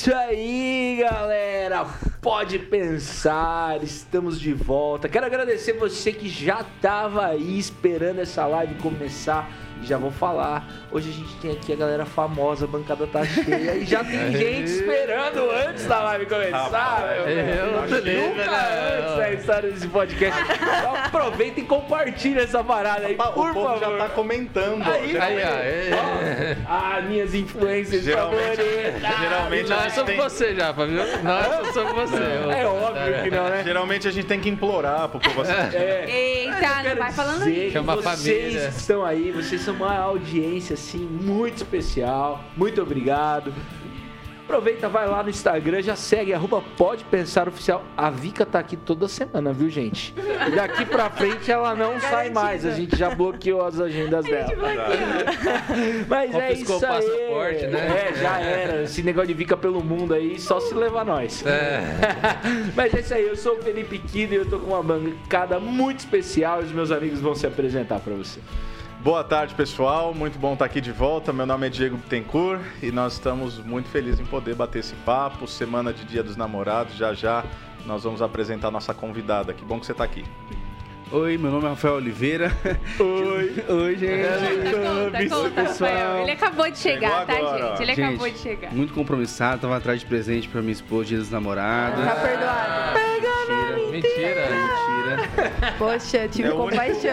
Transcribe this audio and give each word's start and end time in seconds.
Isso 0.00 0.14
aí, 0.14 0.96
galera. 0.98 1.84
Pode 2.22 2.58
pensar, 2.58 3.84
estamos 3.84 4.40
de 4.40 4.54
volta. 4.54 5.10
Quero 5.10 5.26
agradecer 5.26 5.74
você 5.74 6.10
que 6.10 6.26
já 6.26 6.62
estava 6.62 7.26
aí 7.26 7.58
esperando 7.58 8.18
essa 8.18 8.46
live 8.46 8.76
começar. 8.76 9.52
E 9.82 9.86
já 9.86 9.96
vou 9.96 10.10
falar, 10.10 10.66
hoje 10.90 11.08
a 11.10 11.12
gente 11.12 11.34
tem 11.36 11.52
aqui 11.52 11.72
a 11.72 11.76
galera 11.76 12.04
famosa, 12.04 12.64
a 12.66 12.68
bancada 12.68 13.06
tá 13.06 13.24
cheia 13.24 13.76
e 13.76 13.84
já 13.86 14.04
tem 14.04 14.30
gente 14.36 14.70
esperando 14.70 15.50
antes 15.50 15.86
da 15.86 16.00
live 16.02 16.26
começar. 16.26 17.02
meu 17.26 17.28
eu 17.28 17.66
Nunca 17.72 18.50
né? 18.50 18.98
antes 19.00 19.16
da 19.16 19.32
história 19.32 19.70
desse 19.70 19.88
podcast. 19.88 20.42
Então 20.52 20.94
aproveita 20.96 21.60
e 21.60 21.64
compartilha 21.64 22.42
essa 22.42 22.62
parada 22.62 23.06
aí, 23.06 23.14
Opa, 23.14 23.28
por 23.32 23.50
o 23.50 23.54
povo 23.54 23.78
favor. 23.78 23.98
já 23.98 24.04
tá 24.04 24.08
comentando. 24.14 24.82
Aí, 24.86 25.16
Aí, 25.18 25.36
ó. 25.42 25.48
é. 25.48 26.56
Ah, 26.68 27.00
minhas 27.00 27.34
influências 27.34 28.04
Geralmente- 28.04 28.56
favoritas. 28.56 29.18
geralmente 29.20 29.68
Nós 29.70 29.82
gente 29.84 29.94
somos 29.94 30.10
tem- 30.10 30.16
você 30.18 30.54
já, 30.54 30.72
viu? 30.72 30.86
Nós 31.22 31.72
somos 31.72 31.92
você. 32.10 32.22
É 32.56 32.66
óbvio 32.66 33.22
que 33.22 33.30
não, 33.30 33.48
né? 33.48 33.62
Geralmente 33.64 34.06
a 34.08 34.10
gente 34.10 34.26
tem 34.26 34.40
que 34.40 34.48
implorar 34.50 35.08
pro 35.08 35.20
povo 35.20 35.40
assistir. 35.42 35.76
É. 35.76 36.04
Eita, 36.08 36.82
não 36.90 36.96
vai 36.96 37.12
falando 37.12 37.48
isso. 37.48 37.60
que 37.60 37.70
Chama 37.72 37.92
a 37.92 37.96
vocês 37.96 38.18
família. 38.18 38.60
que 38.70 38.76
estão 38.78 39.04
aí, 39.04 39.30
vocês 39.30 39.60
são 39.62 39.69
uma 39.70 39.96
audiência 39.96 40.74
assim 40.74 40.98
muito 40.98 41.56
especial. 41.56 42.44
Muito 42.56 42.80
obrigado. 42.80 43.52
Aproveita, 44.50 44.88
vai 44.88 45.06
lá 45.06 45.22
no 45.22 45.30
Instagram, 45.30 45.80
já 45.80 45.94
segue, 45.94 46.34
arroba 46.34 46.60
Pode 46.76 47.04
Pensar 47.04 47.46
Oficial. 47.46 47.84
A 47.96 48.10
Vika 48.10 48.44
tá 48.44 48.58
aqui 48.58 48.76
toda 48.76 49.06
semana, 49.06 49.52
viu, 49.52 49.70
gente? 49.70 50.12
E 50.48 50.50
daqui 50.50 50.84
pra 50.84 51.08
frente 51.08 51.52
ela 51.52 51.72
não 51.76 52.00
sai 52.00 52.30
mais. 52.30 52.66
A 52.66 52.72
gente 52.72 52.96
já 52.96 53.14
bloqueou 53.14 53.64
as 53.64 53.80
agendas 53.80 54.24
dela. 54.24 54.52
Mas 56.08 56.34
é 56.34 56.52
isso 56.52 56.72
o 56.72 56.74
aí. 56.74 56.80
passaporte, 56.80 57.66
né? 57.68 58.08
É, 58.10 58.14
já 58.20 58.40
era. 58.40 58.82
Esse 58.82 59.04
negócio 59.04 59.28
de 59.28 59.34
Vika 59.34 59.56
pelo 59.56 59.84
mundo 59.84 60.14
aí, 60.14 60.36
só 60.40 60.58
se 60.58 60.74
levar 60.74 61.04
nós. 61.04 61.46
É. 61.46 61.80
Mas 62.74 62.92
é 62.92 62.98
isso 62.98 63.14
aí, 63.14 63.28
eu 63.28 63.36
sou 63.36 63.52
o 63.52 63.62
Felipe 63.62 64.00
Kido 64.00 64.34
e 64.34 64.36
eu 64.38 64.46
tô 64.46 64.58
com 64.58 64.72
uma 64.72 64.82
bancada 64.82 65.60
muito 65.60 66.00
especial 66.00 66.58
os 66.58 66.72
meus 66.72 66.90
amigos 66.90 67.20
vão 67.20 67.36
se 67.36 67.46
apresentar 67.46 68.00
pra 68.00 68.14
você. 68.14 68.40
Boa 69.02 69.24
tarde, 69.24 69.54
pessoal. 69.54 70.12
Muito 70.12 70.38
bom 70.38 70.52
estar 70.52 70.66
aqui 70.66 70.78
de 70.78 70.92
volta. 70.92 71.32
Meu 71.32 71.46
nome 71.46 71.66
é 71.66 71.70
Diego 71.70 71.96
Bittencourt 71.96 72.60
e 72.82 72.92
nós 72.92 73.14
estamos 73.14 73.58
muito 73.58 73.88
felizes 73.88 74.20
em 74.20 74.26
poder 74.26 74.54
bater 74.54 74.80
esse 74.80 74.94
papo. 74.96 75.46
Semana 75.46 75.90
de 75.90 76.04
Dia 76.04 76.22
dos 76.22 76.36
Namorados, 76.36 76.94
já 76.96 77.14
já 77.14 77.42
nós 77.86 78.04
vamos 78.04 78.20
apresentar 78.20 78.68
a 78.68 78.70
nossa 78.70 78.92
convidada. 78.92 79.54
Que 79.54 79.64
bom 79.64 79.80
que 79.80 79.86
você 79.86 79.92
está 79.92 80.04
aqui. 80.04 80.22
Oi, 81.10 81.38
meu 81.38 81.50
nome 81.50 81.64
é 81.64 81.68
Rafael 81.70 81.94
Oliveira. 81.94 82.52
Oi. 83.00 83.64
Oi, 83.74 83.96
gente. 83.96 85.28
Conta, 85.30 85.48
conta, 85.48 85.62
Rafael. 85.62 86.22
Ele 86.22 86.32
acabou 86.32 86.70
de 86.70 86.78
chegar, 86.78 87.10
Chegou 87.10 87.26
tá, 87.26 87.36
agora, 87.38 87.68
gente? 87.68 87.82
Ele 87.82 87.94
Gente, 87.94 88.06
acabou 88.06 88.30
de 88.30 88.38
chegar. 88.38 88.72
Muito 88.74 88.92
compromissado, 88.92 89.62
tava 89.62 89.78
atrás 89.78 90.00
de 90.00 90.06
presente 90.06 90.46
pra 90.46 90.60
minha 90.60 90.72
esposa, 90.72 91.06
dia 91.06 91.18
dos 91.18 91.30
namorados. 91.30 92.04
Tá 92.04 92.14
perdoado. 92.16 93.00
Mentira. 93.90 93.90
Mentira. 93.90 93.90
Mentira. 93.90 94.59
Poxa, 95.78 96.28
tive 96.28 96.48
É 96.48 96.52
o 96.52 96.56
único- 96.62 96.70
compaixão. 96.70 97.10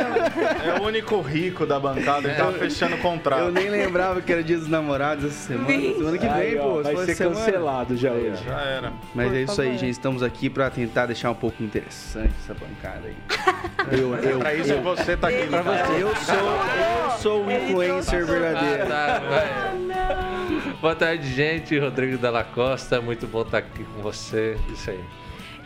É 0.76 0.80
o 0.80 0.84
único 0.84 1.22
rico 1.22 1.66
da 1.66 1.80
bancada, 1.80 2.28
ele 2.28 2.38
tava 2.38 2.54
fechando 2.54 2.96
o 2.96 3.00
contrato. 3.00 3.42
Eu 3.44 3.52
nem 3.52 3.70
lembrava 3.70 4.22
que 4.22 4.32
era 4.32 4.44
dia 4.44 4.58
dos 4.58 4.68
namorados 4.68 5.26
essa 5.26 5.48
semana. 5.48 5.68
Semana 5.70 6.18
que 6.18 6.26
Aí, 6.28 6.50
vem, 6.52 6.60
pô. 6.60 6.84
vai 6.84 6.96
ser 7.06 7.16
semana. 7.16 7.36
cancelado 7.46 7.96
já 7.98 8.12
hoje. 8.12 8.44
Já 8.46 8.60
era. 8.62 8.94
Mas 9.16 9.28
Por 9.30 9.36
é 9.38 9.42
isso 9.42 9.62
aí, 9.62 9.68
favor. 9.68 9.80
gente. 9.80 9.92
Estamos 9.92 10.24
aqui 10.24 10.50
pra 10.50 10.70
tentar 10.70 11.06
deixar 11.06 11.32
um 11.32 11.36
pouco 11.36 11.64
interessante 11.64 12.34
essa 12.44 12.54
bancada 12.54 13.08
aí. 13.08 13.16
Eu, 13.98 14.16
eu, 14.16 14.40
Pra 14.40 14.54
isso 14.54 14.74
eu, 14.74 14.82
você 14.82 15.16
tá 15.16 15.30
aqui. 15.30 15.48
pra 15.48 15.62
você, 15.62 16.02
eu 16.04 16.14
sou, 16.16 16.36
eu 16.36 17.18
sou 17.20 17.46
o 17.46 17.52
influencer 17.52 18.26
verdadeiro. 18.26 18.84
Ah, 18.84 18.88
tá, 18.88 19.20
vai. 19.30 20.74
Boa 20.82 20.96
tarde, 20.96 21.28
gente. 21.34 21.78
Rodrigo 21.80 22.18
Della 22.18 22.44
Costa, 22.44 23.00
muito 23.00 23.26
bom 23.28 23.44
estar 23.44 23.60
aqui 23.60 23.84
com 23.86 24.02
você. 24.02 24.58
Isso 24.74 24.90
aí. 24.90 25.00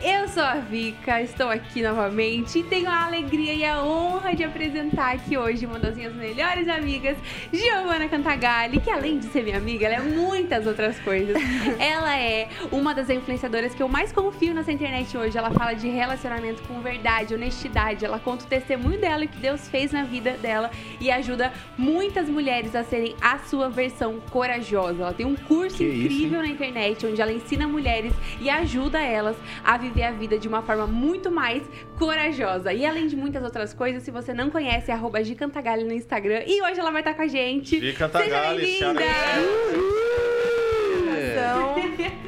Eu 0.03 0.28
sou 0.28 0.41
a 0.41 0.56
Vika, 0.56 1.22
estou 1.22 1.47
aqui 1.47 1.84
novamente 1.84 2.57
e 2.57 2.63
tenho 2.63 2.89
a 2.89 3.06
alegria 3.06 3.53
e 3.53 3.63
a 3.63 3.84
honra 3.84 4.35
de 4.35 4.44
apresentar 4.44 5.13
aqui 5.13 5.38
hoje 5.38 5.67
uma 5.67 5.78
das 5.78 5.95
minhas 5.95 6.16
melhores 6.16 6.67
amigas, 6.67 7.16
Giovanna 7.53 8.09
Cantagalli, 8.09 8.79
que 8.79 8.90
além 8.90 9.19
de 9.19 9.28
ser 9.28 9.44
minha 9.44 9.57
amiga, 9.57 9.85
ela 9.85 9.97
é 9.97 10.00
muitas 10.00 10.66
outras 10.66 11.00
coisas. 11.01 11.35
Ela 11.78 12.17
é 12.17 12.50
uma 12.72 12.95
das 12.95 13.09
influenciadoras 13.09 13.75
que 13.75 13.84
eu 13.84 13.88
mais 13.88 14.11
confio 14.11 14.53
nessa 14.53 14.72
internet 14.72 15.16
hoje. 15.16 15.38
Ela 15.38 15.51
fala 15.51 15.73
de 15.73 15.88
relacionamento 15.88 16.63
com 16.63 16.81
verdade, 16.81 17.34
honestidade. 17.34 18.03
Ela 18.03 18.19
conta 18.19 18.45
o 18.45 18.47
testemunho 18.47 19.00
dela 19.00 19.23
e 19.23 19.28
o 19.28 19.29
que 19.29 19.40
Deus 19.40 19.67
fez 19.69 19.91
na 19.91 20.03
vida 20.03 20.31
dela 20.34 20.72
e 21.00 21.11
ajuda 21.11 21.51
muitas 21.78 22.28
mulheres 22.28 22.75
a 22.75 22.84
serem 22.84 23.16
a 23.22 23.40
sua 23.40 23.69
versão 23.69 24.19
corajosa. 24.31 25.03
Ela 25.03 25.13
tem 25.13 25.25
um 25.25 25.35
curso 25.35 25.78
Que 25.78 25.84
isso, 25.84 26.13
incrível 26.13 26.41
na 26.41 26.47
internet 26.47 27.06
onde 27.06 27.22
ela 27.22 27.31
ensina 27.31 27.67
mulheres 27.67 28.13
e 28.40 28.50
ajuda 28.50 29.00
elas 29.00 29.35
a 29.63 29.78
viver 29.78 29.91
a 30.00 30.12
vida 30.12 30.38
de 30.38 30.47
uma 30.47 30.62
forma 30.62 30.88
muito 30.88 31.29
mais 31.31 31.63
corajosa. 31.97 32.72
E 32.72 32.85
além 32.85 33.07
de 33.07 33.16
muitas 33.16 33.44
outras 33.44 33.74
coisas, 33.74 34.03
se 34.03 34.12
você 34.12 34.34
não 34.34 34.50
conhece, 34.50 34.91
é 34.91 34.94
arroba 34.94 35.24
Gicantagalli 35.24 35.84
no 35.84 35.94
Instagram. 35.94 36.44
E 36.47 36.62
hoje 36.62 36.79
ela 36.79 36.91
vai 36.91 37.02
estar 37.02 37.13
com 37.13 37.24
a 37.24 37.28
gente. 37.28 37.79
Gi 37.79 37.94
Cantagalli, 37.94 38.66
Seja 38.66 38.94
bem-vinda! 38.94 39.12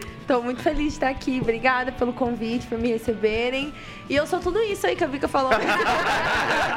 tô 0.28 0.42
muito 0.42 0.62
feliz 0.62 0.88
de 0.88 0.94
estar 0.94 1.10
aqui. 1.10 1.40
Obrigada 1.42 1.92
pelo 1.92 2.14
convite, 2.14 2.66
por 2.68 2.78
me 2.78 2.90
receberem. 2.90 3.74
E 4.10 4.16
eu 4.16 4.26
sou 4.28 4.40
tudo 4.40 4.62
isso 4.62 4.86
aí 4.86 4.96
que 4.96 5.04
a 5.04 5.08
Vika 5.08 5.28
falou. 5.28 5.52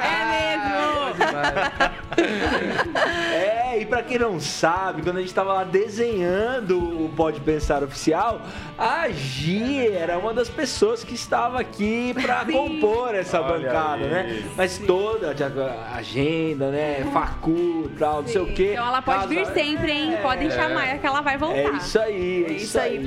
É 0.06 0.24
mesmo! 0.26 0.76
É, 3.34 3.78
e 3.80 3.86
pra 3.86 4.02
quem 4.02 4.18
não 4.18 4.38
sabe, 4.40 5.02
quando 5.02 5.18
a 5.18 5.20
gente 5.20 5.34
tava 5.34 5.52
lá 5.52 5.64
desenhando 5.64 6.78
o 7.04 7.08
Pode 7.16 7.40
Pensar 7.40 7.82
Oficial, 7.82 8.40
a 8.78 9.08
Gi 9.08 9.88
era 9.88 10.18
uma 10.18 10.32
das 10.32 10.48
pessoas 10.48 11.02
que 11.04 11.14
estava 11.14 11.60
aqui 11.60 12.14
pra 12.14 12.44
Sim. 12.44 12.52
compor 12.52 13.14
essa 13.14 13.40
Olha 13.40 13.66
bancada, 13.68 14.04
aí. 14.04 14.10
né? 14.10 14.42
Mas 14.56 14.78
toda 14.78 15.30
a 15.30 15.96
agenda, 15.96 16.70
né? 16.70 17.06
Facu, 17.12 17.90
tal, 17.98 18.22
não 18.22 18.28
sei 18.28 18.40
o 18.40 18.52
quê. 18.54 18.70
Então 18.72 18.86
ela 18.86 19.02
pode 19.02 19.26
vir 19.28 19.40
Casa- 19.40 19.54
sempre, 19.54 19.92
hein? 19.92 20.14
É. 20.14 20.16
Podem 20.18 20.50
chamar 20.50 20.98
que 20.98 21.06
ela 21.06 21.20
vai 21.20 21.36
voltar. 21.36 21.56
É 21.58 21.70
isso 21.72 21.98
aí, 21.98 22.44
é 22.44 22.50
É 22.50 22.52
isso 22.52 22.78
aí, 22.78 22.98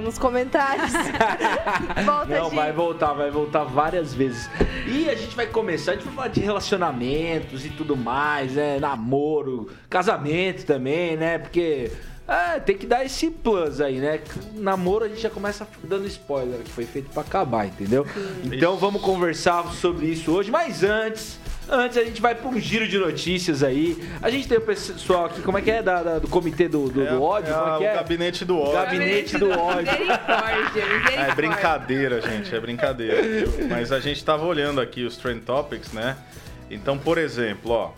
nos 0.00 0.18
comentários. 0.18 0.92
Volta, 2.04 2.26
Não, 2.38 2.50
Gi. 2.50 2.56
vai 2.56 2.72
voltar, 2.72 3.12
vai 3.12 3.30
voltar 3.30 3.64
várias 3.64 4.14
vezes. 4.14 4.48
E 4.86 5.08
a 5.08 5.14
gente 5.14 5.34
vai 5.36 5.46
começar, 5.46 5.92
a 5.92 5.94
gente 5.94 6.04
vai 6.04 6.14
falar 6.14 6.28
de 6.28 6.40
relacionamentos 6.40 7.64
e 7.64 7.70
tudo 7.70 7.96
mais, 7.96 8.52
né? 8.52 8.78
Namoro, 8.78 9.68
casamento 9.88 10.64
também, 10.64 11.16
né? 11.16 11.38
Porque 11.38 11.90
é, 12.26 12.58
tem 12.60 12.76
que 12.76 12.86
dar 12.86 13.04
esse 13.04 13.30
plus 13.30 13.80
aí, 13.80 13.98
né? 13.98 14.20
Namoro 14.54 15.04
a 15.04 15.08
gente 15.08 15.20
já 15.20 15.30
começa 15.30 15.66
dando 15.82 16.06
spoiler, 16.06 16.60
que 16.60 16.70
foi 16.70 16.84
feito 16.86 17.10
pra 17.10 17.22
acabar, 17.22 17.66
entendeu? 17.66 18.06
Então 18.44 18.76
vamos 18.76 19.02
conversar 19.02 19.64
sobre 19.72 20.06
isso 20.06 20.32
hoje, 20.32 20.50
mas 20.50 20.82
antes. 20.82 21.38
Antes 21.68 21.96
a 21.96 22.04
gente 22.04 22.20
vai 22.20 22.34
pra 22.34 22.48
um 22.48 22.58
giro 22.60 22.86
de 22.86 22.98
notícias 22.98 23.62
aí. 23.62 23.96
A 24.20 24.28
gente 24.30 24.46
tem 24.46 24.58
o 24.58 24.60
pessoal 24.60 25.26
aqui, 25.26 25.40
como 25.42 25.56
é 25.58 25.62
que 25.62 25.70
é? 25.70 25.82
Da, 25.82 26.02
da- 26.02 26.18
do 26.18 26.28
comitê 26.28 26.68
do, 26.68 26.88
do, 26.88 27.04
do 27.06 27.22
ódio? 27.22 27.50
é 27.52 27.54
como 27.58 27.74
é 27.74 27.78
que 27.78 27.84
o 27.84 27.86
é? 27.86 27.94
gabinete 27.94 28.44
do 28.44 28.58
ódio. 28.58 28.72
Gabinete 28.74 29.38
do 29.38 29.50
ódio. 29.50 29.88
É 31.16 31.34
brincadeira, 31.34 32.20
gente, 32.20 32.54
é 32.54 32.60
brincadeira. 32.60 33.22
viu? 33.22 33.68
Mas 33.68 33.92
a 33.92 34.00
gente 34.00 34.22
tava 34.24 34.44
olhando 34.44 34.80
aqui 34.80 35.04
os 35.04 35.16
Trend 35.16 35.40
Topics, 35.42 35.92
né? 35.92 36.16
Então, 36.70 36.98
por 36.98 37.18
exemplo, 37.18 37.70
ó, 37.72 37.88
o 37.88 37.92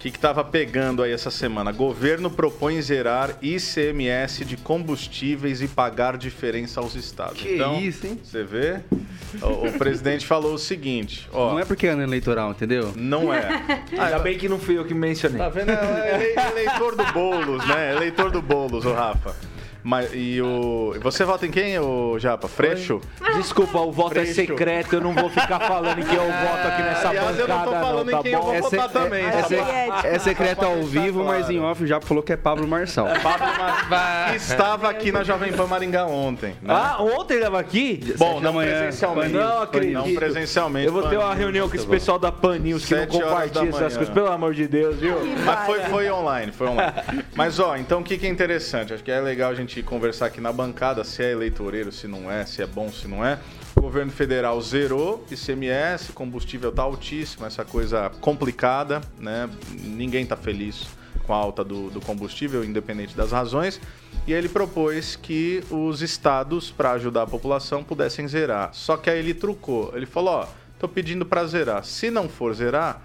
que 0.00 0.10
que 0.10 0.18
tava 0.18 0.42
pegando 0.42 1.02
aí 1.02 1.12
essa 1.12 1.30
semana? 1.30 1.70
Governo 1.70 2.30
propõe 2.30 2.80
zerar 2.80 3.36
ICMS 3.42 4.44
de 4.46 4.56
combustíveis 4.56 5.60
e 5.60 5.68
pagar 5.68 6.16
diferença 6.16 6.80
aos 6.80 6.94
estados. 6.94 7.40
Que 7.40 7.54
então, 7.56 7.78
isso, 7.78 8.06
hein? 8.06 8.18
Você 8.24 8.42
vê? 8.42 8.80
O, 9.42 9.68
o 9.68 9.72
presidente 9.74 10.26
falou 10.26 10.54
o 10.54 10.58
seguinte, 10.58 11.28
ó, 11.32 11.52
Não 11.52 11.58
é 11.60 11.64
porque 11.64 11.86
é 11.86 11.90
ano 11.90 12.02
eleitoral, 12.02 12.50
entendeu? 12.50 12.92
não 12.96 13.32
é. 13.32 13.46
Ainda 13.96 14.18
bem 14.18 14.36
que 14.38 14.48
não 14.48 14.58
fui 14.58 14.76
eu 14.78 14.84
que 14.84 14.94
mencionei. 14.94 15.38
Tá 15.38 15.48
vendo? 15.50 15.70
É 15.70 16.14
ele- 16.14 16.40
eleitor 16.60 16.96
do 16.96 17.04
Boulos, 17.12 17.64
né? 17.68 17.94
Eleitor 17.94 18.30
do 18.30 18.40
Boulos, 18.42 18.84
o 18.84 18.92
Rafa. 18.92 19.36
Mas, 19.82 20.10
e 20.12 20.40
o. 20.42 20.94
Você 21.00 21.24
vota 21.24 21.46
em 21.46 21.50
quem, 21.50 21.78
o 21.78 22.18
Japa? 22.18 22.48
Freixo? 22.48 23.00
Desculpa, 23.36 23.78
o 23.80 23.90
voto 23.92 24.10
é 24.18 24.22
Freixo. 24.26 24.34
secreto, 24.34 24.94
eu 24.96 25.00
não 25.00 25.14
vou 25.14 25.30
ficar 25.30 25.58
falando 25.60 26.04
que 26.04 26.14
eu 26.14 26.22
voto 26.24 26.68
aqui 26.68 26.82
nessa 26.82 27.08
Aliás, 27.08 27.38
eu 27.38 27.48
não 27.48 27.58
bancada, 27.58 27.76
tô 27.80 27.86
falando 27.86 28.06
não, 28.10 28.12
tá 28.12 28.18
em 28.18 28.22
quem 28.22 28.32
eu 28.32 28.38
bom? 28.40 28.44
vou 28.46 28.54
É, 28.54 28.60
votar 28.60 28.88
se- 28.88 28.92
também, 28.92 29.24
é, 29.24 29.30
tá 29.30 29.38
é, 29.38 29.42
se- 29.42 30.06
é 30.06 30.18
secreto 30.18 30.64
ao 30.64 30.82
vivo, 30.82 31.24
mas 31.24 31.48
em 31.48 31.60
off 31.60 31.86
já 31.86 32.00
falou 32.00 32.22
que 32.22 32.32
é 32.32 32.36
Pablo 32.36 32.66
Marçal. 32.68 33.06
Pablo 33.22 33.46
Mar... 33.88 34.30
que 34.30 34.36
estava 34.36 34.90
aqui 34.90 35.10
na 35.12 35.22
Jovem 35.24 35.52
Pan 35.52 35.66
Maringá 35.66 36.06
ontem. 36.06 36.50
Né? 36.62 36.74
Ah, 36.74 36.96
ontem 37.00 37.34
ele 37.34 37.44
tava 37.44 37.58
aqui? 37.60 38.14
Bom, 38.18 38.40
não 38.40 38.52
manhã, 38.52 38.70
presencialmente. 38.72 39.32
Não 39.32 39.62
acredito. 39.62 39.94
Não 39.94 40.14
presencialmente. 40.14 40.86
Eu 40.86 40.92
vou 40.92 41.08
ter 41.08 41.16
uma 41.16 41.34
reunião 41.34 41.68
com 41.68 41.76
esse 41.76 41.86
bom. 41.86 41.92
pessoal 41.92 42.18
da 42.18 42.30
Pan 42.32 42.58
News 42.58 42.84
que 42.84 42.94
não 42.94 43.00
Sete 43.02 43.16
horas 43.16 43.28
da 43.28 43.30
compartilha 43.30 43.60
essas 43.68 43.80
manhã. 43.80 43.96
coisas, 43.96 44.14
pelo 44.14 44.30
amor 44.30 44.54
de 44.54 44.66
Deus, 44.68 44.96
viu? 44.96 45.16
Mas 45.44 45.66
foi, 45.66 45.80
foi 45.84 46.10
online, 46.10 46.52
foi 46.52 46.66
online. 46.68 46.92
Mas 47.34 47.58
ó, 47.58 47.76
então 47.76 48.00
o 48.00 48.04
que, 48.04 48.18
que 48.18 48.26
é 48.26 48.30
interessante? 48.30 48.92
Acho 48.92 49.02
que 49.04 49.10
é 49.10 49.20
legal 49.20 49.50
a 49.50 49.54
gente 49.54 49.69
conversar 49.82 50.26
aqui 50.26 50.40
na 50.40 50.52
bancada 50.52 51.04
se 51.04 51.22
é 51.22 51.32
eleitoreiro, 51.32 51.90
se 51.92 52.06
não 52.06 52.30
é, 52.30 52.44
se 52.44 52.62
é 52.62 52.66
bom, 52.66 52.90
se 52.90 53.06
não 53.06 53.24
é. 53.24 53.38
O 53.76 53.80
governo 53.80 54.10
federal 54.10 54.60
zerou 54.60 55.24
ICMS, 55.30 56.12
combustível 56.12 56.72
tá 56.72 56.82
altíssimo, 56.82 57.46
essa 57.46 57.64
coisa 57.64 58.10
complicada, 58.20 59.00
né? 59.18 59.48
Ninguém 59.70 60.26
tá 60.26 60.36
feliz 60.36 60.84
com 60.84 61.00
com 61.30 61.34
a 61.34 61.36
alta 61.36 61.62
do, 61.62 61.90
do 61.90 62.00
combustível, 62.00 62.64
independente 62.64 63.16
das 63.16 63.30
razões. 63.30 63.80
E 64.26 64.32
ele 64.32 64.48
propôs 64.48 65.14
que 65.14 65.62
os 65.70 66.02
estados, 66.02 66.72
para 66.72 66.90
ajudar 66.92 67.22
a 67.22 67.26
população, 67.26 67.84
pudessem 67.84 68.26
zerar. 68.26 68.70
Só 68.72 68.96
que 68.96 69.08
aí 69.08 69.20
ele 69.20 69.32
trucou. 69.32 69.92
Ele 69.94 70.06
falou: 70.06 70.40
ó, 70.40 70.48
tô 70.76 70.88
pedindo 70.88 71.24
para 71.24 71.46
zerar. 71.46 71.84
Se 71.84 72.10
não 72.10 72.28
for 72.28 72.52
zerar, 72.52 73.00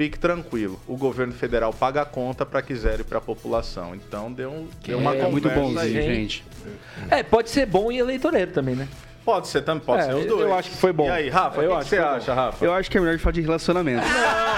fique 0.00 0.18
tranquilo. 0.18 0.80
O 0.88 0.96
governo 0.96 1.34
federal 1.34 1.74
paga 1.74 2.00
a 2.00 2.04
conta 2.06 2.46
para 2.46 2.62
que 2.62 2.74
zere 2.74 3.04
para 3.04 3.18
a 3.18 3.20
população. 3.20 3.94
Então 3.94 4.32
deu, 4.32 4.48
um- 4.50 4.66
deu 4.82 4.96
uma 4.96 5.10
é 5.10 5.16
conversa 5.24 5.30
muito 5.30 5.50
bonzinho, 5.50 6.00
aí. 6.00 6.14
gente. 6.14 6.42
É, 7.10 7.22
pode 7.22 7.50
ser 7.50 7.66
bom 7.66 7.92
e 7.92 7.98
eleitoreiro 7.98 8.50
também, 8.50 8.74
né? 8.74 8.88
Pode 9.22 9.48
ser 9.48 9.60
também, 9.60 9.84
pode 9.84 10.00
É, 10.02 10.06
ser 10.06 10.14
os 10.14 10.24
eu 10.24 10.38
dois. 10.38 10.50
acho 10.52 10.70
que 10.70 10.76
foi 10.78 10.90
bom. 10.94 11.04
E 11.04 11.10
aí, 11.10 11.28
Rafa, 11.28 11.60
Eu 11.60 11.72
o 11.72 11.74
que, 11.74 11.80
acho 11.80 11.90
que 11.90 11.96
você 11.96 12.00
acha, 12.00 12.32
Rafa? 12.32 12.64
Eu 12.64 12.72
acho 12.72 12.90
que 12.90 12.96
é 12.96 13.00
melhor 13.02 13.14
de 13.18 13.22
falar 13.22 13.32
de 13.34 13.40
relacionamento. 13.42 14.06
Não, 14.06 14.08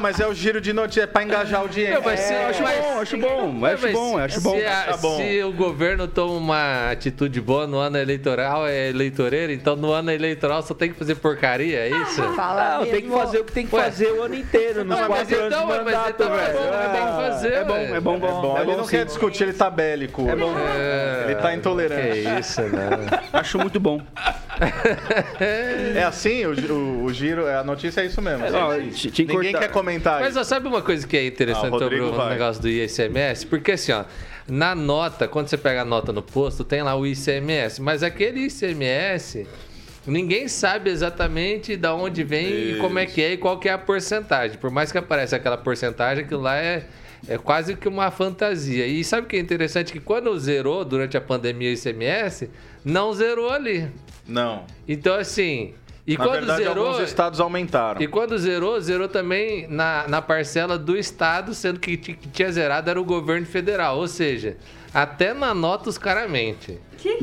mas 0.00 0.20
é 0.20 0.26
o 0.26 0.34
giro 0.34 0.60
de 0.60 0.72
notícia, 0.72 1.02
é 1.02 1.06
pra 1.06 1.22
engajar 1.22 1.60
a 1.60 1.62
audiência. 1.62 1.94
Não, 1.94 2.02
mas 2.02 2.20
se- 2.20 2.32
É, 2.34 2.44
acho 2.46 2.62
bom, 2.62 3.00
acho 3.00 3.16
bom, 3.18 3.64
acho 3.66 3.82
Mas 3.82 3.92
bom, 3.92 4.18
acho 4.18 4.40
bom. 4.40 4.56
Se, 4.58 4.66
a- 4.66 4.82
Tá 4.84 4.96
bom. 4.96 5.16
se 5.16 5.42
o 5.42 5.52
governo 5.52 6.06
toma 6.08 6.32
uma 6.34 6.90
atitude 6.90 7.40
boa 7.40 7.66
no 7.66 7.78
ano 7.78 7.96
eleitoral, 7.98 8.66
é 8.66 8.88
eleitoreiro, 8.90 9.52
então 9.52 9.76
no 9.76 9.92
ano 9.92 10.10
eleitoral 10.10 10.62
só 10.62 10.74
tem 10.74 10.92
que 10.92 10.98
fazer 10.98 11.14
porcaria, 11.16 11.78
é 11.78 11.88
isso? 11.90 12.22
Fala 12.34 12.78
Não, 12.78 12.86
tem 12.86 13.02
que 13.02 13.10
fazer 13.10 13.38
o 13.38 13.44
que 13.44 13.52
tem 13.52 13.66
que 13.66 13.74
Ué. 13.74 13.82
fazer 13.84 14.12
o 14.12 14.22
ano 14.22 14.34
inteiro, 14.34 14.84
nos 14.84 14.98
Não, 14.98 15.08
mas 15.08 15.28
quatro 15.28 15.36
anos 15.38 15.46
então, 15.54 15.60
de 15.66 15.72
mas 15.74 15.84
mandato, 15.84 16.10
então 16.10 16.34
é 16.34 16.36
velho. 16.46 16.58
bom, 16.58 16.64
é 16.64 16.88
bom 16.88 17.06
Ah, 17.06 17.16
fazer, 17.30 17.52
É 17.52 17.64
bom, 17.64 17.74
velho. 17.74 17.94
é 17.94 18.00
bom, 18.00 18.14
É 18.14 18.18
bom, 18.18 18.40
bom. 18.42 18.58
ele 18.58 18.70
É 18.70 18.76
não 18.76 18.82
bom 18.82 18.88
quer 18.88 19.00
sim. 19.00 19.06
discutir, 19.06 19.42
ele 19.44 19.52
tá 19.52 19.70
bélico. 19.70 20.28
É 20.28 20.36
bom. 20.36 20.54
Ele 21.24 21.34
tá 21.36 21.54
intolerante. 21.54 22.22
Que 22.22 22.40
isso, 22.40 22.62
né? 22.62 22.88
Acho 23.32 23.58
muito 23.58 23.78
bom. 23.80 24.00
É 25.94 26.02
assim, 26.04 26.44
o, 26.46 26.72
o- 26.72 27.04
o 27.04 27.12
giro, 27.12 27.46
a 27.46 27.62
notícia 27.62 28.00
é 28.00 28.06
isso 28.06 28.20
mesmo. 28.22 28.44
Assim. 28.44 29.10
que 29.10 29.22
Ninguém 29.24 29.52
cortar. 29.52 29.58
quer 29.68 29.72
comentar 29.72 30.20
Mas 30.20 30.30
isso. 30.30 30.40
ó, 30.40 30.44
sabe 30.44 30.66
uma 30.68 30.82
coisa 30.82 31.06
que 31.06 31.16
é 31.16 31.26
interessante 31.26 31.72
Ah, 31.72 31.76
o 31.76 31.78
sobre 31.78 32.00
o 32.00 32.12
vai. 32.12 32.30
negócio 32.30 32.60
do 32.62 32.68
ICMS? 32.68 33.46
Porque 33.46 33.72
assim, 33.72 33.92
ó, 33.92 34.04
na 34.48 34.74
nota, 34.74 35.28
quando 35.28 35.48
você 35.48 35.56
pega 35.56 35.82
a 35.82 35.84
nota 35.84 36.12
no 36.12 36.22
posto, 36.22 36.64
tem 36.64 36.82
lá 36.82 36.94
o 36.96 37.06
ICMS, 37.06 37.80
mas 37.82 38.02
aquele 38.02 38.40
ICMS, 38.46 39.46
ninguém 40.06 40.48
sabe 40.48 40.90
exatamente 40.90 41.76
de 41.76 41.88
onde 41.88 42.22
vem 42.24 42.46
e 42.72 42.78
como 42.80 42.98
é 42.98 43.06
que 43.06 43.22
é 43.22 43.32
e 43.32 43.36
qual 43.36 43.58
que 43.58 43.68
é 43.68 43.72
a 43.72 43.78
porcentagem. 43.78 44.56
Por 44.58 44.70
mais 44.70 44.90
que 44.92 44.98
apareça 44.98 45.36
aquela 45.36 45.56
porcentagem, 45.56 46.24
aquilo 46.24 46.40
lá 46.42 46.56
é, 46.56 46.84
é 47.28 47.36
quase 47.36 47.74
que 47.76 47.88
uma 47.88 48.10
fantasia. 48.10 48.86
E 48.86 49.02
sabe 49.04 49.26
o 49.26 49.28
que 49.28 49.36
é 49.36 49.40
interessante? 49.40 49.92
Que 49.92 50.00
quando 50.00 50.36
zerou 50.38 50.84
durante 50.84 51.16
a 51.16 51.20
pandemia 51.20 51.68
o 51.70 51.72
ICMS, 51.72 52.48
não 52.84 53.12
zerou 53.12 53.50
ali. 53.50 53.88
Não. 54.26 54.64
Então, 54.88 55.14
assim. 55.14 55.74
E 56.06 56.16
Na 56.16 56.24
quando 56.24 56.32
verdade, 56.36 56.62
zerou. 56.62 56.86
alguns 56.86 57.02
estados 57.02 57.40
aumentaram. 57.40 58.00
E 58.00 58.06
quando 58.06 58.38
zerou, 58.38 58.80
zerou 58.80 59.08
também 59.08 59.66
na, 59.68 60.06
na 60.06 60.22
parcela 60.22 60.78
do 60.78 60.96
Estado, 60.96 61.52
sendo 61.52 61.80
que, 61.80 61.96
que 61.96 62.14
tinha 62.28 62.50
zerado 62.52 62.88
era 62.88 63.00
o 63.00 63.04
governo 63.04 63.44
federal. 63.44 63.98
Ou 63.98 64.06
seja, 64.06 64.56
até 64.94 65.34
na 65.34 65.52
nota 65.52 65.88
os 65.88 65.98
caras 65.98 66.30
mentem. 66.30 66.78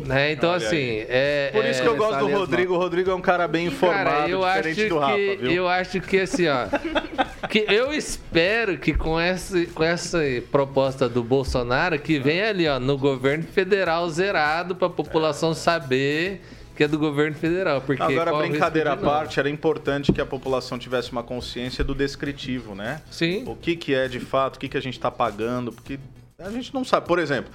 Né? 0.05 0.33
Então, 0.33 0.51
Olha 0.51 0.65
assim, 0.65 1.05
é. 1.09 1.49
Por 1.53 1.65
isso 1.65 1.81
que 1.81 1.87
eu 1.87 1.93
é- 1.95 1.97
gosto 1.97 2.19
do. 2.19 2.27
Rodrigo. 2.27 2.73
O 2.73 2.77
Rodrigo 2.77 3.09
é 3.11 3.15
um 3.15 3.21
cara 3.21 3.47
bem 3.47 3.67
informado, 3.67 4.09
Cara, 4.09 4.29
eu 4.29 4.43
acho 4.43 4.55
diferente 4.69 4.83
que 4.83 4.89
do 4.89 4.97
Rafa, 4.99 5.15
viu? 5.17 5.51
eu 5.51 5.67
acho 5.67 6.01
que 6.01 6.19
assim, 6.19 6.47
ó, 6.47 6.67
que 7.49 7.65
eu 7.67 7.91
espero 7.93 8.77
que 8.77 8.93
com 8.93 9.19
essa 9.19 9.65
com 9.73 9.83
essa 9.83 10.19
proposta 10.51 11.09
do 11.09 11.23
Bolsonaro 11.23 11.99
que 11.99 12.17
venha 12.19 12.49
ali, 12.49 12.67
ó, 12.67 12.79
no 12.79 12.97
governo 12.97 13.43
federal 13.43 14.09
zerado 14.09 14.75
para 14.75 14.87
a 14.87 14.91
população 14.91 15.53
saber 15.53 16.41
que 16.75 16.83
é 16.83 16.87
do 16.87 16.97
governo 16.97 17.35
federal, 17.35 17.81
porque 17.81 18.01
Agora, 18.01 18.33
brincadeira 18.33 18.93
à 18.93 18.97
parte, 18.97 19.39
era 19.39 19.49
importante 19.49 20.11
que 20.11 20.19
a 20.21 20.25
população 20.25 20.77
tivesse 20.79 21.11
uma 21.11 21.23
consciência 21.23 21.83
do 21.83 21.93
descritivo, 21.93 22.73
né? 22.75 23.01
Sim. 23.11 23.43
O 23.47 23.55
que, 23.55 23.75
que 23.75 23.93
é 23.93 24.07
de 24.07 24.19
fato, 24.19 24.55
o 24.55 24.59
que, 24.59 24.67
que 24.67 24.77
a 24.77 24.81
gente 24.81 24.95
está 24.95 25.11
pagando, 25.11 25.71
porque 25.71 25.99
a 26.39 26.49
gente 26.49 26.73
não 26.73 26.83
sabe. 26.83 27.07
Por 27.07 27.19
exemplo, 27.19 27.51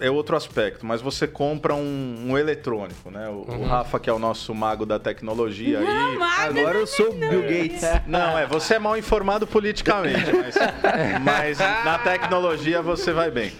é 0.00 0.10
outro 0.10 0.34
aspecto, 0.36 0.86
mas 0.86 1.02
você 1.02 1.26
compra 1.26 1.74
um, 1.74 2.26
um 2.28 2.38
eletrônico, 2.38 3.10
né? 3.10 3.28
O, 3.28 3.44
Uhum. 3.48 3.62
o 3.62 3.66
Rafa, 3.66 3.98
que 4.00 4.08
é 4.08 4.12
o 4.12 4.18
nosso 4.18 4.54
mago 4.54 4.86
da 4.86 4.98
tecnologia 4.98 5.80
aí. 5.80 6.16
Mago, 6.16 6.58
Agora 6.58 6.78
eu 6.78 6.86
sou 6.86 7.10
o 7.10 7.12
Bill 7.12 7.42
Gates. 7.42 7.82
Não, 8.06 8.38
é, 8.38 8.46
você 8.46 8.74
é 8.74 8.78
mal 8.78 8.96
informado 8.96 9.46
politicamente, 9.46 10.32
mas, 10.32 10.54
mas 11.22 11.58
na 11.58 11.98
tecnologia 11.98 12.80
você 12.80 13.12
vai 13.12 13.30
bem. 13.30 13.52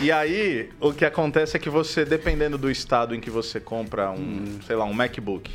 E 0.00 0.10
aí, 0.10 0.70
o 0.80 0.92
que 0.92 1.04
acontece 1.04 1.56
é 1.56 1.60
que 1.60 1.70
você, 1.70 2.04
dependendo 2.04 2.58
do 2.58 2.70
estado 2.70 3.14
em 3.14 3.20
que 3.20 3.30
você 3.30 3.60
compra 3.60 4.10
um, 4.10 4.60
sei 4.66 4.76
lá, 4.76 4.84
um 4.84 4.92
MacBook, 4.92 5.50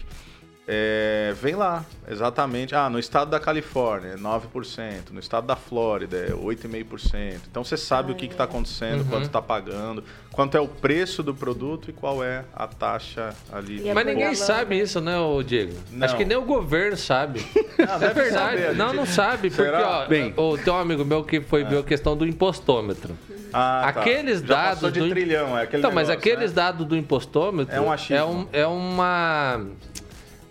é, 0.71 1.33
vem 1.41 1.55
lá, 1.55 1.83
exatamente. 2.07 2.75
Ah, 2.75 2.87
no 2.91 2.99
estado 2.99 3.31
da 3.31 3.39
Califórnia, 3.39 4.09
é 4.09 4.15
9%. 4.17 5.09
No 5.11 5.19
estado 5.19 5.47
da 5.47 5.55
Flórida, 5.55 6.15
é 6.15 6.29
8,5%. 6.31 7.39
Então 7.49 7.63
você 7.63 7.75
sabe 7.75 8.11
o 8.11 8.15
que 8.15 8.27
está 8.27 8.43
acontecendo, 8.43 9.03
quanto 9.09 9.23
está 9.25 9.41
pagando, 9.41 10.03
quanto 10.31 10.55
é 10.55 10.59
o 10.59 10.67
preço 10.67 11.23
do 11.23 11.33
produto 11.33 11.89
e 11.89 11.93
qual 11.93 12.23
é 12.23 12.45
a 12.55 12.67
taxa 12.67 13.33
ali. 13.51 13.81
E 13.81 13.89
é 13.89 13.93
Mas 13.95 14.05
ninguém 14.05 14.35
sabe 14.35 14.79
isso, 14.79 15.01
né, 15.01 15.17
ô 15.17 15.41
Diego? 15.41 15.73
Não. 15.91 16.05
Acho 16.05 16.15
que 16.15 16.23
nem 16.25 16.37
o 16.37 16.43
governo 16.43 16.95
sabe. 16.95 17.43
Não, 17.79 17.95
é 17.95 18.13
verdade. 18.13 18.61
saber, 18.61 18.75
não, 18.75 18.91
não 18.93 19.05
sabe. 19.05 19.49
Porque, 19.49 19.63
Será? 19.63 20.01
ó, 20.03 20.05
Bem. 20.05 20.33
o, 20.35 20.57
tem 20.57 20.71
um 20.73 20.77
amigo 20.77 21.05
meu 21.05 21.23
que 21.23 21.39
foi 21.39 21.63
ver 21.63 21.77
a 21.79 21.83
questão 21.83 22.15
do 22.15 22.27
impostômetro. 22.27 23.17
Ah, 23.53 23.89
tá. 23.93 24.01
Aqueles 24.01 24.41
Já 24.41 24.73
dados 24.73 24.91
do- 24.91 25.09
trilhão, 25.09 25.57
é 25.57 25.63
aquele 25.63 25.79
Então, 25.79 25.89
mas 25.91 26.09
negócio, 26.09 26.29
aqueles 26.29 26.51
né? 26.51 26.55
dados 26.55 26.85
do 26.85 26.95
impostômetro 26.97 27.73
É 27.73 27.79
um 27.79 27.89
achismo. 27.89 28.15
é, 28.17 28.25
um- 28.25 28.47
é 28.63 28.67
uma. 28.67 29.65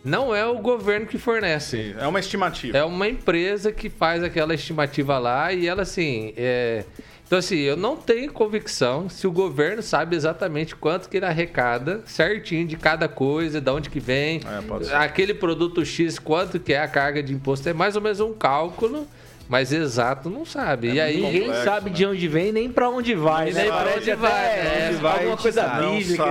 Não 0.09 0.35
é 0.35 0.45
o 0.47 0.59
governo 0.59 1.07
que 1.07 1.19
fornece. 1.19 1.93
Sim, 1.93 1.95
é 2.01 2.07
uma 2.07 2.19
estimativa. 2.21 2.77
É 2.79 2.85
uma 2.85 3.09
empresa 3.09 3.71
que 3.71 3.89
faz 3.91 4.23
aquela 4.23 4.55
estimativa 4.55 5.19
lá 5.19 5.53
e 5.53 5.67
ela 5.67 5.83
assim. 5.83 6.33
É... 6.37 6.85
Então, 7.27 7.39
assim, 7.39 7.59
eu 7.59 7.77
não 7.77 7.95
tenho 7.95 8.33
convicção 8.33 9.07
se 9.11 9.27
o 9.27 9.31
governo 9.31 9.83
sabe 9.83 10.17
exatamente 10.17 10.75
quanto 10.75 11.11
que 11.11 11.19
ele 11.19 11.27
arrecada, 11.27 12.01
certinho 12.07 12.67
de 12.67 12.75
cada 12.75 13.07
coisa, 13.07 13.61
de 13.61 13.71
onde 13.71 13.91
que 13.91 14.01
vem. 14.01 14.41
É, 14.51 14.63
pode 14.63 14.87
ser. 14.87 14.95
Aquele 14.95 15.35
produto 15.35 15.85
X, 15.85 16.19
quanto 16.19 16.59
que 16.59 16.73
é 16.73 16.81
a 16.81 16.89
carga 16.89 17.23
de 17.23 17.35
imposto. 17.35 17.69
É 17.69 17.75
mais 17.75 17.95
ou 17.97 18.01
menos 18.01 18.19
um 18.21 18.33
cálculo, 18.33 19.07
mas 19.47 19.75
exato 19.75 20.31
não 20.31 20.47
sabe. 20.47 20.91
e 20.91 20.99
aí. 20.99 21.21
Ninguém 21.21 21.41
complexo, 21.43 21.65
sabe 21.65 21.91
né? 21.91 21.97
de 21.97 22.07
onde 22.07 22.29
vem 22.29 22.51
nem 22.51 22.71
pra 22.71 22.89
onde 22.89 23.15
vai, 23.15 23.51
E 23.51 23.53
né? 23.53 23.61
nem 23.61 23.71
pra 23.71 23.77
Parece 23.79 23.99
onde 23.99 24.15
vai, 24.15 24.57
né? 24.57 24.89
onde 24.89 24.97
Vai, 24.97 25.19
alguma 25.19 25.37
coisa 25.37 25.69
bíblica. 25.69 26.25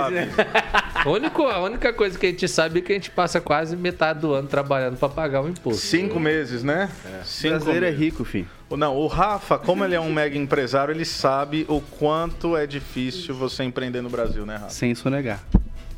né? 1.04 1.04
A 1.04 1.08
única, 1.10 1.42
a 1.42 1.62
única 1.62 1.92
coisa 1.92 2.18
que 2.18 2.26
a 2.26 2.30
gente 2.30 2.48
sabe 2.48 2.78
é 2.80 2.82
que 2.82 2.92
a 2.92 2.94
gente 2.94 3.10
passa 3.10 3.40
quase 3.40 3.76
metade 3.76 4.20
do 4.20 4.32
ano 4.34 4.48
trabalhando 4.48 4.96
para 4.96 5.08
pagar 5.08 5.42
o 5.42 5.48
imposto. 5.48 5.80
Cinco 5.80 6.18
meses, 6.18 6.62
né? 6.62 6.90
O 7.22 7.24
Cinco 7.24 7.50
brasileiro 7.54 7.86
é 7.86 7.90
meses. 7.90 8.04
rico, 8.04 8.24
filho. 8.24 8.48
Não, 8.70 8.96
o 8.96 9.06
Rafa, 9.06 9.58
como 9.58 9.84
ele 9.84 9.94
é 9.94 10.00
um 10.00 10.12
mega 10.12 10.36
empresário, 10.36 10.92
ele 10.92 11.04
sabe 11.04 11.64
o 11.68 11.80
quanto 11.80 12.56
é 12.56 12.66
difícil 12.66 13.34
você 13.34 13.64
empreender 13.64 14.02
no 14.02 14.10
Brasil, 14.10 14.44
né, 14.44 14.56
Rafa? 14.56 14.70
Sem 14.70 14.94
sonegar. 14.94 15.42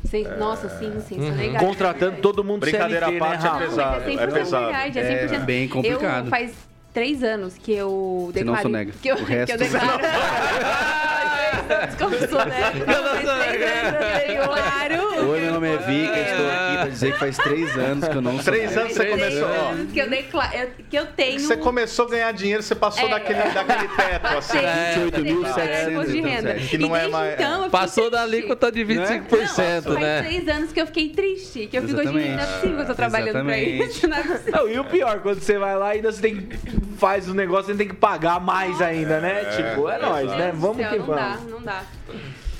Sim, 0.05 0.25
Nossa, 0.39 0.67
sim, 0.79 0.99
sim, 1.07 1.19
isso 1.21 1.31
é 1.31 1.35
legal. 1.35 1.63
Contratando 1.63 2.17
todo 2.17 2.43
mundo 2.43 2.61
Brincadeira 2.61 3.05
CLT, 3.05 3.23
à 3.23 3.27
parte, 3.27 3.43
né, 3.43 3.49
é 3.49 3.51
Rafa? 3.51 3.65
pesado. 3.65 3.99
Não, 3.99 4.21
é 4.21 4.27
100% 4.27 4.33
pesado. 4.33 4.71
é 4.75 5.27
100%. 5.27 5.33
É 5.33 5.39
bem 5.39 5.67
complicado. 5.67 6.25
Eu 6.25 6.29
faz 6.29 6.53
três 6.93 7.23
anos 7.23 7.57
que 7.57 7.73
eu 7.73 8.29
Você 8.33 8.43
não 8.43 8.53
declaro... 8.53 8.61
sonega. 8.63 8.91
Que 9.01 9.07
eu, 9.09 9.15
O 9.15 9.23
resto- 9.23 9.45
que 9.57 9.63
eu 9.63 9.69
declaro... 9.69 9.99
Como 11.97 12.15
sou, 12.27 12.45
né? 12.45 12.71
Faz 12.85 13.39
três 13.47 13.63
anos 13.63 14.21
que 14.25 14.31
eu 14.31 14.37
declaro... 14.37 15.29
Oi, 15.31 15.39
meu 15.41 15.53
nome 15.53 15.67
é 15.73 15.77
Vika, 15.77 16.19
estou 16.19 16.47
aqui 16.49 16.75
pra 16.77 16.87
dizer 16.89 17.13
que 17.13 17.19
faz 17.19 17.37
três 17.37 17.77
anos 17.77 18.07
que 18.07 18.15
eu 18.17 18.21
não 18.21 18.37
Três 18.39 18.71
sonego. 18.71 18.81
anos 18.81 18.93
você 18.93 18.99
Três 18.99 19.11
começou, 19.21 19.47
anos 19.69 19.91
que 19.91 19.99
eu 19.99 20.09
declaro... 20.09 20.67
Que 20.89 20.95
eu 20.99 21.05
tenho... 21.07 21.39
Você 21.39 21.57
começou 21.57 22.05
a 22.07 22.09
ganhar 22.09 22.31
dinheiro, 22.33 22.63
você 22.63 22.75
passou 22.75 23.05
É. 23.07 23.09
daquele, 23.11 23.39
daquele 23.39 23.87
teto, 23.95 24.27
assim. 24.37 24.57
É, 24.57 24.95
28.700 24.97 25.91
imposto 25.91 26.11
de 26.11 26.21
renda. 26.21 26.51
então, 26.55 26.67
Que 26.67 26.77
não 26.77 26.95
e 26.95 26.99
é 26.99 27.07
mais- 27.07 27.33
então, 27.33 27.69
Passou 27.69 28.09
da 28.09 28.23
alíquota 28.23 28.71
de 28.71 28.83
25%, 28.83 29.29
Faz 29.29 29.85
né? 29.99 30.21
três 30.23 30.47
anos 30.49 30.71
que 30.73 30.81
eu 30.81 30.85
fiquei 30.87 31.09
triste. 31.09 31.67
Que 31.67 31.77
eu 31.77 31.83
fico 31.87 31.99
hoje, 31.99 32.11
não 32.11 32.19
é 32.19 32.45
possível 32.45 32.75
que 32.77 32.81
eu 32.81 32.87
tô 32.87 32.95
trabalhando 32.95 33.45
pra 33.45 33.57
isso. 33.57 34.07
Não 34.07 34.17
é. 34.17 34.23
Não, 34.51 34.69
e 34.69 34.79
o 34.79 34.83
pior, 34.83 35.19
quando 35.21 35.39
você 35.39 35.57
vai 35.57 35.75
lá 35.77 35.89
ainda 35.89 36.11
você 36.11 36.21
tem 36.21 36.35
que 36.37 36.80
faz 36.97 37.27
o 37.29 37.33
negócio, 37.33 37.71
você 37.71 37.77
tem 37.77 37.87
que 37.87 37.95
pagar 37.95 38.39
mais 38.39 38.81
ainda, 38.81 39.19
né? 39.19 39.45
tipo, 39.55 39.89
é 39.89 39.97
nóis, 39.99 40.29
né? 40.31 40.51
Vamos 40.55 40.77
que 40.77 40.89
céu, 40.89 40.99
não 40.99 41.15
dá, 41.15 41.29
vamos. 41.35 41.51
não 41.51 41.61
dá. 41.61 41.83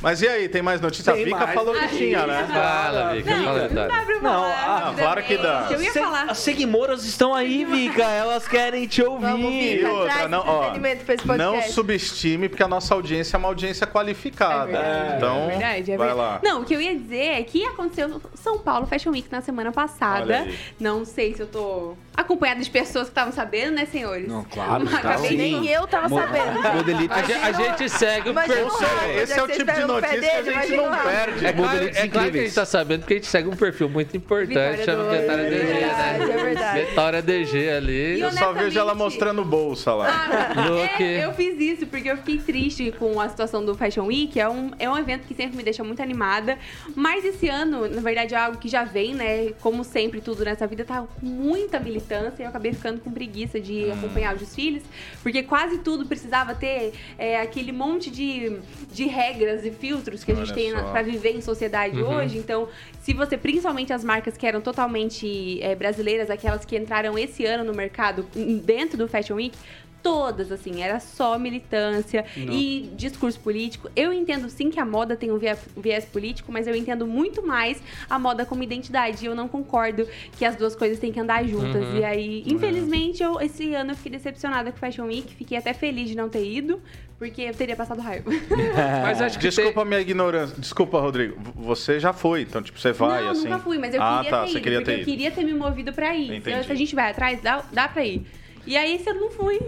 Mas 0.01 0.19
e 0.23 0.27
aí, 0.27 0.49
tem 0.49 0.63
mais 0.63 0.81
notícia? 0.81 1.13
Tem 1.13 1.21
a 1.21 1.25
Vika 1.25 1.37
mais. 1.37 1.53
falou 1.53 1.75
que 1.75 1.87
tinha, 1.89 2.25
né? 2.25 2.47
Fala, 2.51 3.13
Vika, 3.13 3.35
Não, 3.35 3.43
fala 3.43 3.59
a 3.59 3.67
não 3.67 3.75
dá 3.75 3.83
verdade. 3.87 4.05
pra 4.07 4.15
Não, 4.15 4.31
falar. 4.41 4.87
ah, 4.89 4.93
claro 4.97 5.21
que 5.23 5.37
dá. 5.37 5.67
Eu 5.69 5.79
ia 5.79 5.91
Se- 5.91 5.99
falar. 5.99 6.23
As 6.23 6.37
seguimoras 6.39 7.05
estão 7.05 7.35
aí, 7.35 7.63
Vika. 7.65 8.01
Elas 8.01 8.47
querem 8.47 8.87
te 8.87 9.03
Vamos, 9.03 9.21
ouvir. 9.45 9.73
E 9.73 9.77
Vika, 9.77 9.91
outra, 9.91 10.13
traz 10.15 10.29
não, 10.31 10.39
ó, 10.43 10.57
entretenimento 10.61 11.05
pra 11.05 11.13
esse 11.13 11.27
não 11.27 11.35
podcast. 11.51 11.73
subestime, 11.73 12.49
porque 12.49 12.63
a 12.63 12.67
nossa 12.67 12.95
audiência 12.95 13.35
é 13.35 13.37
uma 13.37 13.47
audiência 13.49 13.85
qualificada. 13.85 14.71
É 14.71 14.81
verdade, 14.81 15.17
então, 15.17 15.37
é 15.37 15.47
verdade, 15.49 15.91
é 15.91 15.97
vai 15.97 16.07
verdade. 16.07 16.17
lá. 16.17 16.39
Não, 16.43 16.61
o 16.61 16.65
que 16.65 16.73
eu 16.73 16.81
ia 16.81 16.95
dizer 16.97 17.39
é 17.39 17.43
que 17.43 17.63
aconteceu 17.63 18.07
no 18.07 18.19
São 18.33 18.57
Paulo 18.57 18.87
Fashion 18.87 19.11
Week 19.11 19.27
na 19.31 19.41
semana 19.41 19.69
Olha 19.69 19.71
passada. 19.75 20.35
aí. 20.39 20.57
Não 20.79 21.05
sei 21.05 21.35
se 21.35 21.41
eu 21.43 21.47
tô 21.47 21.95
Acompanhada 22.15 22.59
de 22.61 22.69
pessoas 22.69 23.05
que 23.05 23.11
estavam 23.11 23.31
sabendo, 23.31 23.71
né, 23.75 23.85
senhores? 23.85 24.27
Não, 24.27 24.43
claro, 24.43 24.83
Mas 24.83 25.01
tá. 25.01 25.17
Nem 25.31 25.65
eu 25.67 25.87
tava 25.87 26.09
sabendo. 26.09 26.61
Modelito. 26.75 27.13
A, 27.13 27.23
ge- 27.23 27.33
a 27.33 27.51
gente 27.53 27.89
segue 27.89 28.29
o 28.29 28.33
perfil. 28.33 28.67
Rafa, 28.67 29.07
Esse 29.13 29.39
é 29.39 29.43
o 29.43 29.47
tipo 29.47 29.71
de 29.71 29.85
notícia 29.85 30.19
que 30.43 30.49
a 30.49 30.61
gente 30.61 30.75
não 30.75 30.91
perde. 30.91 31.45
É 31.45 31.53
claro, 31.53 31.89
é 31.95 32.07
claro 32.09 32.31
que 32.31 32.39
a 32.39 32.41
gente 32.43 32.53
tá 32.53 32.65
sabendo 32.65 32.99
porque 32.99 33.13
a 33.13 33.17
gente 33.17 33.27
segue 33.27 33.47
um 33.47 33.55
perfil 33.55 33.87
muito 33.89 34.15
importante, 34.17 34.49
Vitória 34.49 34.83
chama 34.85 35.03
do- 35.05 35.09
Vitória 35.11 35.41
É 35.41 35.49
DG, 35.49 35.63
verdade, 35.73 36.19
né? 36.25 36.33
é 36.33 36.43
verdade. 36.43 36.79
Vitória 36.85 37.21
DG 37.21 37.69
ali. 37.69 38.15
E 38.17 38.19
Eu 38.19 38.31
só 38.33 38.51
vejo 38.51 38.77
ela 38.77 38.93
mostrando 38.93 39.45
bolsa 39.45 39.93
lá. 39.93 40.51
Ah, 40.53 40.69
Look. 40.69 41.01
é, 41.01 41.23
eu 41.25 41.33
fiz 41.33 41.57
isso 41.59 41.87
porque 41.87 42.11
eu 42.11 42.17
fiquei 42.17 42.39
triste 42.39 42.93
com 42.99 43.21
a 43.21 43.29
situação 43.29 43.63
do 43.63 43.73
Fashion 43.73 44.05
Week. 44.05 44.37
É 44.37 44.49
um, 44.49 44.71
é 44.77 44.89
um 44.89 44.97
evento 44.97 45.25
que 45.25 45.33
sempre 45.33 45.55
me 45.55 45.63
deixa 45.63 45.81
muito 45.83 46.01
animada. 46.01 46.57
Mas 46.93 47.23
esse 47.23 47.47
ano, 47.47 47.87
na 47.87 48.01
verdade, 48.01 48.35
é 48.35 48.37
algo 48.37 48.57
que 48.57 48.67
já 48.67 48.83
vem, 48.83 49.15
né? 49.15 49.53
Como 49.61 49.83
sempre, 49.85 50.19
tudo 50.19 50.43
nessa 50.43 50.67
vida 50.67 50.83
tá 50.83 51.01
com 51.19 51.25
muita 51.25 51.79
militância. 51.79 52.00
E 52.39 52.43
eu 52.43 52.49
acabei 52.49 52.73
ficando 52.73 52.99
com 52.99 53.11
preguiça 53.11 53.59
de 53.59 53.85
Hum. 53.85 53.93
acompanhar 53.93 54.33
os 54.33 54.39
desfiles. 54.39 54.83
Porque 55.23 55.43
quase 55.43 55.79
tudo 55.79 56.05
precisava 56.05 56.53
ter 56.55 56.93
é, 57.17 57.39
aquele 57.39 57.71
monte 57.71 58.09
de, 58.09 58.57
de 58.91 59.05
regras 59.05 59.65
e 59.65 59.71
filtros 59.71 60.23
que 60.23 60.31
a 60.31 60.35
gente 60.35 60.51
Olha 60.51 60.55
tem 60.55 60.71
pra 60.91 61.01
viver 61.01 61.35
em 61.35 61.41
sociedade 61.41 62.01
Uhum. 62.01 62.15
hoje. 62.17 62.37
Então, 62.37 62.67
se 63.01 63.13
você, 63.13 63.37
principalmente 63.37 63.91
as 63.93 64.03
marcas 64.03 64.37
que 64.37 64.45
eram 64.45 64.61
totalmente 64.61 65.61
é, 65.61 65.75
brasileiras, 65.75 66.29
aquelas 66.29 66.65
que 66.65 66.77
entraram 66.77 67.17
esse 67.17 67.45
ano 67.45 67.63
no 67.63 67.73
mercado, 67.73 68.25
em- 68.35 68.57
dentro 68.57 68.97
do 68.97 69.07
Fashion 69.07 69.35
Week, 69.35 69.57
todas, 70.01 70.51
assim, 70.51 70.81
era 70.81 70.99
só 70.99 71.37
militância 71.37 72.25
e 72.35 72.89
discurso 72.95 73.39
político. 73.39 73.89
Eu 73.95 74.11
entendo 74.11 74.49
sim 74.49 74.69
que 74.69 74.79
a 74.79 74.85
moda 74.85 75.15
tem 75.15 75.31
um 75.31 75.39
viés 75.77 76.05
político, 76.05 76.51
mas 76.51 76.67
eu 76.67 76.75
entendo 76.75 77.05
muito 77.07 77.45
mais 77.45 77.81
a 78.09 78.17
moda 78.17 78.45
como 78.45 78.63
identidade. 78.63 79.23
E 79.23 79.27
eu 79.27 79.35
não 79.35 79.47
concordo 79.47 80.07
que 80.37 80.45
as 80.45 80.55
duas 80.55 80.75
coisas 80.75 80.99
têm 80.99 81.11
que 81.11 81.19
andar 81.19 81.45
juntas. 81.45 81.83
Uhum. 81.83 81.97
E 81.97 82.03
aí, 82.03 82.43
infelizmente, 82.45 83.21
eu, 83.21 83.39
esse 83.39 83.73
ano 83.73 83.91
eu 83.91 83.95
fiquei 83.95 84.11
decepcionada 84.11 84.71
com 84.71 84.77
o 84.77 84.79
Fashion 84.79 85.05
Week. 85.05 85.33
Fiquei 85.35 85.57
até 85.57 85.73
feliz 85.73 86.09
de 86.09 86.15
não 86.15 86.29
ter 86.29 86.45
ido, 86.45 86.81
porque 87.17 87.43
eu 87.43 87.53
teria 87.53 87.75
passado 87.75 88.01
raiva. 88.01 88.31
Mas 89.03 89.21
acho 89.21 89.37
que 89.37 89.47
Desculpa 89.47 89.81
a 89.81 89.85
minha 89.85 89.99
ignorância. 89.99 90.55
Desculpa, 90.57 90.99
Rodrigo. 90.99 91.37
Você 91.55 91.99
já 91.99 92.13
foi, 92.13 92.41
então, 92.41 92.61
tipo, 92.61 92.79
você 92.79 92.91
vai 92.91 93.23
não, 93.23 93.31
assim. 93.31 93.43
nunca 93.43 93.59
fui, 93.59 93.77
mas 93.77 93.93
eu 93.93 94.01
ah, 94.01 94.17
queria 94.17 94.31
tá, 94.31 94.41
ter 94.41 94.47
você 94.47 94.57
ido. 94.57 94.63
queria 94.63 94.83
ter 94.83 94.91
eu 94.91 94.97
ido. 94.97 95.05
queria 95.05 95.31
ter 95.31 95.43
me 95.43 95.53
movido 95.53 95.93
pra 95.93 96.15
ir. 96.15 96.27
Se, 96.27 96.35
Entendi. 96.35 96.65
se 96.65 96.71
a 96.71 96.75
gente 96.75 96.95
vai 96.95 97.11
atrás, 97.11 97.41
dá, 97.41 97.63
dá 97.71 97.87
pra 97.87 98.03
ir. 98.03 98.25
E 98.65 98.77
aí, 98.77 98.99
se 98.99 99.09
eu 99.09 99.15
não 99.15 99.31
fui, 99.31 99.59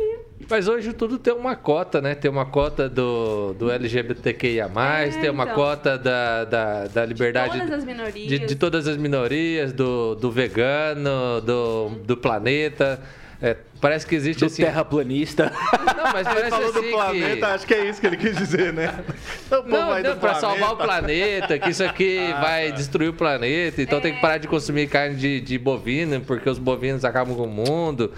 Mas 0.49 0.67
hoje 0.67 0.93
tudo 0.93 1.17
tem 1.17 1.33
uma 1.33 1.55
cota, 1.55 2.01
né? 2.01 2.15
Tem 2.15 2.29
uma 2.29 2.45
cota 2.45 2.89
do, 2.89 3.53
do 3.53 3.71
LGBTQIA+, 3.71 4.69
É, 4.75 5.09
tem 5.09 5.29
uma 5.29 5.43
então. 5.43 5.55
cota 5.55 5.97
da, 5.97 6.45
da, 6.45 6.87
da 6.87 7.05
liberdade... 7.05 7.59
todas 7.59 7.71
as 7.79 7.85
minorias. 7.85 8.27
de, 8.27 8.39
de 8.39 8.55
todas 8.55 8.87
as 8.87 8.97
minorias, 8.97 9.73
do, 9.73 10.15
do 10.15 10.31
vegano, 10.31 11.41
do, 11.41 11.89
do 12.05 12.17
planeta. 12.17 12.99
É, 13.41 13.57
parece 13.83 14.07
que 14.07 14.15
existe 14.15 14.39
Do 14.39 14.45
assim... 14.45 14.63
terraplanista. 14.63 15.51
Não, 15.51 16.13
mas 16.13 16.25
Ele 16.25 16.35
parece 16.35 16.49
falou 16.49 16.69
assim 16.69 16.81
do 16.81 16.89
planeta, 16.89 17.35
que... 17.35 17.43
acho 17.45 17.67
que 17.67 17.73
é 17.73 17.85
isso 17.89 17.99
que 17.99 18.07
ele 18.07 18.17
quis 18.17 18.37
dizer, 18.37 18.71
né? 18.71 18.93
Então, 19.45 19.59
o 19.59 19.63
povo 19.63 19.75
Não, 19.75 19.81
não, 19.81 20.17
planeta. 20.17 20.39
salvar 20.39 20.73
o 20.73 20.77
planeta, 20.77 21.59
que 21.59 21.69
isso 21.69 21.83
aqui 21.83 22.31
Ah, 22.33 22.39
vai 22.41 22.69
tá. 22.69 22.75
destruir 22.75 23.09
o 23.09 23.13
planeta, 23.13 23.81
então 23.81 23.99
tem 24.01 24.15
que 24.15 24.21
parar 24.21 24.37
de 24.37 24.47
consumir 24.47 24.87
carne 24.87 25.15
de, 25.15 25.41
de 25.41 25.57
bovino, 25.59 26.21
porque 26.21 26.49
os 26.49 26.57
bovinos 26.57 27.03
acabam 27.05 27.35
com 27.35 27.43
o 27.43 27.47
mundo. 27.47 28.11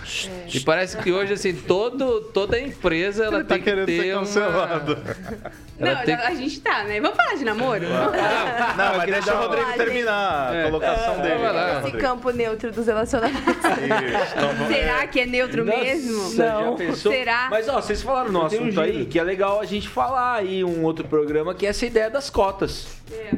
E 0.53 0.59
parece 0.61 0.95
que 0.97 1.11
hoje, 1.11 1.33
assim, 1.33 1.53
todo, 1.53 2.21
toda 2.33 2.59
empresa 2.59 3.25
ela 3.25 3.37
Ele 3.37 3.43
tá 3.43 3.55
tem 3.55 3.63
que 3.63 3.69
querendo 3.69 3.85
ter 3.87 4.01
ser 4.01 4.13
uma... 4.13 4.19
cancelado. 4.21 4.97
Não, 5.79 5.87
Ela 5.89 5.99
tem 6.03 6.15
a 6.15 6.33
gente 6.35 6.61
tá, 6.61 6.83
né? 6.83 7.01
Vamos 7.01 7.17
falar 7.17 7.35
de 7.35 7.43
namoro? 7.43 7.83
Não, 7.89 8.97
mas 8.97 9.05
deixa 9.11 9.35
o 9.35 9.39
Rodrigo 9.39 9.73
terminar 9.73 10.53
a 10.55 10.63
colocação 10.63 11.21
dele. 11.21 11.35
vai 11.35 11.53
lá. 11.53 11.81
Esse 11.85 11.97
campo 11.97 12.29
neutro 12.31 12.71
dos 12.71 12.87
relacionamentos. 12.87 13.45
Isso, 13.45 14.35
então 14.37 14.67
Será 14.67 15.07
que 15.07 15.19
é 15.19 15.25
neutro 15.25 15.54
mesmo? 15.63 16.23
Nossa, 16.23 16.35
já 16.35 16.71
pensou? 16.73 17.11
Será? 17.11 17.47
Mas 17.49 17.69
ó, 17.69 17.79
vocês 17.79 18.01
falaram 18.01 18.31
no 18.31 18.49
tenho 18.49 18.63
um 18.63 18.65
assunto 18.65 18.81
aí 18.81 18.93
giro. 18.93 19.05
que 19.05 19.19
é 19.19 19.23
legal 19.23 19.61
a 19.61 19.65
gente 19.65 19.87
falar 19.87 20.35
aí 20.37 20.63
um 20.63 20.83
outro 20.83 21.07
programa 21.07 21.53
que 21.55 21.65
é 21.65 21.69
essa 21.69 21.85
ideia 21.85 22.09
das 22.09 22.29
cotas. 22.29 22.87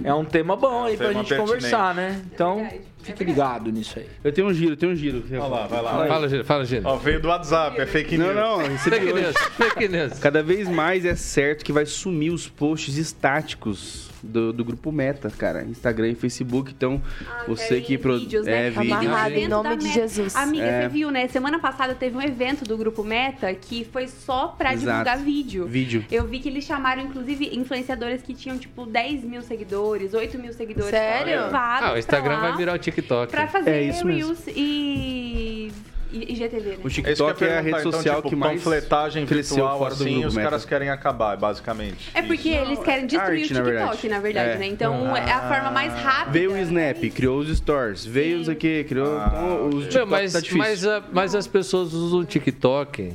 É 0.03 0.13
um 0.13 0.25
tema 0.25 0.55
bom 0.55 0.85
aí 0.85 0.95
pra 0.97 1.11
gente 1.13 1.27
pertinente. 1.27 1.45
conversar, 1.45 1.93
né? 1.93 2.21
Então, 2.33 2.59
é 2.61 2.79
fique 3.03 3.23
verdade. 3.23 3.25
ligado 3.25 3.71
nisso 3.71 3.99
aí. 3.99 4.07
Eu 4.23 4.31
tenho 4.31 4.47
um 4.47 4.53
giro, 4.53 4.71
eu 4.73 4.77
tenho 4.77 4.91
um 4.93 4.95
giro. 4.95 5.23
Vai 5.29 5.39
lá, 5.39 5.67
vai 5.67 5.81
lá. 5.81 6.07
Fala, 6.07 6.29
Gino, 6.29 6.43
fala, 6.45 6.65
Gino. 6.65 6.89
Ó, 6.89 6.95
veio 6.95 7.21
do 7.21 7.27
WhatsApp, 7.27 7.79
é 7.79 7.85
fake 7.85 8.17
Não, 8.17 8.25
news. 8.27 8.35
não, 8.35 8.57
recebi 8.59 8.95
Fake 8.99 9.13
news, 9.13 9.37
fake 9.37 9.87
news. 9.89 10.19
Cada 10.19 10.41
vez 10.41 10.67
mais 10.69 11.05
é 11.05 11.15
certo 11.15 11.63
que 11.65 11.71
vai 11.73 11.85
sumir 11.85 12.31
os 12.31 12.47
posts 12.47 12.97
estáticos 12.97 14.06
do, 14.23 14.51
do 14.53 14.63
grupo 14.65 14.91
Meta, 14.91 15.29
cara. 15.29 15.63
Instagram 15.63 16.09
e 16.09 16.15
Facebook. 16.15 16.71
Então, 16.75 17.01
você 17.47 17.67
querem 17.67 17.83
que 17.83 17.97
produz. 17.97 18.23
vídeos, 18.23 18.45
né? 18.45 18.67
É, 18.67 18.69
vídeo. 18.69 18.93
Amarrado 18.93 19.33
em 19.35 19.47
nome 19.47 19.75
de. 19.77 19.91
Jesus. 19.93 20.35
Amiga, 20.35 20.63
É. 20.65 20.81
você 20.83 20.87
viu, 20.89 21.11
né? 21.11 21.27
Semana 21.27 21.59
passada 21.59 21.95
teve 21.95 22.15
um 22.17 22.21
evento 22.21 22.63
do 22.63 22.77
Grupo 22.77 23.03
Meta 23.03 23.53
que 23.53 23.85
foi 23.85 24.07
só 24.07 24.47
pra 24.49 24.73
Exato. 24.73 24.89
divulgar 24.91 25.17
vídeo. 25.19 25.65
Vídeo. 25.65 26.05
Eu 26.11 26.25
vi 26.25 26.39
que 26.39 26.49
eles 26.49 26.63
chamaram, 26.63 27.01
inclusive, 27.01 27.49
influenciadores 27.53 28.21
que 28.21 28.33
tinham, 28.33 28.57
tipo, 28.57 28.85
10 28.85 29.23
mil 29.23 29.41
seguidores, 29.41 30.13
8 30.13 30.37
mil 30.37 30.53
seguidores. 30.53 30.89
Sério? 30.91 31.39
Ah, 31.51 31.93
o 31.95 31.97
Instagram 31.97 32.39
vai 32.39 32.55
virar 32.57 32.73
o 32.73 32.77
TikTok. 32.77 33.31
Pra 33.31 33.47
fazer 33.47 33.69
É 33.71 33.83
isso 33.83 34.05
mesmo. 34.05 34.33
Reels 34.33 34.43
e... 34.47 35.71
e 36.11 36.33
IGTV, 36.33 36.69
né? 36.69 36.77
O 36.83 36.87
É 36.87 36.89
TikTok 36.89 37.43
é 37.43 37.57
a 37.57 37.61
rede 37.61 37.71
perguntar. 37.75 37.81
social 37.97 38.01
então, 38.01 38.15
tipo, 38.23 38.29
que 38.29 38.35
mais 38.35 38.63
panfletagem 38.63 39.25
virtual 39.25 39.77
fora 39.79 39.95
do 39.95 40.03
assim, 40.03 40.13
grupo 40.13 40.27
os 40.27 40.33
Meta. 40.35 40.49
caras 40.49 40.65
querem 40.65 40.89
acabar, 40.89 41.37
basicamente. 41.37 42.09
É 42.13 42.21
porque 42.21 42.49
Isso. 42.49 42.57
eles 42.61 42.79
querem 42.79 43.05
destruir 43.07 43.39
arte, 43.41 43.51
o 43.53 43.55
na 43.55 43.63
TikTok, 43.63 44.09
na 44.09 44.19
verdade. 44.19 44.21
verdade, 44.21 44.49
É. 44.51 44.57
né? 44.57 44.67
Então 44.67 45.15
é 45.15 45.31
a 45.31 45.47
forma 45.47 45.71
mais 45.71 45.93
rápida. 45.93 46.31
Veio 46.31 46.53
o 46.53 46.57
Snap, 46.57 46.97
criou 47.13 47.39
os 47.39 47.57
Stories, 47.57 48.05
veio 48.05 48.39
os 48.39 48.49
aqui, 48.49 48.83
criou 48.85 49.17
Ah, 49.17 49.31
então, 49.33 49.67
os 49.69 49.75
ok. 49.75 49.79
TikTok 49.81 49.95
Meu, 49.95 50.07
mas, 50.07 50.33
tá 50.33 50.39
difícil. 50.39 50.57
mas, 50.59 50.85
a- 50.85 51.03
mas 51.11 51.35
as 51.35 51.47
pessoas 51.47 51.93
usam 51.93 52.19
o 52.19 52.25
TikTok. 52.25 53.13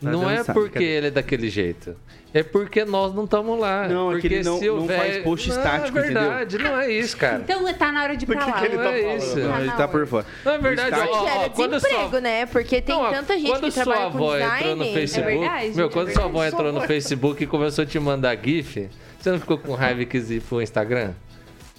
Pra 0.00 0.12
não 0.12 0.30
é 0.30 0.44
porque 0.44 0.82
ele 0.82 1.06
é 1.08 1.10
daquele 1.10 1.48
jeito. 1.50 1.96
É 2.32 2.42
porque 2.42 2.84
nós 2.84 3.14
não 3.14 3.24
estamos 3.24 3.58
lá. 3.58 3.88
Não, 3.88 4.10
é 4.12 4.16
que 4.16 4.20
porque 4.20 4.34
ele 4.34 4.44
não- 4.44 4.58
se 4.58 4.68
não 4.68 4.86
faz 4.86 5.18
post 5.24 5.48
estático, 5.48 5.96
não, 5.96 6.04
é 6.04 6.06
verdade, 6.06 6.58
não 6.58 6.78
é 6.78 6.90
isso, 6.92 7.16
cara. 7.16 7.38
Então 7.42 7.72
tá 7.74 7.90
na 7.90 8.02
hora 8.02 8.16
de 8.16 8.24
ir 8.24 8.26
pra 8.26 8.36
que 8.44 8.50
lá. 8.50 8.58
que 8.60 8.64
ele 8.66 8.76
não 8.76 8.82
tá 8.84 8.90
é 8.90 9.00
falando? 9.02 9.18
isso. 9.18 9.38
Não, 9.38 9.50
Tá 9.50 9.60
ele 9.60 9.70
tá 9.72 9.88
por 9.88 10.06
fora. 10.06 10.26
Não 10.44 10.52
é 10.52 10.58
verdade, 10.58 10.90
Start- 10.90 11.10
ó, 11.10 11.16
ó, 11.22 11.26
Gera 11.26 11.50
quando 11.50 11.70
desemprego, 11.76 12.10
sua- 12.10 12.20
né? 12.20 12.46
Porque 12.46 12.82
tem 12.82 12.94
Não, 12.94 13.10
tanta 13.10 13.34
gente 13.38 13.48
quando 13.50 13.62
que 13.64 13.70
sua 13.70 13.82
trabalha 13.84 14.10
com 14.10 14.16
avó 14.18 14.32
design. 14.34 14.56
entrou 14.60 14.76
no 14.76 14.84
Facebook, 14.92 15.30
É 15.32 15.38
verdade, 15.38 15.66
meu, 15.74 15.86
é 15.86 15.88
quando 15.90 16.06
verdade. 16.06 16.12
sua 16.12 16.24
avó 16.24 16.44
entrou 16.44 16.72
no 16.72 16.80
Facebook 16.82 17.42
e 17.42 17.46
começou 17.46 17.82
a 17.82 17.86
te 17.86 17.98
mandar 17.98 18.36
GIF, 18.36 18.88
você 19.18 19.30
não 19.32 19.40
ficou 19.40 19.56
com 19.58 19.74
raiva 19.74 20.02
e 20.02 20.06
quis 20.06 20.30
ir 20.30 20.42
pro 20.42 20.60
Instagram? 20.60 21.12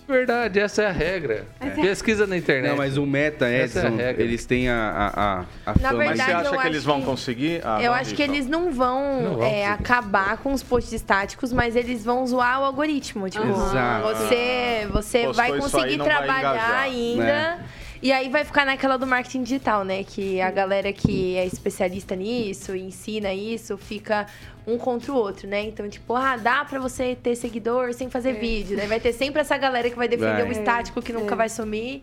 Verdade, 0.10 0.60
essa 0.60 0.82
é 0.82 0.88
a 0.88 0.92
regra. 0.92 1.46
Pesquisa 1.76 2.26
na 2.26 2.36
internet. 2.36 2.72
Não, 2.72 2.78
mas 2.78 2.98
o 2.98 3.06
Meta, 3.06 3.48
é 3.48 3.64
Edson, 3.66 3.96
regra. 3.96 4.24
eles 4.24 4.44
têm 4.46 4.68
a, 4.68 4.76
a, 4.76 5.08
a, 5.08 5.40
a 5.68 5.74
Na 5.80 5.90
fama. 5.90 5.94
Mas 5.94 6.08
verdade, 6.10 6.18
você 6.18 6.32
acha 6.36 6.46
eu 6.48 6.52
que 6.52 6.58
acho 6.58 6.68
eles 6.68 6.84
vão 6.84 7.00
que- 7.00 7.06
conseguir? 7.06 7.62
Ah, 7.64 7.82
Eu 7.82 7.94
acho 7.94 8.16
que 8.16 8.24
então. 8.24 8.36
eles 8.36 8.48
não 8.48 8.72
vão, 8.72 9.22
Não 9.22 9.36
vão 9.38 9.46
é, 9.48 9.68
acabar 9.68 10.38
com 10.38 10.52
os 10.52 10.64
posts 10.64 10.92
estáticos, 10.94 11.54
mas 11.54 11.76
eles 11.76 12.04
vão 12.04 12.26
zoar 12.26 12.60
o 12.62 12.64
algoritmo. 12.66 13.30
Tipo, 13.30 13.46
Exato. 13.48 14.08
você, 14.08 14.88
você 14.92 15.18
Postou 15.26 15.34
vai 15.34 15.60
conseguir 15.60 15.98
vai 15.98 16.08
trabalhar 16.08 16.40
engajar. 16.40 16.80
ainda. 16.82 17.24
Né? 17.24 17.60
E 18.02 18.12
aí 18.14 18.30
vai 18.30 18.46
ficar 18.46 18.66
naquela 18.66 18.96
do 18.98 19.06
marketing 19.06 19.44
digital, 19.44 19.84
né? 19.84 20.04
Que 20.04 20.40
a 20.40 20.50
galera 20.50 20.94
que 20.94 21.36
é 21.36 21.46
especialista 21.46 22.16
nisso, 22.16 22.74
ensina 22.76 23.34
isso, 23.34 23.78
fica 23.78 24.26
um 24.66 24.78
contra 24.78 25.12
o 25.12 25.16
outro, 25.16 25.48
né? 25.48 25.64
Então, 25.64 25.90
tipo, 25.90 26.16
ah, 26.16 26.38
dá 26.38 26.64
pra 26.64 26.80
você 26.80 27.16
ter 27.22 27.36
seguidor 27.36 27.94
sem 27.94 28.10
fazer 28.10 28.34
vídeo. 28.34 28.78
Daí 28.78 28.88
vai 28.88 29.00
ter 29.02 29.12
sempre 29.12 29.42
essa 29.42 29.58
galera 29.58 29.90
que 29.90 29.98
vai 29.98 30.08
defender 30.08 30.44
Vai. 30.44 30.50
o 30.50 30.52
estático 30.52 31.02
que 31.02 31.12
nunca 31.12 31.34
É. 31.34 31.38
vai 31.38 31.50
sumir. 31.50 32.02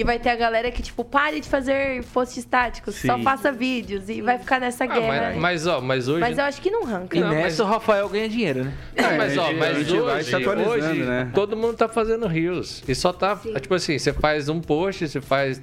E 0.00 0.04
vai 0.04 0.18
ter 0.18 0.30
a 0.30 0.34
galera 0.36 0.70
que, 0.70 0.80
tipo, 0.82 1.04
pare 1.04 1.40
de 1.40 1.46
fazer 1.46 2.02
posts 2.04 2.38
estáticos, 2.38 2.94
só 2.94 3.16
Sim. 3.18 3.22
faça 3.22 3.52
vídeos. 3.52 4.08
E 4.08 4.22
vai 4.22 4.38
ficar 4.38 4.58
nessa 4.58 4.84
Ah, 4.84 4.86
guerra. 4.86 5.32
mas, 5.34 5.36
mas, 5.36 5.66
ó, 5.66 5.80
mas 5.82 6.08
hoje... 6.08 6.20
Mas 6.20 6.38
eu 6.38 6.44
acho 6.44 6.58
que 6.62 6.70
não 6.70 6.84
arranca. 6.84 7.18
E 7.18 7.20
Não, 7.20 7.28
nessa 7.28 7.42
mas- 7.42 7.60
o 7.60 7.64
Rafael 7.64 8.08
ganha 8.08 8.26
dinheiro, 8.26 8.64
né? 8.64 8.72
Não, 8.96 9.16
mas, 9.18 9.36
ó, 9.36 9.52
mas 9.52 9.76
hoje, 9.92 10.00
hoje 10.00 11.02
né? 11.02 11.30
todo 11.34 11.54
mundo 11.54 11.74
tá 11.76 11.86
fazendo 11.86 12.26
reels. 12.26 12.82
E 12.88 12.94
só 12.94 13.12
tá, 13.12 13.36
Sim. 13.36 13.52
tipo 13.52 13.74
assim, 13.74 13.98
você 13.98 14.10
faz 14.10 14.48
um 14.48 14.58
post, 14.58 15.06
você 15.06 15.20
faz 15.20 15.60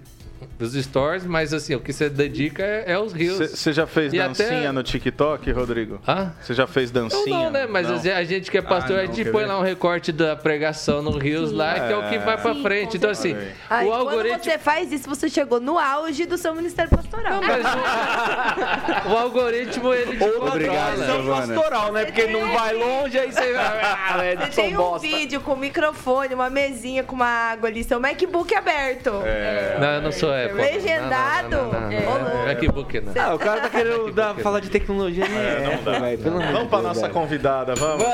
os 0.59 0.73
stories, 0.73 1.25
mas 1.25 1.53
assim, 1.53 1.75
o 1.75 1.79
que 1.79 1.93
você 1.93 2.09
dedica 2.09 2.63
é, 2.63 2.83
é 2.93 2.99
os 2.99 3.13
reels. 3.13 3.51
Você 3.51 3.71
já 3.73 3.85
fez 3.87 4.13
E 4.13 4.17
dancinha 4.17 4.59
até- 4.59 4.71
no 4.71 4.83
TikTok, 4.83 5.51
Rodrigo? 5.51 5.99
Hã? 6.07 6.33
Você 6.41 6.53
já 6.53 6.65
fez 6.67 6.89
Eu 6.89 7.01
dancinha? 7.03 7.25
não, 7.37 7.51
né? 7.51 7.67
Mas 7.67 7.87
Não. 7.87 7.95
assim, 7.95 8.09
a 8.09 8.23
gente 8.23 8.49
que 8.51 8.57
é 8.57 8.61
pastor, 8.61 8.97
Ah, 8.97 8.99
a 9.01 9.05
não, 9.05 9.13
gente 9.13 9.23
quer 9.25 9.31
põe 9.31 9.43
ver? 9.43 9.49
lá 9.49 9.59
um 9.59 9.63
recorte 9.63 10.11
da 10.11 10.35
pregação 10.35 11.01
no 11.01 11.11
Rios 11.17 11.51
lá, 11.51 11.73
que 11.79 11.93
é 11.93 11.97
o 11.97 12.09
que 12.09 12.17
vai 12.19 12.37
pra 12.41 12.53
Sim, 12.53 12.61
frente. 12.63 12.97
Então, 12.97 13.09
assim, 13.09 13.33
o 13.33 13.37
quando 13.67 13.93
algoritmo. 13.93 14.43
você 14.43 14.57
faz 14.57 14.91
isso, 14.91 15.07
você 15.09 15.29
chegou 15.29 15.59
no 15.59 15.77
auge 15.77 16.25
do 16.25 16.37
seu 16.37 16.53
ministério 16.55 16.89
pastoral. 16.89 17.33
Não, 17.41 17.41
mas 17.47 17.65
o, 19.05 19.09
o 19.13 19.17
algoritmo, 19.17 19.93
ele 19.93 20.17
Obrigado, 20.23 20.95
controla. 20.97 21.05
Giovana. 21.05 21.53
pastoral, 21.55 21.91
né? 21.93 22.05
Porque 22.05 22.27
não 22.27 22.51
vai 22.53 22.73
longe, 22.73 23.17
aí 23.19 23.31
você 23.31 23.53
vai. 23.53 23.81
Ah, 23.83 24.23
é 24.23 24.35
Você 24.37 24.61
tem 24.61 24.73
um 24.73 24.77
Bosta. 24.77 25.07
vídeo 25.07 25.41
com 25.41 25.55
microfone, 25.55 26.33
uma 26.33 26.49
mesinha 26.49 27.03
com 27.03 27.15
uma 27.15 27.25
água 27.27 27.69
ali, 27.69 27.83
seu 27.83 27.99
MacBook 27.99 28.53
aberto. 28.55 29.11
É. 29.25 29.77
Não, 29.79 29.87
eu 29.87 30.01
não 30.01 30.11
sou 30.11 30.26
Apple. 30.31 30.53
Legendado? 30.61 31.49
Não, 31.55 31.63
não, 31.65 31.71
não, 31.73 31.81
não, 31.81 31.91
É. 31.91 32.05
não. 32.05 32.45
MacBook 32.45 32.99
não. 33.01 33.13
Ah, 33.21 33.33
o 33.35 33.39
cara 33.39 33.61
tá 33.61 33.69
querendo 33.69 34.11
dar- 34.11 34.35
falar 34.35 34.59
de 34.59 34.69
tecnologia, 34.69 35.27
né? 35.27 35.35
É, 35.73 35.75
não 35.75 35.83
dá. 35.83 35.97
amor 35.97 36.17
Vamos 36.17 36.45
de 36.63 36.67
pra 36.69 36.79
Deus, 36.81 36.83
nossa 36.83 37.09
convidada, 37.09 37.75
vamos? 37.75 38.05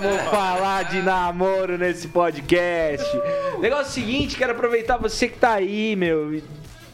Vamos 0.00 0.22
falar 0.30 0.84
de 0.84 1.02
namoro 1.02 1.76
nesse 1.78 2.08
podcast. 2.08 3.06
Negócio 3.60 3.92
seguinte, 3.92 4.36
quero 4.36 4.52
aproveitar 4.52 4.96
você 4.96 5.28
que 5.28 5.38
tá 5.38 5.52
aí, 5.54 5.94
meu. 5.96 6.34
e 6.34 6.42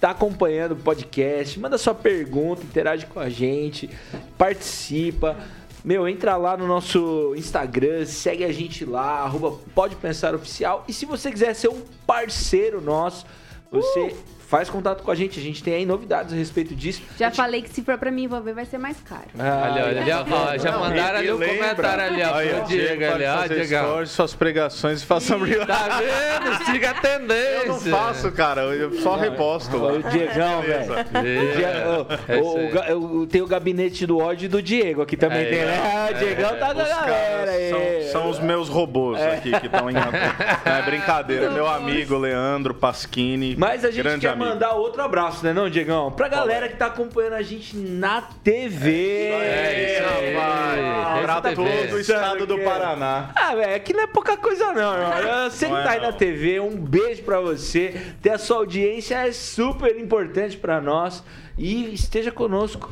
tá 0.00 0.10
acompanhando 0.10 0.72
o 0.72 0.76
podcast, 0.76 1.58
manda 1.58 1.76
sua 1.76 1.92
pergunta, 1.92 2.62
interage 2.62 3.04
com 3.06 3.18
a 3.18 3.28
gente, 3.28 3.90
participa. 4.38 5.36
Meu, 5.84 6.06
entra 6.08 6.36
lá 6.36 6.56
no 6.56 6.66
nosso 6.68 7.34
Instagram, 7.36 8.04
segue 8.06 8.44
a 8.44 8.52
gente 8.52 8.84
lá, 8.84 9.20
arroba 9.22 9.56
Pode 9.74 9.96
Pensar 9.96 10.34
Oficial. 10.36 10.84
E 10.86 10.92
se 10.92 11.04
você 11.04 11.30
quiser 11.32 11.52
ser 11.54 11.68
um 11.68 11.82
parceiro 12.06 12.80
nosso, 12.80 13.26
você 13.70 14.14
faz 14.48 14.68
contato 14.70 15.02
com 15.02 15.10
a 15.10 15.14
gente. 15.14 15.38
A 15.38 15.42
gente 15.42 15.62
tem 15.62 15.74
aí 15.74 15.86
novidades 15.86 16.32
a 16.32 16.36
respeito 16.36 16.74
disso. 16.74 17.02
Já 17.18 17.30
falei 17.30 17.62
que 17.62 17.68
se 17.70 17.82
for 17.82 17.98
pra 17.98 18.10
me 18.10 18.24
envolver 18.24 18.52
vai 18.54 18.64
ser 18.64 18.78
mais 18.78 18.96
caro. 19.00 19.22
Ah, 19.38 19.68
Olha, 19.72 19.84
olha, 19.86 20.00
ali, 20.00 20.10
ó, 20.12 20.24
ó, 20.30 20.58
já 20.58 20.72
Não, 20.72 20.80
mandaram 20.80 21.14
e- 21.14 21.18
ali 21.18 21.26
e 21.26 21.30
o 21.30 21.36
lembra- 21.36 21.56
comentário 21.74 22.04
ali, 22.04 22.22
ó, 22.22 22.34
Aí, 22.34 22.48
pro 22.48 22.64
Diego 22.64 23.04
ali, 23.04 23.24
ó, 23.26 23.46
Diego. 23.46 24.06
suas 24.06 24.34
pregações 24.34 25.02
e 25.02 25.06
faça 25.06 25.36
real. 25.36 25.66
Tá 25.66 26.00
vendo? 26.00 26.64
Siga 26.64 26.90
a 26.90 26.94
tendência. 26.94 27.58
Eu 27.62 27.66
não 27.68 27.80
faço, 27.80 28.32
cara, 28.32 28.62
eu 28.62 28.92
só 29.00 29.16
reposto. 29.16 29.76
O 29.76 30.02
Diegão, 30.02 30.62
velho. 30.62 30.92
O 30.92 31.56
Dia- 31.56 31.84
o- 31.86 32.32
É 32.32 32.34
aí. 32.34 32.40
o 32.40 32.72
ga- 32.72 32.86
eu 32.88 33.28
tenho 33.30 33.44
o 33.44 33.48
gabinete 33.48 34.06
do 34.06 34.18
ódio 34.18 34.48
do 34.48 34.62
Diego 34.62 35.02
aqui 35.02 35.16
também 35.16 35.42
É, 35.42 35.44
tem, 35.44 35.58
né? 35.64 35.78
Ah, 35.78 36.08
o 36.10 36.14
Diegão 36.18 36.56
tá 36.58 36.74
com 36.74 36.80
a 36.80 36.84
Os 36.84 36.88
galera 36.88 37.50
aí. 37.50 37.70
são, 37.70 38.12
são 38.22 38.30
os 38.30 38.38
meus 38.38 38.68
robôs 38.68 39.20
aqui 39.20 39.50
que 39.60 39.66
estão 39.66 39.90
em 39.90 39.94
Não 40.64 40.72
é 40.72 40.82
brincadeira. 40.82 41.50
Meu 41.50 41.66
amigo 41.66 42.16
Leandro 42.16 42.72
Pasquini. 42.74 43.56
Mas 43.58 43.84
a 43.84 43.90
gente 43.90 44.02
grande 44.02 44.26
quer 44.26 44.36
amigo. 44.38 44.50
mandar 44.50 44.72
outro 44.72 45.02
abraço, 45.02 45.44
né, 45.44 45.52
não, 45.52 45.68
Diegão? 45.68 46.10
Pra 46.12 46.28
galera 46.28 46.68
que 46.68 46.76
tá 46.76 46.86
acompanhando 46.86 47.34
a 47.34 47.42
gente 47.42 47.76
na 47.76 48.22
TV. 48.22 49.30
É 49.30 49.98
isso 49.98 50.08
aí. 50.18 50.34
Rapaz, 50.34 51.22
pra 51.24 51.34
Rede 51.40 51.56
todo 51.56 51.68
TV. 51.68 51.94
o 51.94 52.00
estado 52.00 52.46
do 52.46 52.58
Paraná. 52.60 53.30
Ah, 53.34 53.54
velho, 53.54 53.74
aqui 53.76 53.92
não 53.92 54.02
é 54.02 54.06
pouca 54.06 54.36
coisa 54.36 54.72
não, 54.72 54.94
irmão. 54.94 55.50
Você 55.50 55.66
que 55.66 55.72
é 55.72 55.82
tá 55.82 55.90
aí 55.90 56.00
na 56.00 56.12
TV, 56.12 56.60
um 56.60 56.76
beijo 56.76 57.22
pra 57.22 57.40
você. 57.40 58.14
Ter 58.22 58.30
a 58.30 58.38
sua 58.38 58.58
audiência 58.58 59.16
é 59.26 59.32
super 59.32 59.98
importante 59.98 60.56
pra 60.56 60.80
nós. 60.80 61.22
E 61.56 61.92
esteja 61.92 62.30
conosco. 62.30 62.90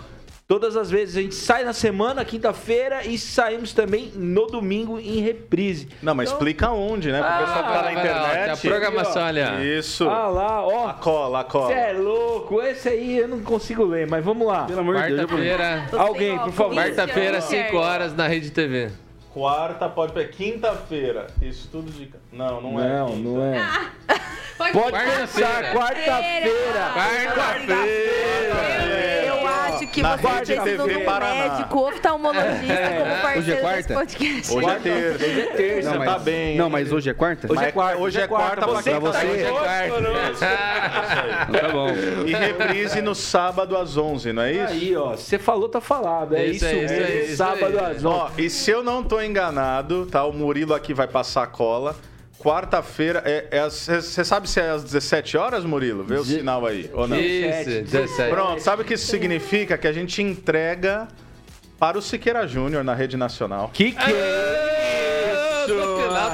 Todas 0.48 0.76
as 0.76 0.88
vezes 0.88 1.16
a 1.16 1.22
gente 1.22 1.34
sai 1.34 1.64
na 1.64 1.72
semana, 1.72 2.24
quinta-feira, 2.24 3.04
e 3.04 3.18
saímos 3.18 3.72
também 3.72 4.12
no 4.14 4.46
domingo 4.46 4.96
em 5.00 5.18
reprise. 5.20 5.88
Não, 6.00 6.14
mas 6.14 6.30
explica 6.30 6.70
onde, 6.70 7.10
né? 7.10 7.18
Pro 7.20 7.28
Ah, 7.28 7.38
pessoal 7.38 7.56
que 7.56 7.62
tá 7.64 7.74
na 7.74 7.80
lá, 7.80 7.92
internet. 7.92 8.60
tem 8.60 8.70
a 8.70 8.74
programação 8.74 9.24
ali, 9.24 9.40
ó. 9.42 9.58
Isso. 9.60 10.08
Ah 10.08 10.28
lá, 10.28 10.46
A 10.52 10.62
ó. 10.66 10.92
cola, 10.92 11.40
a 11.40 11.44
cola. 11.44 11.66
Você 11.66 11.72
é 11.74 11.92
louco, 11.94 12.62
esse 12.62 12.88
aí 12.88 13.18
eu 13.18 13.26
não 13.26 13.40
consigo 13.40 13.84
ler, 13.84 14.06
mas 14.08 14.24
vamos 14.24 14.46
lá. 14.46 14.66
Pelo 14.66 14.80
amor 14.80 14.94
de 15.02 15.16
Deus. 15.16 15.20
Quarta-feira, 15.22 15.86
Alguém, 15.98 16.38
por 16.38 16.52
favor. 16.52 16.74
quarta-feira, 16.76 17.40
5 17.40 17.76
horas 17.76 18.14
na 18.14 18.28
Rede 18.28 18.52
TV. 18.52 18.92
Quarta 19.34 19.88
pode 19.88 20.12
ser 20.12 20.30
quinta-feira. 20.30 21.26
Isso 21.42 21.68
tudo 21.72 21.90
de. 21.90 22.08
Não, 22.32 22.60
não, 22.60 22.80
é. 22.80 22.88
Não, 22.88 23.16
não 23.16 23.42
é. 23.44 23.68
Pode 24.56 24.72
Pode 24.72 24.92
Quarta-feira. 24.96 25.72
quarta-feira. 25.74 26.92
Eu, 29.26 29.34
eu 29.34 29.46
acho 29.48 29.75
que 29.96 30.02
Na 30.02 30.16
você 30.16 30.26
Rede 30.28 30.38
precisa 30.54 30.62
TV 30.64 30.92
de 30.94 30.96
um 30.98 31.04
Paraná. 31.06 31.34
médico 31.48 31.78
oftalmologista 31.88 32.76
como 32.98 33.00
Hoje 33.00 33.10
é 33.10 33.22
parceiro 33.22 33.44
desse 33.46 33.60
quarta? 33.62 33.94
podcast. 33.94 34.52
Hoje 34.54 34.68
é 34.68 34.74
terça. 34.78 35.24
Hoje 35.24 35.40
é 35.40 35.46
terça. 35.46 35.90
Não, 35.98 36.04
tá 36.04 36.18
bem. 36.18 36.56
Não, 36.58 36.68
mas 36.70 36.92
hoje 36.92 37.08
é 37.10 37.14
quarta? 37.14 37.46
Hoje 37.50 37.58
é 37.60 37.64
Mas 37.64 37.72
quarta. 37.74 37.98
hoje 38.02 38.20
é 38.20 38.26
quarta 38.26 38.66
você 38.66 38.90
pra 38.90 39.00
tá 39.00 39.06
você. 39.12 39.26
Hoje 39.26 39.42
é 39.42 39.50
quarta. 39.50 40.06
Tá 41.60 41.68
bom. 41.72 41.88
E 42.26 42.32
reprise 42.34 43.00
no 43.00 43.14
sábado 43.14 43.76
às 43.76 43.96
11, 43.96 44.32
não 44.32 44.42
é 44.42 44.52
isso? 44.52 44.72
Aí, 44.72 44.96
ó, 44.96 45.10
você 45.16 45.38
falou, 45.38 45.68
tá 45.68 45.80
falado. 45.80 46.34
É 46.36 46.44
Isso 46.46 46.66
isso, 46.66 46.74
isso 46.76 46.94
mesmo. 46.94 47.20
isso 47.24 47.36
Sábado 47.36 47.78
às 47.78 48.04
11. 48.04 48.06
Ó, 48.06 48.30
e 48.36 48.50
se 48.50 48.70
eu 48.70 48.82
não 48.82 49.02
tô 49.02 49.20
enganado, 49.20 50.04
tá? 50.06 50.24
O 50.24 50.32
Murilo 50.32 50.74
aqui 50.74 50.92
vai 50.92 51.06
passar 51.08 51.44
a 51.44 51.46
cola. 51.46 51.96
Quarta-feira, 52.46 53.24
você 53.68 54.24
sabe 54.24 54.48
se 54.48 54.60
é 54.60 54.70
às 54.70 54.84
17 54.84 55.36
horas, 55.36 55.64
Murilo? 55.64 56.04
Vê 56.04 56.14
o 56.14 56.24
sinal 56.24 56.64
aí, 56.64 56.88
ou 56.94 57.08
não? 57.08 57.18
Isso, 57.18 57.82
17. 57.82 58.30
Pronto, 58.30 58.62
sabe 58.62 58.82
o 58.82 58.84
que 58.84 58.94
isso 58.94 59.06
significa? 59.06 59.76
Que 59.76 59.88
a 59.88 59.92
gente 59.92 60.22
entrega 60.22 61.08
para 61.76 61.98
o 61.98 62.02
Siqueira 62.02 62.46
Júnior 62.46 62.84
na 62.84 62.94
Rede 62.94 63.16
Nacional. 63.16 63.68
Que 63.74 63.90
que 63.90 64.12
é 64.12 64.75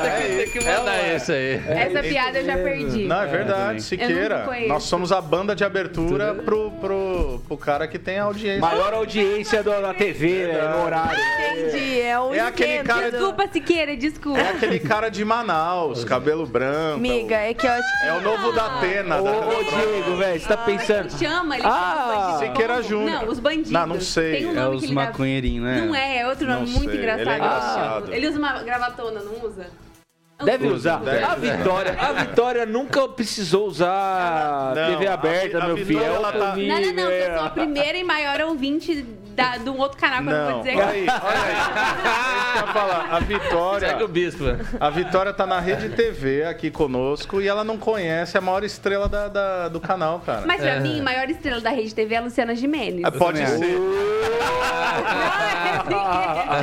Tem 0.02 0.10
que, 0.30 0.36
tem 0.36 0.50
que 0.50 0.64
mandar 0.64 0.94
É, 0.94 1.16
isso 1.16 1.32
aí. 1.32 1.62
Essa 1.68 2.02
piada 2.02 2.38
eu 2.38 2.44
já 2.46 2.56
perdi. 2.56 3.04
Não, 3.06 3.22
é 3.22 3.26
verdade, 3.26 3.82
Siqueira. 3.82 4.46
Nós 4.68 4.84
somos 4.84 5.12
a 5.12 5.20
banda 5.20 5.54
de 5.54 5.64
abertura 5.64 6.34
pro, 6.34 6.70
pro, 6.72 7.42
pro 7.46 7.56
cara 7.56 7.86
que 7.88 7.98
tem 7.98 8.18
audiência. 8.18 8.60
Maior 8.60 8.94
audiência 8.94 9.62
do, 9.62 9.70
da 9.80 9.92
TV, 9.94 10.46
né, 10.46 10.68
no 10.76 10.84
horário. 10.84 11.18
Entendi, 11.52 12.00
é 12.00 12.18
o 12.18 12.34
É 12.34 12.40
aquele 12.40 12.82
cara 12.84 13.10
do- 13.10 13.16
Desculpa, 13.18 13.48
Siqueira, 13.52 13.96
desculpa. 13.96 14.38
É 14.40 14.50
aquele 14.50 14.78
cara 14.78 15.08
de 15.10 15.24
Manaus, 15.24 16.04
cabelo 16.04 16.46
branco. 16.46 16.96
Amiga, 16.96 17.36
é 17.36 17.52
que 17.54 17.66
eu 17.66 17.70
acho 17.70 18.00
que... 18.00 18.06
É 18.08 18.12
o 18.14 18.20
novo 18.20 18.52
da 18.52 18.76
Atena. 18.78 19.20
Ô, 19.20 19.24
Diego, 19.64 20.16
velho, 20.16 20.40
você 20.40 20.48
tá 20.48 20.56
pensando. 20.56 21.08
Ele 21.08 21.18
chama, 21.18 21.56
ele 21.56 21.66
Ah. 21.66 22.36
Siqueira 22.38 22.82
Júnior. 22.82 23.22
Não, 23.22 23.28
os 23.28 23.38
bandidos. 23.38 23.70
Não, 23.70 23.86
não 23.86 24.00
sei. 24.00 24.32
Tem 24.36 24.46
um 24.46 24.50
É 24.52 24.54
nome 24.54 24.70
que 24.70 24.76
os 24.76 24.82
ele 24.84 24.94
dá- 24.94 25.00
maconheirinhos, 25.02 25.64
né? 25.64 25.80
Não 25.86 25.94
é, 25.94 26.18
é 26.18 26.28
outro 26.28 26.46
nome 26.46 26.66
Não 26.66 26.78
muito 26.78 26.90
sei, 26.90 26.98
engraçado. 26.98 27.20
ele 27.22 27.30
é 27.30 27.36
engraçado. 27.36 28.12
Ele 28.14 28.28
usa 28.28 28.38
uma 28.38 28.62
gravatona, 28.62 29.20
não 29.20 29.46
usa? 29.48 29.66
Deve 30.44 30.66
usa. 30.66 30.74
usar. 30.76 30.96
Deve. 31.04 31.24
A 31.24 31.34
Vitória, 31.34 31.96
a 32.00 32.12
Vitória 32.12 32.66
nunca 32.66 33.08
precisou 33.08 33.66
usar 33.66 34.74
Não, 34.74 34.86
TV 34.92 35.06
a 35.06 35.14
aberta, 35.14 35.58
a 35.62 35.66
meu 35.66 35.76
filho. 35.76 35.86
Vitória, 36.00 36.06
É 36.12 36.14
ela 36.16 36.32
tá- 36.32 36.56
Não, 36.56 36.80
não, 36.80 36.92
não, 36.92 37.06
que 37.08 37.14
eu 37.14 37.34
sou 37.34 37.42
a 37.42 37.46
é. 37.46 37.50
primeira 37.50 37.98
e 37.98 38.04
maior 38.04 38.40
ouvinte 38.42 39.06
da, 39.34 39.56
de 39.56 39.68
um 39.70 39.78
outro 39.78 39.96
canal 39.98 40.22
que 40.22 40.28
eu 40.28 40.32
não 40.32 40.52
vou 40.52 40.62
dizer 40.62 40.76
olha 40.76 40.86
aí, 40.88 41.06
olha 41.08 41.42
aí. 41.42 41.54
É 42.56 42.60
eu 42.62 42.66
falar. 42.68 43.06
A 43.10 43.18
Vitória, 43.20 43.88
Segue 43.88 44.02
o 44.04 44.08
bispo. 44.08 44.44
a 44.78 44.90
Vitória 44.90 45.32
tá 45.32 45.46
na 45.46 45.58
Rede 45.60 45.88
TV 45.90 46.44
aqui 46.44 46.70
conosco 46.70 47.40
e 47.40 47.48
ela 47.48 47.64
não 47.64 47.78
conhece 47.78 48.36
a 48.36 48.40
maior 48.40 48.62
estrela 48.64 49.08
da, 49.08 49.28
da- 49.28 49.68
do 49.68 49.80
canal, 49.80 50.20
cara. 50.20 50.42
Mas 50.46 50.60
pra 50.60 50.78
mim, 50.80 51.00
a 51.00 51.02
maior 51.02 51.28
estrela 51.30 51.60
da 51.60 51.70
Rede 51.70 51.94
TV 51.94 52.14
é 52.14 52.18
a 52.18 52.20
Luciana 52.20 52.54
Gimenez. 52.54 53.02
Ah, 53.04 53.10
Pode 53.10 53.38
ser. 53.46 53.64
É 53.64 53.68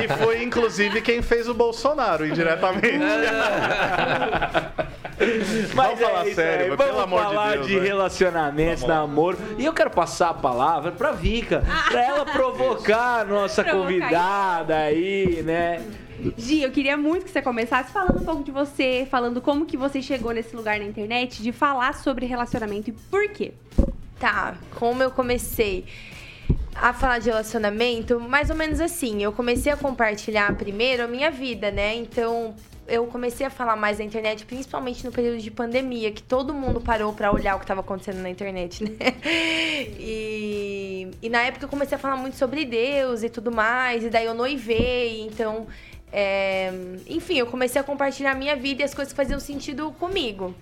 Que 0.00 0.08
foi, 0.14 0.42
inclusive, 0.42 1.00
quem 1.02 1.20
fez 1.22 1.48
o 1.48 1.54
Bolsonaro, 1.54 2.26
indiretamente. 2.26 2.98
Mas 5.74 5.98
Vamos 5.98 6.00
falar 6.00 6.24
é 6.24 6.26
isso 6.26 6.34
sério, 6.36 6.64
aí, 6.64 6.70
vamos 6.70 6.84
pelo 6.86 7.00
amor 7.00 7.20
de 7.20 7.26
falar 7.26 7.52
Deus, 7.52 7.66
de 7.66 7.76
né? 7.80 7.86
relacionamentos, 7.86 8.84
namoro. 8.84 9.38
E 9.58 9.64
eu 9.64 9.72
quero 9.72 9.90
passar 9.90 10.30
a 10.30 10.34
palavra 10.34 10.92
pra 10.92 11.12
Vika, 11.12 11.62
pra 11.88 12.02
ela 12.04 12.24
provocar 12.26 13.20
a 13.20 13.24
nossa 13.24 13.62
Provocar. 13.62 13.82
convidada 13.86 14.76
aí, 14.76 15.42
né? 15.42 15.82
Gi, 16.36 16.62
eu 16.62 16.70
queria 16.70 16.96
muito 16.96 17.24
que 17.24 17.30
você 17.30 17.40
começasse 17.40 17.92
falando 17.92 18.20
um 18.20 18.24
pouco 18.24 18.42
de 18.44 18.50
você, 18.50 19.06
falando 19.10 19.40
como 19.40 19.64
que 19.64 19.76
você 19.76 20.02
chegou 20.02 20.32
nesse 20.32 20.54
lugar 20.54 20.78
na 20.78 20.84
internet, 20.84 21.42
de 21.42 21.50
falar 21.52 21.94
sobre 21.94 22.26
relacionamento 22.26 22.90
e 22.90 22.92
por 22.92 23.28
quê. 23.30 23.52
Tá, 24.18 24.54
como 24.74 25.02
eu 25.02 25.10
comecei 25.10 25.86
a 26.74 26.92
falar 26.92 27.18
de 27.20 27.30
relacionamento, 27.30 28.20
mais 28.20 28.50
ou 28.50 28.56
menos 28.56 28.80
assim. 28.80 29.22
Eu 29.22 29.32
comecei 29.32 29.72
a 29.72 29.76
compartilhar 29.76 30.54
primeiro 30.56 31.04
a 31.04 31.06
minha 31.06 31.30
vida, 31.30 31.70
né? 31.70 31.94
Então, 31.94 32.54
eu 32.90 33.06
comecei 33.06 33.46
a 33.46 33.50
falar 33.50 33.76
mais 33.76 33.98
na 33.98 34.04
internet, 34.04 34.44
principalmente 34.44 35.04
no 35.04 35.12
período 35.12 35.38
de 35.38 35.50
pandemia, 35.50 36.10
que 36.10 36.22
todo 36.22 36.52
mundo 36.52 36.80
parou 36.80 37.12
pra 37.12 37.32
olhar 37.32 37.54
o 37.54 37.58
que 37.58 37.64
estava 37.64 37.80
acontecendo 37.80 38.18
na 38.20 38.28
internet, 38.28 38.82
né? 38.84 38.90
E, 39.98 41.08
e 41.22 41.28
na 41.30 41.40
época 41.42 41.64
eu 41.64 41.68
comecei 41.68 41.96
a 41.96 41.98
falar 41.98 42.16
muito 42.16 42.36
sobre 42.36 42.64
Deus 42.66 43.22
e 43.22 43.30
tudo 43.30 43.50
mais, 43.50 44.04
e 44.04 44.10
daí 44.10 44.26
eu 44.26 44.34
noivei, 44.34 45.22
então. 45.22 45.66
é, 46.12 46.70
enfim, 47.08 47.38
eu 47.38 47.46
comecei 47.46 47.80
a 47.80 47.84
compartilhar 47.84 48.32
a 48.32 48.34
minha 48.34 48.56
vida 48.56 48.82
e 48.82 48.84
as 48.84 48.92
coisas 48.92 49.12
que 49.12 49.16
faziam 49.16 49.38
sentido 49.40 49.90
comigo. 49.92 50.54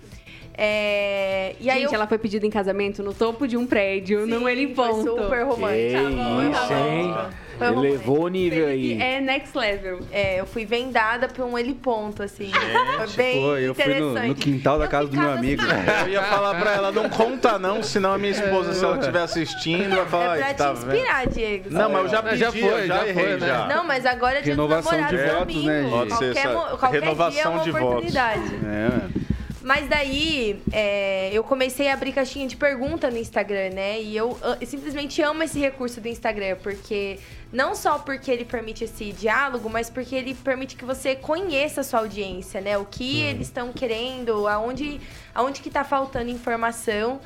É, 0.61 1.55
e 1.57 1.69
aí 1.69 1.79
Gente, 1.83 1.91
eu 1.93 1.95
ela 1.95 2.05
foi 2.05 2.17
pedida 2.17 2.45
em 2.45 2.49
casamento 2.49 3.01
no 3.01 3.13
topo 3.13 3.47
de 3.47 3.55
um 3.55 3.65
prédio, 3.65 4.25
Sim, 4.25 4.31
num 4.31 4.41
foi 4.41 4.51
heliponto. 4.51 5.03
super 5.21 5.45
romântico. 5.45 6.03
Tá 6.51 6.63
isso, 6.63 6.73
hein? 6.73 7.15
Foi. 7.57 7.67
Elevou 7.67 8.23
o 8.23 8.27
nível 8.27 8.67
aí. 8.67 9.01
É 9.01 9.21
next 9.21 9.57
level. 9.57 9.99
É, 10.11 10.39
eu 10.39 10.45
fui 10.45 10.65
vendada 10.65 11.29
pra 11.29 11.45
um 11.45 11.57
heliponto, 11.57 12.23
assim. 12.23 12.51
Foi 12.51 13.07
bem 13.15 13.41
Pô, 13.41 13.55
eu 13.57 13.73
fui 13.73 13.85
no, 13.85 13.91
interessante. 13.91 14.27
no 14.27 14.35
quintal 14.35 14.77
da 14.79 14.85
Eu 14.85 14.89
casa 14.89 15.07
do 15.07 15.17
meu 15.17 15.31
amigo. 15.31 15.61
assim, 15.61 16.05
Eu 16.05 16.09
ia 16.13 16.23
falar 16.23 16.55
pra 16.59 16.73
ela, 16.73 16.91
não 16.91 17.07
conta 17.09 17.57
não, 17.57 17.81
senão 17.81 18.13
a 18.13 18.17
minha 18.17 18.31
esposa, 18.31 18.73
se 18.73 18.83
ela 18.83 18.97
estiver 18.97 19.21
assistindo, 19.21 19.95
vai 19.95 20.05
falar, 20.07 20.35
É 20.35 20.37
pra 20.39 20.47
"Ai, 20.47 20.53
te 20.53 20.57
tá 20.57 20.73
vendo?" 20.73 20.93
inspirar, 20.95 21.27
Diego. 21.27 21.65
Não, 21.69 21.89
mas 21.89 22.03
eu 22.03 22.09
já 22.09 22.21
Mas 22.21 22.31
pedi, 22.31 22.39
já 22.43 22.51
foi, 22.51 22.87
já, 22.87 22.95
já 22.97 23.07
errei, 23.07 23.23
foi, 23.23 23.37
né? 23.39 23.47
já. 23.47 23.67
Não, 23.67 23.83
mas 23.85 24.05
agora 24.05 24.39
é 24.39 24.41
dia 24.41 24.53
Renovação 24.53 24.91
dos 24.91 25.01
namorados 25.01 25.19
de 25.23 25.29
é 25.29 25.35
votos, 25.39 25.63
né, 25.65 25.83
gente? 25.83 25.89
Qualquer, 26.09 26.53
qualquer 26.53 26.89
dia 26.89 26.97
é 26.97 27.01
renovação 27.01 27.53
uma 27.53 27.63
de 27.63 27.71
votos. 27.71 27.87
oportunidade. 27.87 28.41
É, 28.65 29.28
Mas 29.61 29.89
daí, 29.89 30.61
é, 30.71 31.29
eu 31.33 31.43
comecei 31.43 31.89
a 31.89 31.93
abrir 31.93 32.13
caixinha 32.13 32.47
de 32.47 32.55
pergunta 32.55 33.11
no 33.11 33.17
Instagram, 33.17 33.71
né? 33.71 34.01
E 34.01 34.15
eu, 34.15 34.37
ah, 34.41 34.57
eu 34.59 34.65
simplesmente 34.65 35.21
amo 35.21 35.43
esse 35.43 35.59
recurso 35.59 35.99
do 35.99 36.07
Instagram, 36.07 36.55
porque 36.63 37.19
não 37.51 37.73
só 37.73 37.97
porque 37.97 38.29
ele 38.29 38.45
permite 38.45 38.83
esse 38.83 39.11
diálogo, 39.11 39.69
mas 39.69 39.89
porque 39.89 40.15
ele 40.15 40.33
permite 40.35 40.75
que 40.75 40.85
você 40.85 41.15
conheça 41.15 41.81
a 41.81 41.83
sua 41.83 41.99
audiência, 41.99 42.61
né? 42.61 42.77
O 42.77 42.85
que 42.85 43.21
eles 43.21 43.47
estão 43.47 43.73
querendo, 43.73 44.47
aonde, 44.47 45.01
aonde 45.33 45.61
que 45.61 45.69
tá 45.69 45.83
faltando 45.83 46.29
informação. 46.29 47.19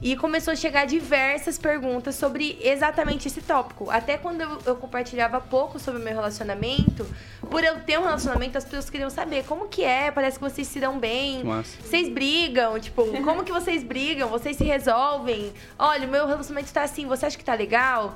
E 0.00 0.14
começou 0.14 0.52
a 0.52 0.56
chegar 0.56 0.86
diversas 0.86 1.58
perguntas 1.58 2.14
sobre 2.14 2.56
exatamente 2.62 3.26
esse 3.26 3.42
tópico. 3.42 3.90
Até 3.90 4.16
quando 4.16 4.40
eu, 4.40 4.58
eu 4.64 4.76
compartilhava 4.76 5.40
pouco 5.40 5.76
sobre 5.80 6.00
o 6.00 6.04
meu 6.04 6.14
relacionamento, 6.14 7.04
por 7.50 7.64
eu 7.64 7.80
ter 7.80 7.98
um 7.98 8.04
relacionamento, 8.04 8.56
as 8.56 8.64
pessoas 8.64 8.88
queriam 8.88 9.10
saber 9.10 9.44
como 9.44 9.66
que 9.66 9.82
é, 9.82 10.12
parece 10.12 10.38
que 10.38 10.44
vocês 10.44 10.68
se 10.68 10.78
dão 10.78 11.00
bem. 11.00 11.42
Massa. 11.42 11.76
Vocês 11.82 12.08
brigam, 12.08 12.78
tipo, 12.78 13.04
como 13.24 13.42
que 13.42 13.50
vocês 13.50 13.82
brigam? 13.82 14.28
Vocês 14.28 14.56
se 14.56 14.62
resolvem? 14.62 15.52
Olha, 15.76 16.06
o 16.06 16.10
meu 16.10 16.28
relacionamento 16.28 16.72
tá 16.72 16.82
assim, 16.82 17.06
você 17.06 17.26
acha 17.26 17.36
que 17.36 17.44
tá 17.44 17.54
legal? 17.54 18.14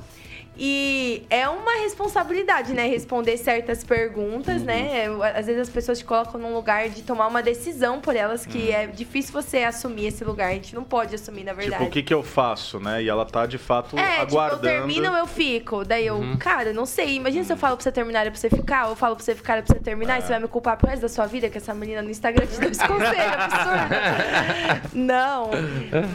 E 0.56 1.24
é 1.30 1.48
uma 1.48 1.76
responsabilidade, 1.82 2.74
né? 2.74 2.86
Responder 2.86 3.36
certas 3.38 3.82
perguntas, 3.82 4.60
Uhum. 4.60 4.66
né? 4.66 5.06
Às 5.34 5.46
vezes 5.46 5.62
as 5.62 5.68
pessoas 5.70 5.98
te 5.98 6.04
colocam 6.04 6.38
num 6.38 6.52
lugar 6.52 6.90
de 6.90 7.02
tomar 7.02 7.26
uma 7.26 7.42
decisão 7.42 8.00
por 8.00 8.14
elas, 8.14 8.44
que 8.44 8.58
Uhum. 8.68 8.74
é 8.74 8.86
difícil 8.86 9.32
você 9.32 9.58
assumir 9.64 10.08
esse 10.08 10.22
lugar. 10.24 10.50
A 10.50 10.54
gente 10.54 10.74
não 10.74 10.84
pode 10.84 11.14
assumir, 11.14 11.42
na 11.44 11.52
verdade. 11.54 11.78
Tipo, 11.78 11.88
o 11.88 11.90
que 11.92 12.02
que 12.02 12.12
eu 12.12 12.22
faço, 12.22 12.78
né? 12.78 13.02
E 13.02 13.08
ela 13.08 13.24
tá, 13.24 13.46
de 13.46 13.56
fato, 13.56 13.98
É, 13.98 14.18
aguardando. 14.20 14.60
tipo, 14.62 14.66
eu 14.66 14.78
termino 14.80 15.10
ou 15.10 15.16
eu 15.16 15.26
fico. 15.26 15.84
Daí 15.84 16.06
eu, 16.06 16.20
cara, 16.38 16.72
não 16.74 16.84
sei. 16.84 17.16
Imagina 17.16 17.44
se 17.44 17.52
eu 17.52 17.56
falo 17.56 17.76
pra 17.76 17.84
você 17.84 17.92
terminar 17.92 18.26
e 18.26 18.30
pra 18.30 18.38
você 18.38 18.50
ficar, 18.50 18.84
ou 18.84 18.90
eu 18.90 18.96
falo 18.96 19.16
pra 19.16 19.24
você 19.24 19.34
ficar 19.34 19.58
e 19.58 19.62
pra 19.62 19.74
você 19.74 19.80
terminar, 19.82 20.16
É. 20.16 20.18
e 20.18 20.22
você 20.22 20.28
vai 20.28 20.40
me 20.40 20.48
culpar 20.48 20.76
pro 20.76 20.86
resto 20.88 21.02
da 21.02 21.08
sua 21.08 21.26
vida, 21.26 21.48
que 21.48 21.56
essa 21.56 21.72
menina 21.72 22.02
no 22.02 22.10
Instagram 22.10 22.46
te 22.46 22.60
deu 22.60 22.70
esse 22.70 22.86
conselho 22.86 23.32
absurdo. 23.38 24.92
não. 24.92 25.50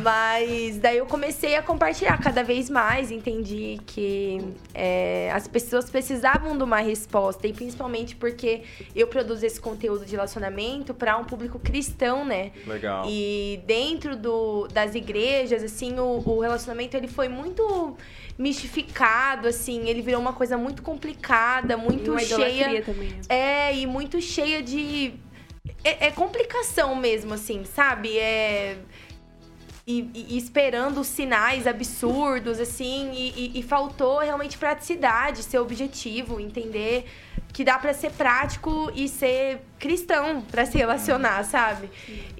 Mas 0.03 0.77
daí 0.77 0.97
eu 0.97 1.05
comecei 1.07 1.55
a 1.55 1.61
compartilhar 1.63 2.17
cada 2.21 2.43
vez 2.43 2.69
mais, 2.69 3.09
entendi 3.11 3.79
que 3.87 4.26
é, 4.73 5.31
as 5.33 5.47
pessoas 5.47 5.89
precisavam 5.89 6.57
de 6.57 6.63
uma 6.63 6.79
resposta, 6.79 7.47
e 7.47 7.53
principalmente 7.53 8.15
porque 8.15 8.63
eu 8.95 9.07
produzo 9.07 9.45
esse 9.45 9.59
conteúdo 9.59 10.05
de 10.05 10.11
relacionamento 10.11 10.93
pra 10.93 11.17
um 11.17 11.23
público 11.23 11.59
cristão, 11.59 12.25
né? 12.25 12.51
Legal. 12.65 13.05
E 13.07 13.61
dentro 13.65 14.15
do, 14.15 14.67
das 14.67 14.95
igrejas, 14.95 15.63
assim, 15.63 15.97
o, 15.99 16.23
o 16.25 16.39
relacionamento 16.39 16.95
ele 16.95 17.07
foi 17.07 17.27
muito 17.27 17.95
mistificado, 18.37 19.47
assim, 19.47 19.87
ele 19.89 20.01
virou 20.01 20.21
uma 20.21 20.33
coisa 20.33 20.57
muito 20.57 20.81
complicada, 20.83 21.75
muito 21.75 22.11
Uma 22.11 22.19
cheia. 22.19 22.83
também. 22.83 23.09
né? 23.09 23.21
É, 23.29 23.75
e 23.75 23.87
muito 23.87 24.21
cheia 24.21 24.61
de. 24.61 25.13
É, 25.83 26.07
é 26.07 26.11
complicação 26.11 26.95
mesmo, 26.95 27.33
assim, 27.33 27.63
sabe? 27.65 28.17
É. 28.17 28.77
E, 29.89 30.09
e- 30.13 30.37
esperando 30.37 31.01
sinais 31.05 31.65
absurdos, 31.65 32.59
assim, 32.59 33.09
e, 33.13 33.57
e- 33.57 33.63
faltou 33.63 34.19
realmente 34.19 34.57
praticidade, 34.57 35.41
ser 35.43 35.59
objetivo, 35.59 36.41
entender 36.41 37.05
que 37.53 37.63
dá 37.63 37.79
pra 37.79 37.93
ser 37.93 38.11
prático 38.11 38.91
e 38.93 39.07
ser 39.07 39.61
cristão 39.79 40.41
pra 40.41 40.65
se 40.65 40.77
relacionar, 40.77 41.43
sabe? 41.45 41.89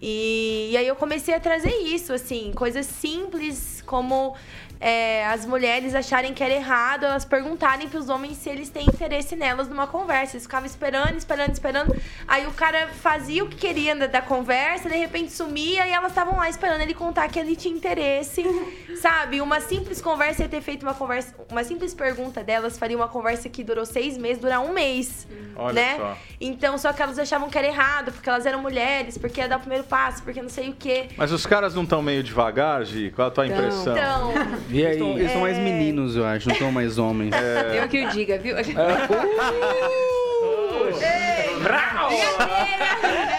E, 0.01 0.69
e 0.71 0.77
aí 0.77 0.86
eu 0.86 0.95
comecei 0.95 1.33
a 1.33 1.39
trazer 1.39 1.71
isso, 1.86 2.12
assim, 2.12 2.51
coisas 2.53 2.86
simples 2.86 3.81
como 3.86 4.36
é, 4.79 5.25
as 5.27 5.45
mulheres 5.45 5.95
acharem 5.95 6.33
que 6.33 6.43
era 6.43 6.53
errado, 6.53 7.05
elas 7.05 7.25
perguntarem 7.25 7.87
pros 7.87 8.09
homens 8.09 8.37
se 8.37 8.49
eles 8.49 8.69
têm 8.69 8.85
interesse 8.85 9.35
nelas 9.35 9.67
numa 9.67 9.87
conversa. 9.87 10.35
Eles 10.35 10.43
ficavam 10.43 10.65
esperando, 10.65 11.17
esperando, 11.17 11.53
esperando. 11.53 11.95
Aí 12.27 12.45
o 12.47 12.51
cara 12.51 12.87
fazia 12.87 13.43
o 13.43 13.47
que 13.47 13.55
queria 13.55 13.95
da, 13.95 14.07
da 14.07 14.21
conversa, 14.21 14.89
de 14.89 14.97
repente 14.97 15.31
sumia 15.31 15.87
e 15.87 15.91
elas 15.91 16.11
estavam 16.11 16.37
lá 16.37 16.49
esperando 16.49 16.81
ele 16.81 16.93
contar 16.93 17.27
que 17.29 17.39
ele 17.39 17.55
tinha 17.55 17.75
interesse, 17.75 18.43
sabe? 19.01 19.41
Uma 19.41 19.59
simples 19.59 20.01
conversa 20.01 20.43
ia 20.43 20.49
ter 20.49 20.61
feito 20.61 20.83
uma 20.83 20.93
conversa, 20.93 21.33
uma 21.51 21.63
simples 21.63 21.93
pergunta 21.93 22.43
delas 22.43 22.77
faria 22.77 22.95
uma 22.97 23.07
conversa 23.07 23.49
que 23.49 23.63
durou 23.63 23.85
seis 23.85 24.17
meses, 24.17 24.39
durar 24.39 24.59
um 24.61 24.73
mês, 24.73 25.27
Olha 25.55 25.73
né? 25.73 25.95
só. 25.97 26.17
Então, 26.39 26.77
só 26.77 26.93
que 26.93 27.01
elas 27.01 27.17
achavam 27.17 27.49
que 27.49 27.57
era 27.57 27.67
errado, 27.67 28.11
porque 28.11 28.29
elas 28.29 28.45
eram 28.45 28.61
mulheres, 28.61 29.17
porque 29.17 29.41
ia 29.41 29.47
dar 29.47 29.57
o 29.57 29.59
primeiro 29.59 29.83
passo, 29.83 30.21
porque 30.23 30.41
não 30.41 30.49
sei 30.49 30.69
o 30.69 30.73
quê. 30.73 31.07
Mas 31.17 31.31
os 31.31 31.45
caras 31.45 31.73
não 31.73 31.83
estão 31.83 32.01
meio 32.01 32.21
devagar, 32.23 32.83
Gi? 32.85 33.11
Qual 33.15 33.27
a 33.27 33.31
tua 33.31 33.47
Então. 33.47 33.57
impressão? 33.57 33.95
Então, 33.97 34.33
E 34.69 34.82
Eles 34.82 35.01
aí? 35.01 35.12
Eles 35.19 35.32
são 35.32 35.41
mais 35.41 35.58
meninos, 35.58 36.15
eu 36.15 36.25
acho, 36.25 36.49
não 36.49 36.56
são 36.56 36.71
mais 36.71 36.97
homens. 36.97 37.34
É. 37.34 37.80
Eu 37.84 37.88
que 37.88 38.06
o 38.06 38.10
diga, 38.10 38.38
viu? 38.38 38.56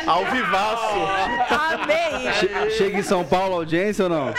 Ao 0.06 0.24
vivaço! 0.26 0.94
amei! 1.50 2.32
Che- 2.32 2.70
Chega 2.76 2.98
em 2.98 3.02
São 3.02 3.24
Paulo 3.24 3.54
audiência 3.56 4.04
ou 4.04 4.10
não? 4.10 4.34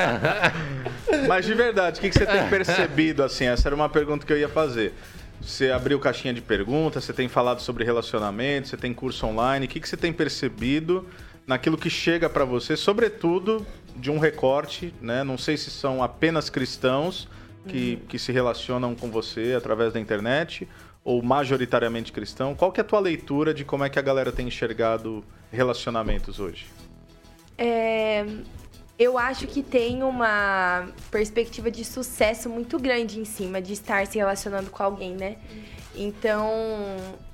Mas 1.26 1.46
de 1.46 1.54
verdade, 1.54 1.98
o 1.98 2.00
que, 2.02 2.10
que 2.10 2.18
você 2.18 2.26
tem 2.26 2.46
percebido, 2.48 3.22
assim? 3.22 3.46
Essa 3.46 3.68
era 3.68 3.74
uma 3.74 3.88
pergunta 3.88 4.26
que 4.26 4.32
eu 4.32 4.38
ia 4.38 4.48
fazer. 4.48 4.92
Você 5.40 5.70
abriu 5.70 5.98
caixinha 5.98 6.34
de 6.34 6.40
perguntas, 6.40 7.04
você 7.04 7.12
tem 7.12 7.28
falado 7.28 7.60
sobre 7.60 7.84
relacionamento, 7.84 8.68
você 8.68 8.76
tem 8.76 8.92
curso 8.92 9.26
online. 9.26 9.66
O 9.66 9.68
que, 9.68 9.80
que 9.80 9.88
você 9.88 9.96
tem 9.96 10.12
percebido 10.12 11.06
naquilo 11.46 11.78
que 11.78 11.88
chega 11.88 12.28
pra 12.28 12.44
você, 12.44 12.76
sobretudo 12.76 13.64
de 13.96 14.10
um 14.10 14.18
recorte, 14.18 14.94
né? 15.00 15.24
Não 15.24 15.38
sei 15.38 15.56
se 15.56 15.70
são 15.70 16.02
apenas 16.02 16.50
cristãos 16.50 17.28
que, 17.66 17.96
que 18.08 18.18
se 18.18 18.32
relacionam 18.32 18.94
com 18.94 19.10
você 19.10 19.54
através 19.56 19.92
da 19.92 20.00
internet 20.00 20.68
ou 21.04 21.22
majoritariamente 21.22 22.12
cristão. 22.12 22.54
Qual 22.54 22.72
que 22.72 22.80
é 22.80 22.82
a 22.82 22.84
tua 22.84 23.00
leitura 23.00 23.52
de 23.54 23.64
como 23.64 23.84
é 23.84 23.90
que 23.90 23.98
a 23.98 24.02
galera 24.02 24.32
tem 24.32 24.48
enxergado 24.48 25.24
relacionamentos 25.50 26.40
hoje? 26.40 26.66
É, 27.58 28.26
eu 28.98 29.16
acho 29.16 29.46
que 29.46 29.62
tem 29.62 30.02
uma 30.02 30.88
perspectiva 31.10 31.70
de 31.70 31.84
sucesso 31.84 32.48
muito 32.48 32.78
grande 32.78 33.20
em 33.20 33.24
cima 33.24 33.60
de 33.60 33.72
estar 33.72 34.06
se 34.06 34.18
relacionando 34.18 34.70
com 34.70 34.82
alguém, 34.82 35.14
né? 35.14 35.36
Então, 35.94 36.50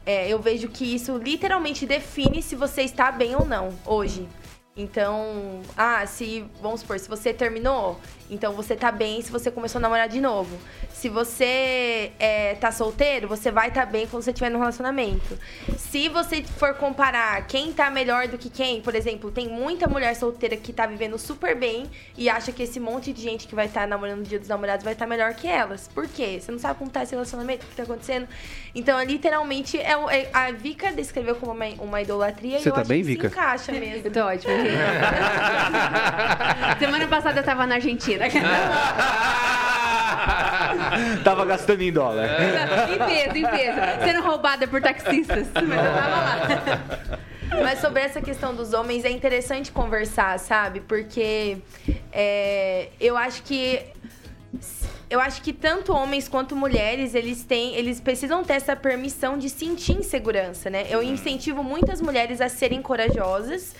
é, 0.06 0.28
eu 0.28 0.38
vejo 0.38 0.68
que 0.68 0.94
isso 0.94 1.16
literalmente 1.16 1.84
define 1.84 2.42
se 2.42 2.54
você 2.54 2.82
está 2.82 3.10
bem 3.10 3.34
ou 3.34 3.44
não 3.44 3.70
hoje. 3.84 4.28
Então, 4.74 5.60
ah, 5.76 6.06
se, 6.06 6.46
vamos 6.62 6.80
supor, 6.80 6.98
se 6.98 7.08
você 7.08 7.32
terminou, 7.32 8.00
então 8.32 8.54
você 8.54 8.74
tá 8.74 8.90
bem 8.90 9.20
se 9.20 9.30
você 9.30 9.50
começou 9.50 9.78
a 9.78 9.82
namorar 9.82 10.08
de 10.08 10.20
novo. 10.20 10.58
Se 10.90 11.08
você 11.08 12.12
é, 12.18 12.54
tá 12.54 12.72
solteiro, 12.72 13.28
você 13.28 13.50
vai 13.50 13.68
estar 13.68 13.84
bem 13.86 14.06
quando 14.06 14.22
você 14.22 14.30
estiver 14.30 14.50
no 14.50 14.58
relacionamento. 14.58 15.38
Se 15.76 16.08
você 16.08 16.42
for 16.42 16.74
comparar 16.74 17.46
quem 17.46 17.72
tá 17.72 17.90
melhor 17.90 18.28
do 18.28 18.38
que 18.38 18.48
quem, 18.48 18.80
por 18.80 18.94
exemplo, 18.94 19.30
tem 19.30 19.48
muita 19.48 19.86
mulher 19.86 20.14
solteira 20.16 20.56
que 20.56 20.72
tá 20.72 20.86
vivendo 20.86 21.18
super 21.18 21.54
bem 21.54 21.90
e 22.16 22.30
acha 22.30 22.50
que 22.52 22.62
esse 22.62 22.80
monte 22.80 23.12
de 23.12 23.20
gente 23.20 23.46
que 23.46 23.54
vai 23.54 23.66
estar 23.66 23.86
namorando 23.86 24.18
no 24.20 24.24
dia 24.24 24.38
dos 24.38 24.48
namorados 24.48 24.84
vai 24.84 24.94
estar 24.94 25.06
melhor 25.06 25.34
que 25.34 25.46
elas. 25.46 25.88
Por 25.88 26.08
quê? 26.08 26.38
Você 26.40 26.50
não 26.50 26.58
sabe 26.58 26.78
como 26.78 26.90
tá 26.90 27.02
esse 27.02 27.12
relacionamento, 27.12 27.66
o 27.66 27.68
que 27.68 27.76
tá 27.76 27.82
acontecendo. 27.82 28.26
Então, 28.74 28.98
é, 28.98 29.04
literalmente, 29.04 29.78
é, 29.78 29.92
é- 29.92 30.30
a 30.32 30.50
Vika 30.52 30.92
descreveu 30.92 31.34
como 31.36 31.52
uma, 31.52 31.66
uma 31.80 32.00
idolatria 32.00 32.58
Você 32.60 32.68
e 32.68 32.70
eu 32.70 32.74
tá 32.74 32.80
acho 32.80 32.88
bem, 32.88 33.00
que 33.00 33.06
Vika? 33.08 33.28
se 33.28 33.34
encaixa 33.34 33.72
mesmo. 33.72 34.06
Eu 34.06 34.12
tô 34.12 34.20
ótima. 34.20 34.52
Semana 36.78 37.06
passada 37.08 37.40
eu 37.40 37.44
tava 37.44 37.66
na 37.66 37.74
Argentina. 37.76 38.21
Tava 41.24 41.44
gastando 41.44 41.82
em 41.82 41.92
dólar. 41.92 42.28
em 42.90 42.98
peso, 42.98 43.36
em 43.36 43.46
peso. 43.46 43.78
Sendo 44.04 44.22
roubada 44.22 44.66
por 44.68 44.80
taxistas. 44.80 45.48
Mas 45.54 45.70
eu 45.70 45.92
tava 45.92 46.16
lá. 46.16 46.38
Mas 47.62 47.80
sobre 47.80 48.00
essa 48.00 48.20
questão 48.20 48.54
dos 48.54 48.72
homens 48.72 49.04
é 49.04 49.10
interessante 49.10 49.70
conversar, 49.70 50.38
sabe? 50.38 50.80
Porque 50.80 51.58
é, 52.12 52.88
eu 53.00 53.16
acho 53.16 53.42
que 53.42 53.80
eu 55.10 55.20
acho 55.20 55.42
que 55.42 55.52
tanto 55.52 55.92
homens 55.92 56.26
quanto 56.26 56.56
mulheres, 56.56 57.14
eles 57.14 57.44
têm, 57.44 57.74
eles 57.74 58.00
precisam 58.00 58.42
ter 58.42 58.54
essa 58.54 58.74
permissão 58.74 59.36
de 59.36 59.50
sentir 59.50 59.92
insegurança, 59.92 60.70
né? 60.70 60.86
Eu 60.88 61.02
incentivo 61.02 61.62
muitas 61.62 62.00
mulheres 62.00 62.40
a 62.40 62.48
serem 62.48 62.80
corajosas, 62.80 63.74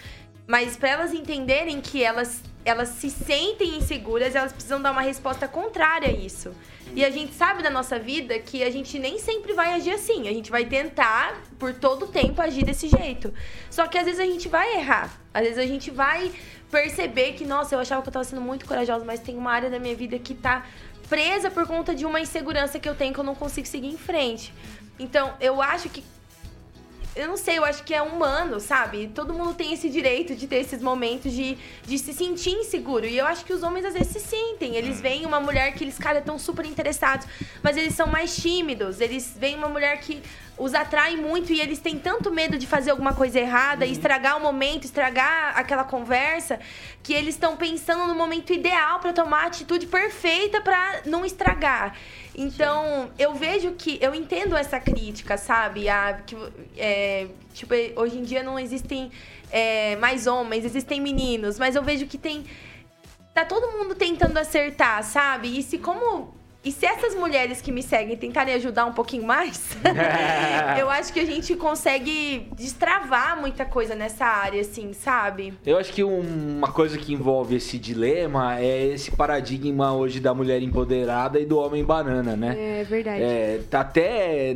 mas 0.52 0.76
para 0.76 0.90
elas 0.90 1.14
entenderem 1.14 1.80
que 1.80 2.04
elas 2.04 2.42
elas 2.62 2.90
se 2.90 3.08
sentem 3.08 3.78
inseguras, 3.78 4.34
elas 4.34 4.52
precisam 4.52 4.82
dar 4.82 4.92
uma 4.92 5.00
resposta 5.00 5.48
contrária 5.48 6.08
a 6.08 6.12
isso. 6.12 6.54
E 6.94 7.02
a 7.02 7.08
gente 7.10 7.32
sabe 7.32 7.62
da 7.62 7.70
nossa 7.70 7.98
vida 7.98 8.38
que 8.38 8.62
a 8.62 8.70
gente 8.70 8.98
nem 8.98 9.18
sempre 9.18 9.54
vai 9.54 9.72
agir 9.72 9.92
assim. 9.92 10.28
A 10.28 10.32
gente 10.32 10.50
vai 10.50 10.66
tentar, 10.66 11.40
por 11.58 11.72
todo 11.72 12.04
o 12.04 12.08
tempo, 12.08 12.42
agir 12.42 12.66
desse 12.66 12.86
jeito. 12.86 13.32
Só 13.70 13.86
que 13.86 13.96
às 13.96 14.04
vezes 14.04 14.20
a 14.20 14.26
gente 14.26 14.46
vai 14.46 14.76
errar. 14.76 15.10
Às 15.32 15.42
vezes 15.42 15.58
a 15.58 15.66
gente 15.66 15.90
vai 15.90 16.30
perceber 16.70 17.32
que, 17.32 17.46
nossa, 17.46 17.74
eu 17.74 17.80
achava 17.80 18.02
que 18.02 18.08
eu 18.10 18.12
tava 18.12 18.24
sendo 18.24 18.42
muito 18.42 18.66
corajosa, 18.66 19.06
mas 19.06 19.20
tem 19.20 19.36
uma 19.36 19.50
área 19.50 19.70
da 19.70 19.78
minha 19.78 19.96
vida 19.96 20.18
que 20.18 20.34
tá 20.34 20.66
presa 21.08 21.50
por 21.50 21.66
conta 21.66 21.94
de 21.94 22.04
uma 22.04 22.20
insegurança 22.20 22.78
que 22.78 22.88
eu 22.88 22.94
tenho 22.94 23.14
que 23.14 23.18
eu 23.18 23.24
não 23.24 23.34
consigo 23.34 23.66
seguir 23.66 23.88
em 23.88 23.98
frente. 23.98 24.52
Então, 24.98 25.32
eu 25.40 25.62
acho 25.62 25.88
que 25.88 26.04
eu 27.14 27.28
não 27.28 27.36
sei, 27.36 27.58
eu 27.58 27.64
acho 27.64 27.82
que 27.84 27.92
é 27.92 28.00
humano, 28.00 28.58
sabe? 28.58 29.10
Todo 29.14 29.34
mundo 29.34 29.54
tem 29.54 29.72
esse 29.72 29.88
direito 29.90 30.34
de 30.34 30.46
ter 30.46 30.56
esses 30.56 30.80
momentos 30.80 31.32
de, 31.32 31.58
de 31.86 31.98
se 31.98 32.12
sentir 32.12 32.50
inseguro. 32.50 33.04
E 33.06 33.18
eu 33.18 33.26
acho 33.26 33.44
que 33.44 33.52
os 33.52 33.62
homens 33.62 33.84
às 33.84 33.92
vezes 33.92 34.08
se 34.08 34.20
sentem. 34.20 34.76
Eles 34.76 35.00
veem 35.00 35.26
uma 35.26 35.38
mulher 35.38 35.74
que 35.74 35.84
eles, 35.84 35.98
cara, 35.98 36.20
estão 36.20 36.38
super 36.38 36.64
interessados, 36.64 37.26
mas 37.62 37.76
eles 37.76 37.94
são 37.94 38.06
mais 38.06 38.34
tímidos. 38.34 39.00
Eles 39.00 39.34
veem 39.36 39.56
uma 39.56 39.68
mulher 39.68 40.00
que 40.00 40.22
os 40.62 40.74
atrai 40.74 41.16
muito 41.16 41.52
e 41.52 41.60
eles 41.60 41.80
têm 41.80 41.98
tanto 41.98 42.30
medo 42.30 42.56
de 42.56 42.68
fazer 42.68 42.92
alguma 42.92 43.12
coisa 43.12 43.40
errada, 43.40 43.84
estragar 43.84 44.36
o 44.36 44.40
momento, 44.40 44.84
estragar 44.84 45.58
aquela 45.58 45.82
conversa, 45.82 46.60
que 47.02 47.12
eles 47.12 47.34
estão 47.34 47.56
pensando 47.56 48.06
no 48.06 48.14
momento 48.14 48.52
ideal 48.52 49.00
pra 49.00 49.12
tomar 49.12 49.42
a 49.42 49.46
atitude 49.46 49.88
perfeita 49.88 50.60
pra 50.60 51.02
não 51.04 51.26
estragar. 51.26 51.96
Então, 52.32 53.10
eu 53.18 53.34
vejo 53.34 53.72
que. 53.72 53.98
Eu 54.00 54.14
entendo 54.14 54.56
essa 54.56 54.78
crítica, 54.78 55.36
sabe? 55.36 55.88
A, 55.88 56.20
que, 56.24 56.36
é, 56.76 57.26
tipo, 57.52 57.74
hoje 57.96 58.18
em 58.18 58.22
dia 58.22 58.44
não 58.44 58.56
existem 58.56 59.10
é, 59.50 59.96
mais 59.96 60.28
homens, 60.28 60.64
existem 60.64 61.00
meninos, 61.00 61.58
mas 61.58 61.74
eu 61.74 61.82
vejo 61.82 62.06
que 62.06 62.16
tem. 62.16 62.44
Tá 63.34 63.44
todo 63.44 63.76
mundo 63.76 63.96
tentando 63.96 64.36
acertar, 64.38 65.02
sabe? 65.02 65.58
E 65.58 65.62
se 65.62 65.76
como 65.78 66.32
E 66.64 66.70
se 66.70 66.86
essas 66.86 67.14
mulheres 67.16 67.60
que 67.60 67.72
me 67.72 67.82
seguem 67.82 68.16
tentarem 68.16 68.54
ajudar 68.54 68.84
um 68.86 68.92
pouquinho 68.92 69.24
mais, 69.26 69.76
eu 70.78 70.88
acho 70.88 71.12
que 71.12 71.18
a 71.18 71.24
gente 71.26 71.56
consegue 71.56 72.46
destravar 72.54 73.40
muita 73.40 73.64
coisa 73.64 73.96
nessa 73.96 74.24
área, 74.24 74.60
assim, 74.60 74.92
sabe? 74.92 75.52
Eu 75.66 75.76
acho 75.76 75.92
que 75.92 76.04
um- 76.04 76.56
uma 76.58 76.70
coisa 76.70 76.96
que 76.96 77.12
envolve 77.12 77.56
esse 77.56 77.76
dilema 77.78 78.60
é 78.60 78.86
esse 78.86 79.10
paradigma 79.10 79.92
hoje 79.92 80.20
da 80.20 80.32
mulher 80.32 80.62
empoderada 80.62 81.40
e 81.40 81.44
do 81.44 81.58
homem 81.58 81.82
banana, 81.82 82.36
né? 82.36 82.54
É 82.80 82.84
verdade. 82.84 83.22
É, 83.22 83.60
tá 83.68 83.80
até 83.80 84.54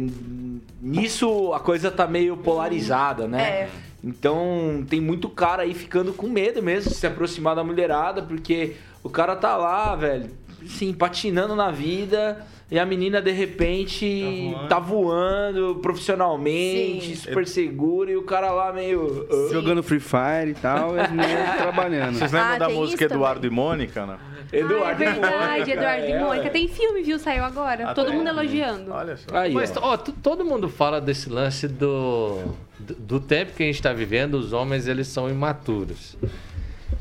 nisso 0.81 1.53
a 1.53 1.59
coisa 1.61 1.91
tá 1.91 2.07
meio 2.07 2.37
polarizada, 2.37 3.27
né? 3.27 3.43
É. 3.43 3.69
Então 4.05 4.85
tem 4.89 5.01
muito 5.01 5.29
cara 5.29 5.65
aí 5.65 5.75
ficando 5.75 6.13
com 6.13 6.29
medo 6.29 6.63
mesmo 6.63 6.91
de 6.93 6.97
se 6.97 7.07
aproximar 7.07 7.57
da 7.57 7.65
mulherada, 7.65 8.23
porque 8.23 8.77
o 9.03 9.09
cara 9.11 9.35
tá 9.35 9.57
lá, 9.57 9.97
velho, 9.97 10.31
assim, 10.65 10.93
patinando 10.93 11.55
na 11.57 11.71
vida. 11.71 12.45
E 12.69 12.81
a 12.81 12.85
menina, 12.85 13.23
de 13.23 13.31
repente, 13.31 14.53
tá 14.69 14.81
voando, 14.81 15.79
profissionalmente, 15.81 17.15
Sim. 17.15 17.29
super 17.29 17.47
segura, 17.47 18.11
e 18.11 18.17
o 18.17 18.23
cara 18.23 18.51
lá 18.51 18.73
meio. 18.73 19.25
"Ah". 19.31 19.53
Jogando 19.53 19.83
Free 19.85 20.01
Fire 20.01 20.51
e 20.51 20.55
tal, 20.55 20.95
e 20.97 20.99
trabalhando. 21.63 22.19
Vocês 22.19 22.33
lembram 22.33 22.55
Ah, 22.55 22.59
da 22.59 22.67
tem 22.67 22.75
música 22.75 23.05
isso 23.05 23.15
Eduardo 23.15 23.47
e 23.47 23.51
Mônica, 23.51 24.05
né? 24.05 24.19
Eduardo 24.53 25.03
ah, 25.03 25.07
é 25.07 25.13
verdade, 25.13 25.47
Mônica, 25.49 25.71
Eduardo 25.73 26.05
e 26.07 26.11
é, 26.13 26.19
Mônica. 26.21 26.45
ué. 26.45 26.51
Tem 26.51 26.67
filme, 26.69 27.03
viu? 27.03 27.19
Saiu 27.21 27.45
agora. 27.45 27.89
Ah, 27.91 27.95
Todo 27.95 28.09
tem? 28.09 28.17
mundo 28.17 28.29
elogiando. 28.29 28.93
Olha 28.93 29.17
só. 29.17 29.37
Aí, 29.37 29.53
Mas, 29.53 29.77
ó. 29.77 29.93
ó, 29.93 29.97
todo 29.97 30.45
mundo 30.45 30.69
fala 30.69 31.01
desse 31.01 31.29
lance 31.31 31.69
do, 31.69 32.43
do, 32.81 32.95
do 32.95 33.21
tempo 33.21 33.53
que 33.55 33.63
a 33.63 33.67
gente 33.67 33.77
está 33.77 33.93
vivendo, 33.93 34.35
os 34.35 34.53
homens 34.53 34.89
eles 34.89 35.07
são 35.07 35.29
imaturos. 35.31 36.17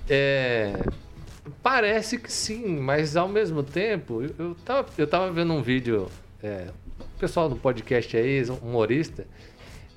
É, 0.10 0.74
parece 1.66 2.20
que 2.20 2.32
sim, 2.32 2.78
mas 2.78 3.18
ao 3.18 3.28
mesmo 3.28 3.64
tempo, 3.64 4.22
eu, 4.22 4.30
eu, 4.38 4.56
tava, 4.64 4.88
eu 5.00 5.08
tava 5.08 5.32
vendo 5.32 5.52
um 5.52 5.64
vídeo, 5.64 6.12
é, 6.44 6.68
o 7.00 7.20
pessoal 7.20 7.50
do 7.50 7.56
podcast 7.56 8.16
aí, 8.16 8.44
um 8.52 8.70
humorista, 8.70 9.26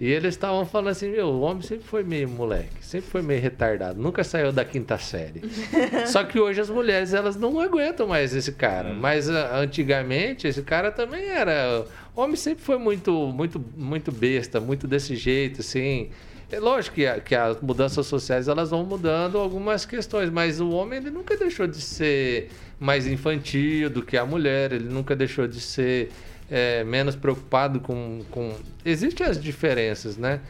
e 0.00 0.10
eles 0.10 0.34
estavam 0.34 0.64
falando 0.64 0.88
assim, 0.88 1.10
meu, 1.10 1.26
o 1.26 1.40
homem 1.40 1.60
sempre 1.60 1.84
foi 1.86 2.02
meio 2.02 2.26
moleque, 2.26 2.76
sempre 2.80 3.10
foi 3.10 3.20
meio 3.20 3.42
retardado, 3.42 4.00
nunca 4.00 4.24
saiu 4.24 4.50
da 4.50 4.64
quinta 4.64 4.96
série. 4.96 5.42
Só 6.08 6.24
que 6.24 6.40
hoje 6.40 6.58
as 6.58 6.70
mulheres, 6.70 7.12
elas 7.12 7.36
não 7.36 7.60
aguentam 7.60 8.06
mais 8.06 8.34
esse 8.34 8.52
cara. 8.52 8.94
Mas 8.94 9.28
ah, 9.28 9.58
antigamente, 9.58 10.48
esse 10.48 10.62
cara 10.62 10.90
também 10.90 11.28
era... 11.28 11.84
O 12.16 12.22
homem 12.22 12.36
sempre 12.36 12.64
foi 12.64 12.78
muito, 12.78 13.12
muito, 13.12 13.62
muito 13.76 14.10
besta, 14.10 14.58
muito 14.58 14.86
desse 14.86 15.14
jeito, 15.14 15.60
assim... 15.60 16.08
É 16.50 16.58
lógico 16.58 16.94
que, 16.96 17.06
a- 17.06 17.20
que 17.20 17.34
as 17.34 17.60
mudanças 17.60 18.06
sociais, 18.06 18.48
elas 18.48 18.70
vão 18.70 18.84
mudando 18.84 19.36
algumas 19.38 19.84
questões, 19.84 20.30
mas 20.30 20.60
o 20.60 20.70
homem, 20.70 20.98
ele 20.98 21.10
nunca 21.10 21.36
deixou 21.36 21.66
de 21.66 21.80
ser 21.80 22.50
mais 22.80 23.06
infantil 23.06 23.90
do 23.90 24.02
que 24.02 24.16
a 24.16 24.24
mulher, 24.24 24.72
ele 24.72 24.88
nunca 24.88 25.14
deixou 25.14 25.46
de 25.46 25.60
ser 25.60 26.10
é, 26.50 26.82
menos 26.84 27.14
preocupado 27.14 27.80
com, 27.80 28.22
com... 28.30 28.54
Existem 28.84 29.26
as 29.26 29.38
diferenças, 29.40 30.16
né? 30.16 30.40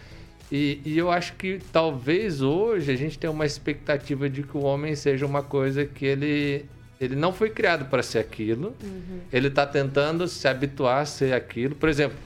E, 0.53 0.81
e 0.85 0.97
eu 0.97 1.11
acho 1.11 1.35
que 1.35 1.59
talvez 1.73 2.41
hoje 2.41 2.91
a 2.93 2.97
gente 2.97 3.19
tenha 3.19 3.31
uma 3.31 3.45
expectativa 3.45 4.31
de 4.31 4.43
que 4.45 4.57
o 4.57 4.63
homem 4.63 4.95
seja 4.95 5.27
uma 5.27 5.43
coisa 5.43 5.85
que 5.85 6.07
ele, 6.07 6.65
ele 7.01 7.17
não 7.17 7.33
foi 7.33 7.51
criado 7.51 7.87
para 7.91 8.03
ser 8.03 8.21
aquilo. 8.21 8.75
Ele 9.33 9.49
está 9.49 9.67
tentando 9.67 10.27
se 10.29 10.47
habituar 10.49 11.03
a 11.03 11.05
ser 11.05 11.35
aquilo. 11.35 11.75
Por 11.75 11.89
exemplo, 11.89 12.17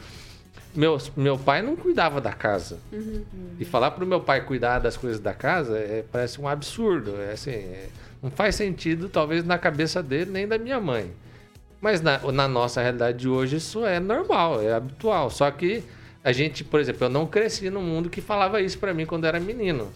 meu, 0.75 0.99
meu 1.17 1.39
pai 1.39 1.63
não 1.63 1.77
cuidava 1.77 2.21
da 2.21 2.33
casa. 2.33 2.79
E 3.59 3.65
falar 3.65 3.91
para 3.91 4.05
o 4.05 4.07
meu 4.07 4.21
pai 4.21 4.41
cuidar 4.45 4.79
das 4.79 4.97
coisas 4.97 5.21
da 5.21 5.35
casa 5.35 5.79
é, 5.79 6.05
parece 6.11 6.41
um 6.41 6.49
absurdo. 6.49 7.15
É 7.21 7.33
assim, 7.33 7.51
é- 7.51 7.89
não 8.23 8.31
faz 8.31 8.55
sentido, 8.55 9.09
talvez, 9.09 9.45
na 9.45 9.59
cabeça 9.59 10.03
dele 10.03 10.31
nem 10.31 10.47
da 10.47 10.57
minha 10.57 10.81
mãe. 10.81 11.13
Mas 11.81 12.01
na, 12.01 12.19
na 12.33 12.47
nossa 12.47 12.81
realidade 12.81 13.19
de 13.19 13.29
hoje 13.29 13.57
isso 13.57 13.85
é 13.85 13.99
normal, 13.99 14.63
é 14.63 14.73
habitual. 14.73 15.29
Só 15.31 15.51
que 15.51 15.83
a 16.23 16.31
gente, 16.33 16.63
por 16.63 16.79
exemplo, 16.79 17.05
eu 17.07 17.11
não 17.11 17.27
cresci 17.27 17.69
num 17.69 17.83
mundo 17.83 18.09
que 18.09 18.21
falava 18.21 18.61
isso 18.61 18.79
pra 18.79 18.95
mim 18.95 19.05
quando 19.05 19.25
era 19.27 19.41
menino. 19.41 19.91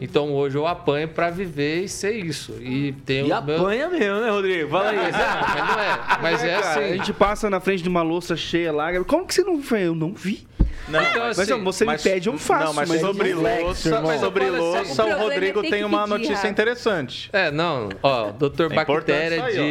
Então 0.00 0.32
hoje 0.34 0.56
eu 0.58 0.66
apanho 0.66 1.08
pra 1.08 1.30
viver 1.30 1.84
e 1.84 1.88
ser 1.88 2.12
isso. 2.12 2.54
E 2.60 2.92
tem 3.04 3.20
E 3.20 3.22
o 3.32 3.42
meu... 3.42 3.56
apanha 3.56 3.88
mesmo, 3.88 4.20
né, 4.20 4.30
Rodrigo? 4.30 4.70
Fala 4.70 4.90
aí. 4.90 4.96
Mas, 5.00 5.14
é, 5.14 5.58
não 5.62 5.80
é. 5.80 6.18
Mas 6.22 6.44
é, 6.44 6.60
cara, 6.60 6.68
assim. 6.70 6.80
A 6.92 6.96
gente 6.96 7.12
passa 7.12 7.48
na 7.50 7.60
frente 7.60 7.82
de 7.82 7.88
uma 7.88 8.02
louça 8.02 8.36
cheia 8.36 8.72
lá. 8.72 8.92
Como 9.04 9.26
que 9.26 9.34
você 9.34 9.42
não 9.42 9.58
vê? 9.60 9.86
Eu 9.86 9.94
não 9.94 10.12
vi. 10.12 10.46
Não, 10.88 11.00
Então, 11.02 11.20
mas, 11.26 11.36
Mas 11.38 11.50
assim, 11.50 11.64
você 11.64 11.84
mas- 11.84 12.04
me 12.04 12.10
pede, 12.10 12.28
eu 12.28 12.38
faço. 12.38 12.64
Não, 12.66 12.72
mas, 12.74 12.88
mas 12.88 13.00
sobre 13.00 13.34
louça, 13.34 14.00
mas 14.02 14.20
sobre 14.20 14.50
louça, 14.50 15.02
o 15.04 15.06
o 15.06 15.10
é 15.10 15.14
Rodrigo 15.14 15.62
ter 15.62 15.70
tem 15.70 15.84
uma 15.84 16.00
pedir, 16.02 16.10
notícia 16.10 16.34
Rafa. 16.36 16.48
interessante. 16.48 17.28
É, 17.32 17.50
não. 17.50 17.88
Ó, 18.02 18.30
doutor 18.30 18.70
É 18.70 18.74
Bactéria 18.76 19.44
aí, 19.44 19.58
ó. 19.58 19.62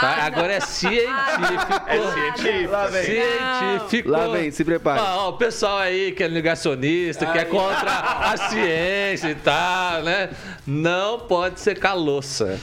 Tá? 0.00 0.24
Agora 0.26 0.52
é 0.52 0.60
científico. 0.60 1.12
É 1.86 1.98
científico. 2.12 2.72
Lá 2.72 2.86
vem. 2.86 3.04
Científico. 3.04 4.08
Lá 4.10 4.28
vem, 4.28 4.50
se 4.50 4.64
prepare. 4.64 5.00
Ó, 5.00 5.26
ó, 5.26 5.28
o 5.30 5.32
pessoal 5.34 5.78
aí 5.78 6.12
que 6.12 6.22
é 6.22 6.28
negacionista, 6.28 7.26
que 7.26 7.38
é 7.38 7.44
contra 7.44 7.90
a 7.90 8.36
ciência 8.36 9.28
e 9.30 9.34
tal, 9.34 10.02
né? 10.02 10.30
Não 10.66 11.20
pode 11.20 11.60
secar 11.60 11.94
louça. 11.94 12.58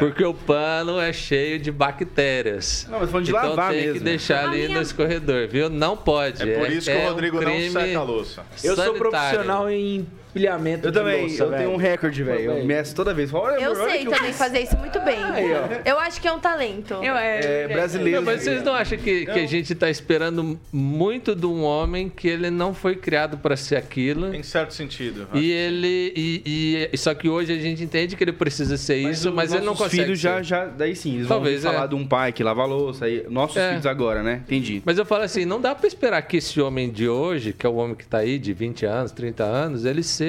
Porque 0.00 0.24
o 0.24 0.34
pano 0.34 0.98
é 1.00 1.12
cheio 1.12 1.60
de 1.60 1.70
bactérias. 1.70 2.88
Não, 2.90 2.98
mas 2.98 3.08
falando 3.08 3.24
de 3.26 3.30
então 3.30 3.48
lavar 3.50 3.70
tem 3.70 3.80
que 3.82 3.86
mesmo. 3.88 4.04
deixar 4.04 4.40
A 4.40 4.48
ali 4.48 4.56
minha- 4.64 4.68
no 4.70 4.82
escorredor, 4.82 5.46
viu? 5.46 5.70
Não 5.70 5.96
pode. 5.96 6.42
É 6.42 6.58
por 6.58 6.68
isso 6.70 6.90
que 6.90 6.96
o 6.96 7.08
Rodrigo 7.08 7.38
um 7.38 7.42
não 7.42 7.70
seca 7.70 7.98
a 7.98 8.02
louça. 8.02 8.42
Eu 8.64 8.74
sou 8.74 8.94
profissional 8.94 9.70
em 9.70 10.04
empilhamento 10.36 10.86
Eu 10.86 10.92
de 10.92 10.98
também, 10.98 11.20
louça, 11.22 11.42
eu 11.44 11.50
tenho 11.52 11.70
um 11.70 11.76
recorde, 11.76 12.22
velho. 12.22 12.52
Eu 12.52 12.64
meço 12.64 12.94
toda 12.94 13.14
vez. 13.14 13.32
Olha, 13.32 13.56
Eu 13.60 13.72
olha 13.72 13.90
sei 13.90 14.04
que 14.04 14.10
também 14.10 14.32
fazer 14.32 14.60
isso 14.60 14.76
muito 14.76 15.00
bem. 15.00 15.22
Aí. 15.22 15.46
Eu 15.84 15.98
acho 15.98 16.20
que 16.20 16.28
é 16.28 16.32
um 16.32 16.38
talento. 16.38 16.94
Eu, 16.94 17.14
é, 17.16 17.62
É 17.64 17.68
brasileiro. 17.68 18.18
Não, 18.18 18.24
mas 18.24 18.42
vocês 18.42 18.62
não 18.62 18.74
acham 18.74 18.98
que, 18.98 19.24
que 19.26 19.30
a 19.38 19.46
gente 19.46 19.74
tá 19.74 19.88
esperando 19.90 20.58
muito 20.72 21.34
de 21.34 21.46
um 21.46 21.62
homem 21.62 22.08
que 22.08 22.28
ele 22.28 22.50
não 22.50 22.74
foi 22.74 22.96
criado 22.96 23.38
para 23.38 23.56
ser 23.56 23.76
aquilo? 23.76 24.34
Em 24.34 24.42
certo 24.42 24.74
sentido. 24.74 25.26
E 25.34 25.50
ele. 25.50 26.12
E, 26.16 26.88
e- 26.92 26.96
só 26.98 27.14
que 27.14 27.28
hoje 27.28 27.52
a 27.52 27.58
gente 27.58 27.82
entende 27.82 28.16
que 28.16 28.22
ele 28.24 28.32
precisa 28.32 28.76
ser 28.76 28.96
isso, 28.96 29.32
mas 29.32 29.50
ele 29.52 29.60
não 29.60 29.66
nossos 29.72 29.84
consegue. 29.86 30.02
filhos 30.04 30.18
já, 30.20 30.42
já, 30.42 30.66
daí 30.66 30.94
sim, 30.94 31.16
eles 31.16 31.28
Talvez, 31.28 31.62
vão 31.62 31.72
é. 31.72 31.74
falar 31.74 31.86
de 31.86 31.94
um 31.94 32.06
pai 32.06 32.32
que 32.32 32.42
lava 32.42 32.62
a 32.62 32.66
louça. 32.66 33.04
Aí, 33.06 33.24
nossos 33.28 33.56
É. 33.56 33.70
filhos 33.70 33.86
agora, 33.86 34.22
né? 34.22 34.42
Entendi. 34.44 34.82
Mas 34.84 34.98
eu 34.98 35.04
falo 35.04 35.22
assim, 35.24 35.44
não 35.44 35.60
dá 35.60 35.74
pra 35.74 35.86
esperar 35.86 36.20
que 36.22 36.36
esse 36.38 36.60
homem 36.60 36.90
de 36.90 37.08
hoje, 37.08 37.52
que 37.52 37.66
é 37.66 37.68
o 37.68 37.74
homem 37.76 37.94
que 37.94 38.06
tá 38.06 38.18
aí 38.18 38.38
de 38.38 38.52
20 38.52 38.84
anos, 38.86 39.12
30 39.12 39.44
anos, 39.44 39.84
ele 39.84 40.02
seja 40.02 40.25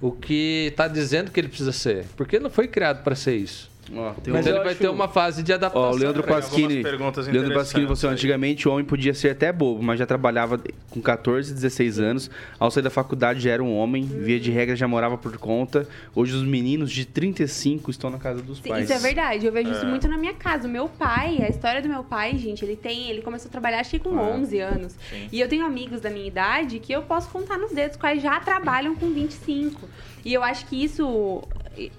o 0.00 0.12
que 0.12 0.72
tá 0.76 0.88
dizendo 0.88 1.30
que 1.30 1.38
ele 1.38 1.48
precisa 1.48 1.72
ser. 1.72 2.06
Porque 2.16 2.36
ele 2.36 2.42
não 2.42 2.50
foi 2.50 2.66
criado 2.66 3.02
para 3.02 3.14
ser 3.14 3.36
isso. 3.36 3.69
Ó, 3.92 4.12
tem 4.12 4.32
Mas 4.32 4.46
um... 4.46 4.50
ele 4.50 4.58
vai 4.60 4.68
acho- 4.68 4.76
ter 4.78 4.88
uma 4.88 5.08
fase 5.08 5.42
de 5.42 5.52
adaptação. 5.52 5.90
Ó, 5.90 5.92
o 5.92 5.96
Leandro 5.96 6.22
Pasquini, 6.22 6.82
Leandro 6.82 7.54
Pasquini, 7.54 7.86
você 7.86 8.06
antigamente 8.06 8.68
o 8.68 8.72
homem 8.72 8.84
podia 8.84 9.12
ser 9.12 9.30
até 9.30 9.52
bobo, 9.52 9.82
mas 9.82 9.98
já 9.98 10.06
trabalhava 10.06 10.60
com 10.90 11.00
14, 11.00 11.52
16 11.52 11.98
anos. 11.98 12.30
Ao 12.58 12.70
sair 12.70 12.82
da 12.84 12.90
faculdade 12.90 13.40
já 13.40 13.50
era 13.50 13.62
um 13.62 13.76
homem, 13.76 14.04
via 14.04 14.38
de 14.38 14.50
regra 14.50 14.76
já 14.76 14.86
morava 14.86 15.18
por 15.18 15.36
conta. 15.38 15.88
Hoje 16.14 16.34
os 16.34 16.42
meninos 16.44 16.92
de 16.92 17.04
35 17.04 17.90
estão 17.90 18.10
na 18.10 18.18
casa 18.18 18.40
dos 18.42 18.60
pais. 18.60 18.84
Isso 18.84 18.92
é 18.92 18.98
verdade, 18.98 19.46
eu 19.46 19.52
vejo 19.52 19.70
isso 19.72 19.84
É. 19.84 19.88
muito 19.88 20.06
na 20.08 20.16
minha 20.16 20.34
casa. 20.34 20.68
O 20.68 20.70
meu 20.70 20.88
pai, 20.88 21.38
a 21.42 21.48
história 21.48 21.82
do 21.82 21.88
meu 21.88 22.04
pai, 22.04 22.36
gente, 22.38 22.64
ele 22.64 22.76
tem, 22.76 23.10
ele 23.10 23.22
começou 23.22 23.48
a 23.48 23.50
trabalhar 23.50 23.80
acho 23.80 23.90
que 23.90 23.98
com 23.98 24.16
Ah, 24.18 24.22
11 24.22 24.58
anos. 24.60 24.92
sim. 25.10 25.28
E 25.32 25.40
eu 25.40 25.48
tenho 25.48 25.66
amigos 25.66 26.00
da 26.00 26.10
minha 26.10 26.26
idade 26.26 26.78
que 26.78 26.92
eu 26.92 27.02
posso 27.02 27.28
contar 27.30 27.58
nos 27.58 27.72
dedos, 27.72 27.96
quais 27.96 28.22
já 28.22 28.38
trabalham 28.40 28.94
com 28.94 29.10
25. 29.10 29.88
E 30.24 30.32
eu 30.34 30.42
acho 30.44 30.66
que 30.66 30.82
isso 30.84 31.42
e- 31.76 31.90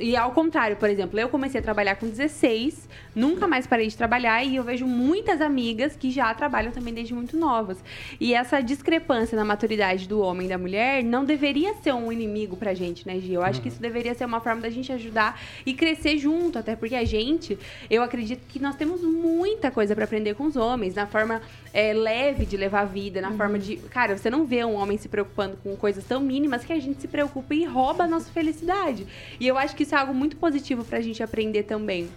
e 0.00 0.16
ao 0.16 0.32
contrário, 0.32 0.76
por 0.76 0.88
exemplo, 0.88 1.18
eu 1.20 1.28
comecei 1.28 1.60
a 1.60 1.62
trabalhar 1.62 1.96
com 1.96 2.08
16, 2.08 2.88
nunca 3.14 3.46
mais 3.46 3.66
parei 3.66 3.86
de 3.86 3.96
trabalhar 3.96 4.42
e 4.42 4.56
eu 4.56 4.64
vejo 4.64 4.86
muitas 4.86 5.40
amigas 5.40 5.94
que 5.96 6.10
já 6.10 6.32
trabalham 6.34 6.72
também 6.72 6.94
desde 6.94 7.12
muito 7.14 7.36
novas. 7.36 7.78
E 8.18 8.32
essa 8.34 8.60
discrepância 8.60 9.36
na 9.36 9.44
maturidade 9.44 10.08
do 10.08 10.20
homem 10.20 10.46
e 10.46 10.48
da 10.48 10.56
mulher 10.58 11.04
não 11.04 11.24
deveria 11.24 11.74
ser 11.74 11.92
um 11.92 12.10
inimigo 12.10 12.56
pra 12.56 12.72
gente, 12.74 13.06
né, 13.06 13.18
Gi? 13.20 13.32
Eu 13.34 13.42
acho 13.42 13.60
que 13.60 13.68
isso 13.68 13.80
deveria 13.80 14.14
ser 14.14 14.24
uma 14.24 14.40
forma 14.40 14.62
da 14.62 14.70
gente 14.70 14.90
ajudar 14.92 15.40
e 15.66 15.74
crescer 15.74 16.16
junto, 16.18 16.58
até 16.58 16.74
porque 16.74 16.94
a 16.94 17.04
gente, 17.04 17.58
eu 17.90 18.02
acredito 18.02 18.40
que 18.48 18.58
nós 18.58 18.76
temos 18.76 19.02
muita 19.02 19.70
coisa 19.70 19.94
pra 19.94 20.04
aprender 20.04 20.34
com 20.34 20.44
os 20.44 20.56
homens, 20.56 20.94
na 20.94 21.06
forma 21.06 21.42
é, 21.78 21.92
leve 21.92 22.44
de 22.44 22.56
levar 22.56 22.80
a 22.80 22.84
vida, 22.84 23.20
na 23.20 23.30
forma 23.30 23.56
de. 23.56 23.76
Cara, 23.76 24.18
você 24.18 24.28
não 24.28 24.44
vê 24.44 24.64
um 24.64 24.74
homem 24.74 24.98
se 24.98 25.08
preocupando 25.08 25.56
com 25.62 25.76
coisas 25.76 26.02
tão 26.02 26.20
mínimas 26.20 26.64
que 26.64 26.72
a 26.72 26.80
gente 26.80 27.00
se 27.00 27.06
preocupa 27.06 27.54
e 27.54 27.64
rouba 27.64 28.02
a 28.02 28.08
nossa 28.08 28.28
felicidade. 28.32 29.06
E 29.38 29.46
eu 29.46 29.56
acho 29.56 29.76
que 29.76 29.84
isso 29.84 29.94
é 29.94 29.98
algo 29.98 30.12
muito 30.12 30.36
positivo 30.36 30.84
pra 30.84 31.00
gente 31.00 31.22
aprender 31.22 31.62
também. 31.62 32.08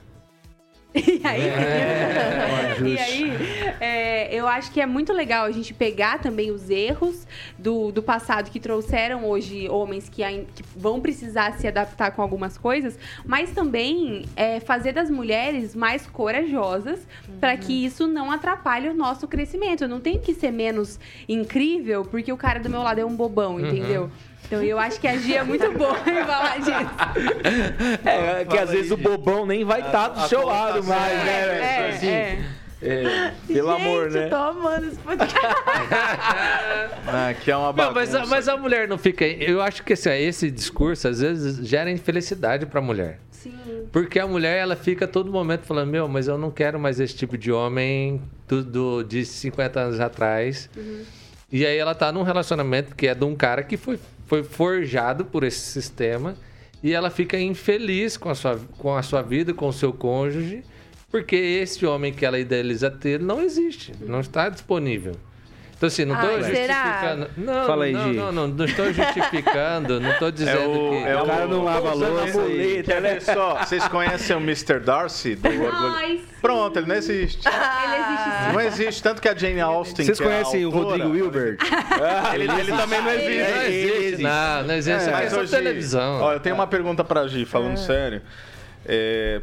E 1.02 1.22
aí, 1.26 1.42
e 2.86 3.00
aí 3.00 3.32
é, 3.80 4.36
eu 4.36 4.48
acho 4.48 4.72
que 4.72 4.82
é 4.82 4.86
muito 4.86 5.14
legal 5.14 5.46
a 5.46 5.52
gente 5.52 5.74
pegar 5.74 6.20
também 6.20 6.52
os 6.52 6.70
erros 6.70 7.26
do, 7.58 7.92
do 7.92 8.04
passado 8.04 8.52
que 8.52 8.60
trouxeram 8.60 9.26
hoje 9.26 9.70
homens 9.70 10.10
que, 10.10 10.22
que 10.54 10.64
vão 10.76 11.00
precisar 11.00 11.54
se 11.54 11.68
adaptar 11.68 12.12
com 12.12 12.22
algumas 12.22 12.58
coisas, 12.58 12.98
mas 13.26 13.52
também 13.52 14.26
é, 14.36 14.60
fazer 14.60 14.92
das 14.92 15.10
mulheres 15.10 15.76
mais 15.76 16.06
corajosas 16.08 17.08
para 17.40 17.56
que 17.56 17.86
isso 17.86 18.08
não 18.08 18.32
atrapalhe 18.32 18.90
o 18.90 18.94
nosso 18.94 19.28
crescimento. 19.28 19.84
Eu 19.84 19.90
não 19.90 20.02
tenho 20.02 20.20
que 20.20 20.34
ser 20.34 20.52
menos 20.52 21.00
incrível 21.28 22.04
porque 22.04 22.32
o 22.32 22.38
cara 22.38 22.60
do 22.60 22.70
meu 22.70 22.82
lado 22.82 23.00
é 23.00 23.06
um 23.06 23.16
bobão, 23.16 23.60
entendeu? 23.60 24.12
Então 24.52 24.62
eu 24.64 24.78
acho 24.78 25.00
que 25.00 25.08
a 25.08 25.16
Gia 25.18 25.38
é 25.40 25.44
muito 25.44 25.72
boa 25.72 25.98
em 26.00 26.26
falar 26.26 26.58
disso. 26.58 26.72
É, 28.06 28.44
que 28.44 28.58
às 28.58 28.70
vezes 28.70 28.92
o 28.92 28.98
bobão 28.98 29.46
nem 29.46 29.64
vai 29.64 29.80
estar 29.82 30.10
do 30.10 30.20
a 30.20 30.28
seu 30.28 30.46
lado 30.46 30.84
mais, 30.84 31.18
né? 31.24 31.46
velho? 31.46 31.64
É, 31.64 31.90
Assim, 31.90 32.08
é. 32.08 32.40
é, 32.82 33.32
pelo 33.48 33.70
amor, 33.72 34.10
Gente, 34.10 34.20
né? 34.20 34.26
eu 34.26 34.30
tô 34.30 34.36
amando 34.36 34.88
esse 34.88 34.98
podcast. 34.98 35.38
Ah, 37.08 37.34
que 37.34 37.50
é 37.52 37.56
uma 37.56 37.68
Não, 37.68 37.74
bagunça. 37.74 37.94
mas, 37.96 38.16
a- 38.16 38.26
mas 38.26 38.48
a 38.48 38.58
mulher 38.58 38.88
não 38.88 38.98
fica. 38.98 39.26
Eu 39.26 39.62
acho 39.62 39.84
que 39.84 39.94
assim, 39.94 40.12
esse 40.12 40.52
discurso 40.52 41.08
às 41.08 41.20
vezes 41.20 41.66
gera 41.68 41.90
infelicidade 41.90 42.66
pra 42.66 42.80
mulher. 42.82 43.20
Sim. 43.32 43.54
Porque 43.92 44.20
a 44.20 44.28
mulher, 44.28 44.58
ela 44.58 44.76
fica 44.76 45.06
a 45.06 45.08
todo 45.08 45.32
momento 45.32 45.64
falando: 45.66 45.90
Meu, 45.90 46.08
mas 46.08 46.28
eu 46.28 46.38
não 46.38 46.52
quero 46.52 46.80
mais 46.80 47.00
esse 47.00 47.16
tipo 47.16 47.38
de 47.38 47.52
homem 47.52 48.22
do, 48.48 48.64
do- 48.64 49.04
de 49.04 49.26
50 49.26 49.80
anos 49.80 50.00
atrás. 50.00 50.70
E 51.52 51.66
aí 51.66 51.78
ela 51.78 51.94
tá 51.96 52.12
num 52.12 52.24
relacionamento 52.24 52.96
que 52.96 53.08
é 53.08 53.16
de 53.16 53.26
um 53.26 53.36
cara 53.36 53.62
que 53.64 53.76
foi, 53.76 54.00
foi 54.32 54.44
forjado 54.44 55.26
por 55.26 55.44
esse 55.44 55.60
sistema. 55.60 56.38
E 56.82 56.94
ela 56.94 57.10
fica 57.10 57.38
infeliz 57.38 58.16
com 58.16 58.30
a, 58.30 58.34
sua, 58.34 58.58
com 58.78 58.96
a 58.96 59.04
sua 59.04 59.22
vida, 59.22 59.54
com 59.54 59.68
o 59.68 59.74
seu 59.74 59.92
cônjuge, 59.92 60.64
porque 61.10 61.36
esse 61.36 61.86
homem 61.86 62.14
que 62.14 62.26
ela 62.26 62.40
idealiza 62.40 62.90
ter 62.90 63.20
não 63.20 63.42
existe, 63.42 63.92
não 64.00 64.22
está 64.22 64.48
disponível. 64.48 65.16
Então, 65.82 65.88
assim, 65.88 66.06
não 66.06 66.14
estou 66.14 66.30
Ai, 66.36 66.44
será? 66.44 66.74
justificando. 66.84 67.30
Não, 67.38 67.66
Fala 67.66 67.86
aí, 67.86 67.92
não, 67.92 68.04
Gi. 68.04 68.14
não, 68.16 68.32
não, 68.32 68.48
não 68.50 68.66
estou 68.66 68.94
justificando, 68.94 70.00
não 70.00 70.12
estou 70.12 70.30
dizendo 70.32 70.70
o- 70.70 70.90
que. 70.92 70.98
é 71.10 71.20
O 71.20 71.26
cara 71.26 71.48
não 71.48 71.64
lava 71.64 71.90
a 71.90 71.94
louça 71.96 72.42
e... 72.44 72.84
Ver 72.84 73.22
só? 73.24 73.58
Vocês 73.66 73.88
conhecem 73.88 74.36
o 74.36 74.40
Mr. 74.40 74.80
Darcy? 74.80 75.34
Do 75.34 75.48
Orgulho? 75.50 75.98
Sim. 76.20 76.22
Pronto, 76.40 76.78
ele 76.78 76.86
não 76.86 76.94
existe. 76.96 77.48
Ele 77.48 77.96
existe 77.96 78.24
sim. 78.46 78.54
Não 78.54 78.62
existe. 78.62 79.02
Tanto 79.02 79.22
que 79.24 79.28
a 79.28 79.34
Jane 79.36 79.60
Austen. 79.60 80.06
Vocês 80.06 80.20
é 80.20 80.24
a 80.24 80.28
conhecem 80.28 80.66
o 80.68 80.68
autora, 80.68 81.04
Rodrigo 81.04 81.10
Wilbert? 81.10 81.58
Ele, 82.36 82.44
ele 82.60 82.72
também 82.78 83.02
não 83.02 83.12
existe. 83.12 83.38
Não 83.40 83.46
É, 83.46 83.66
ele 83.68 83.76
existe, 83.78 84.04
existe. 84.06 84.24
não, 84.24 84.64
não 84.64 84.74
existe. 84.76 85.10
É, 85.10 85.12
Mas 85.12 85.34
hoje, 85.34 85.50
televisão. 85.52 86.22
Ó, 86.22 86.34
eu 86.34 86.40
tenho 86.40 86.54
uma 86.54 86.68
pergunta 86.68 87.04
pra 87.04 87.28
Gi, 87.28 87.44
falando 87.46 87.78
sério. 87.78 88.22
É, 88.86 89.42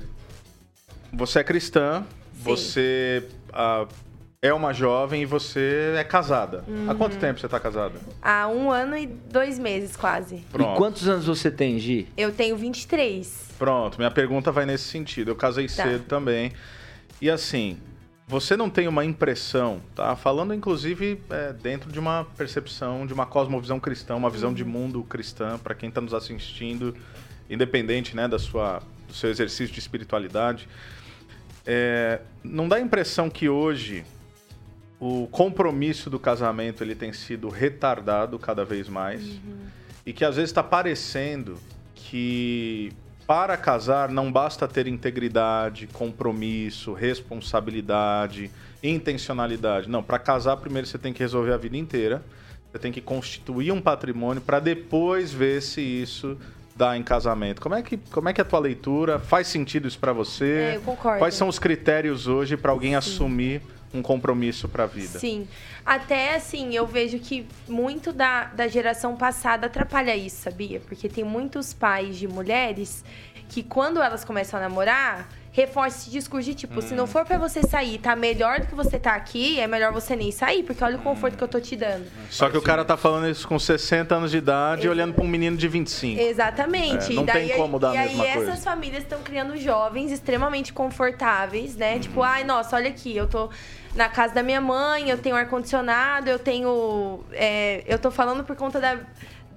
você 1.12 1.40
é 1.40 1.44
cristã, 1.44 2.04
você 2.32 3.24
ah, 3.52 3.86
é 4.40 4.52
uma 4.54 4.72
jovem 4.72 5.22
e 5.22 5.26
você 5.26 5.94
é 5.96 6.04
casada. 6.04 6.64
Há 6.88 6.94
quanto 6.94 7.16
tempo 7.18 7.40
você 7.40 7.48
tá 7.48 7.58
casada? 7.58 7.98
Há 8.22 8.46
um 8.46 8.70
ano 8.70 8.96
e 8.96 9.06
dois 9.06 9.58
meses, 9.58 9.96
quase. 9.96 10.36
E 10.36 10.40
Pronto. 10.52 10.76
quantos 10.76 11.08
anos 11.08 11.26
você 11.26 11.50
tem, 11.50 11.76
Gi? 11.78 12.06
Eu 12.16 12.30
tenho 12.32 12.56
23. 12.56 13.50
Pronto, 13.58 13.98
minha 13.98 14.10
pergunta 14.12 14.52
vai 14.52 14.64
nesse 14.64 14.84
sentido. 14.84 15.32
Eu 15.32 15.36
casei 15.36 15.66
Tá. 15.66 15.82
cedo 15.82 16.04
também. 16.04 16.52
E 17.20 17.28
assim, 17.28 17.78
você 18.28 18.56
não 18.56 18.70
tem 18.70 18.86
uma 18.86 19.04
impressão, 19.04 19.80
tá? 19.92 20.14
Falando 20.14 20.54
inclusive 20.54 21.20
é, 21.30 21.52
dentro 21.52 21.90
de 21.90 21.98
uma 21.98 22.24
percepção, 22.36 23.04
de 23.08 23.12
uma 23.12 23.26
cosmovisão 23.26 23.80
cristã, 23.80 24.14
uma 24.14 24.30
visão 24.30 24.54
de 24.54 24.64
mundo 24.64 25.02
cristã, 25.02 25.58
para 25.58 25.74
quem 25.74 25.88
está 25.88 26.00
nos 26.00 26.14
assistindo, 26.14 26.94
independente 27.50 28.14
né, 28.14 28.28
da 28.28 28.38
sua, 28.38 28.80
do 29.08 29.14
seu 29.14 29.30
exercício 29.30 29.74
de 29.74 29.80
espiritualidade. 29.80 30.68
É, 31.66 32.20
não 32.44 32.68
dá 32.68 32.76
a 32.76 32.80
impressão 32.80 33.28
que 33.28 33.48
hoje 33.48 34.04
o 35.00 35.28
compromisso 35.30 36.10
do 36.10 36.18
casamento 36.18 36.82
ele 36.82 36.94
tem 36.94 37.12
sido 37.12 37.48
retardado 37.48 38.38
cada 38.38 38.64
vez 38.64 38.88
mais 38.88 39.22
e 40.04 40.12
que 40.12 40.24
às 40.24 40.36
vezes 40.36 40.50
está 40.50 40.62
parecendo 40.62 41.58
que 41.94 42.92
para 43.26 43.56
casar 43.56 44.08
não 44.08 44.32
basta 44.32 44.66
ter 44.66 44.86
integridade, 44.86 45.86
compromisso, 45.88 46.94
responsabilidade, 46.94 48.50
intencionalidade. 48.82 49.88
Não, 49.88 50.02
para 50.02 50.18
casar 50.18 50.56
primeiro 50.56 50.86
você 50.86 50.96
tem 50.96 51.12
que 51.12 51.20
resolver 51.20 51.52
a 51.52 51.58
vida 51.58 51.76
inteira. 51.76 52.24
Você 52.72 52.78
tem 52.78 52.90
que 52.90 53.00
constituir 53.00 53.70
um 53.70 53.80
patrimônio 53.80 54.40
para 54.40 54.60
depois 54.60 55.32
ver 55.32 55.60
se 55.62 55.80
isso 55.80 56.38
dá 56.74 56.96
em 56.96 57.02
casamento. 57.02 57.60
Como 57.60 57.74
é 57.74 57.82
que 57.82 57.96
como 57.96 58.28
é 58.28 58.32
que 58.32 58.40
é 58.40 58.44
a 58.44 58.46
tua 58.46 58.60
leitura? 58.60 59.18
Faz 59.18 59.46
sentido 59.48 59.86
isso 59.86 59.98
para 59.98 60.12
você? 60.12 60.72
É, 60.72 60.76
eu 60.76 60.80
concordo. 60.80 61.18
Quais 61.18 61.34
são 61.34 61.48
os 61.48 61.58
critérios 61.58 62.26
hoje 62.26 62.56
para 62.56 62.70
alguém 62.70 62.94
assumir 62.94 63.60
um 63.92 64.02
compromisso 64.02 64.68
para 64.68 64.84
a 64.84 64.86
vida? 64.86 65.18
Sim. 65.18 65.48
Até 65.84 66.34
assim, 66.34 66.74
eu 66.74 66.86
vejo 66.86 67.18
que 67.18 67.46
muito 67.66 68.12
da, 68.12 68.44
da 68.44 68.68
geração 68.68 69.16
passada 69.16 69.66
atrapalha 69.66 70.14
isso, 70.16 70.42
sabia? 70.42 70.80
Porque 70.80 71.08
tem 71.08 71.24
muitos 71.24 71.72
pais 71.72 72.16
de 72.16 72.28
mulheres 72.28 73.04
que, 73.48 73.62
quando 73.62 74.00
elas 74.02 74.24
começam 74.24 74.60
a 74.60 74.62
namorar, 74.62 75.28
reforçam 75.58 76.02
esse 76.02 76.10
discurso 76.10 76.48
de 76.48 76.54
tipo, 76.54 76.80
se 76.80 76.94
não 76.94 77.06
for 77.06 77.24
pra 77.24 77.36
você 77.36 77.62
sair, 77.62 77.98
tá 77.98 78.14
melhor 78.14 78.60
do 78.60 78.66
que 78.66 78.74
você 78.74 78.96
tá 78.96 79.14
aqui, 79.14 79.58
é 79.58 79.66
melhor 79.66 79.92
você 79.92 80.14
nem 80.14 80.30
sair, 80.30 80.62
porque 80.62 80.82
olha 80.84 80.96
o 80.96 81.00
conforto 81.00 81.36
que 81.36 81.42
eu 81.42 81.48
tô 81.48 81.60
te 81.60 81.74
dando. 81.74 82.06
Só 82.30 82.48
que 82.48 82.56
o 82.56 82.62
cara 82.62 82.84
tá 82.84 82.96
falando 82.96 83.28
isso 83.28 83.46
com 83.48 83.58
60 83.58 84.14
anos 84.14 84.30
de 84.30 84.36
idade 84.36 84.86
e 84.86 84.88
olhando 84.88 85.14
para 85.14 85.24
um 85.24 85.28
menino 85.28 85.56
de 85.56 85.66
25. 85.66 86.20
Exatamente. 86.20 87.10
É, 87.10 87.14
não 87.14 87.22
e 87.24 87.26
daí, 87.26 87.48
tem 87.48 87.56
como 87.56 87.78
dar 87.78 87.90
a 87.90 87.94
e 87.94 87.98
aí 87.98 88.08
mesma 88.08 88.24
coisa. 88.34 88.50
essas 88.52 88.64
famílias 88.64 89.02
estão 89.02 89.20
criando 89.22 89.56
jovens 89.56 90.12
extremamente 90.12 90.72
confortáveis, 90.72 91.74
né? 91.74 91.94
Uhum. 91.94 92.00
Tipo, 92.00 92.22
ai, 92.22 92.44
nossa, 92.44 92.76
olha 92.76 92.88
aqui, 92.88 93.16
eu 93.16 93.26
tô 93.26 93.50
na 93.96 94.08
casa 94.08 94.34
da 94.34 94.42
minha 94.42 94.60
mãe, 94.60 95.10
eu 95.10 95.18
tenho 95.18 95.34
ar-condicionado, 95.34 96.30
eu 96.30 96.38
tenho. 96.38 97.24
é, 97.32 97.82
eu 97.86 97.98
tô 97.98 98.12
falando 98.12 98.44
por 98.44 98.54
conta 98.54 98.78
da, 98.78 98.96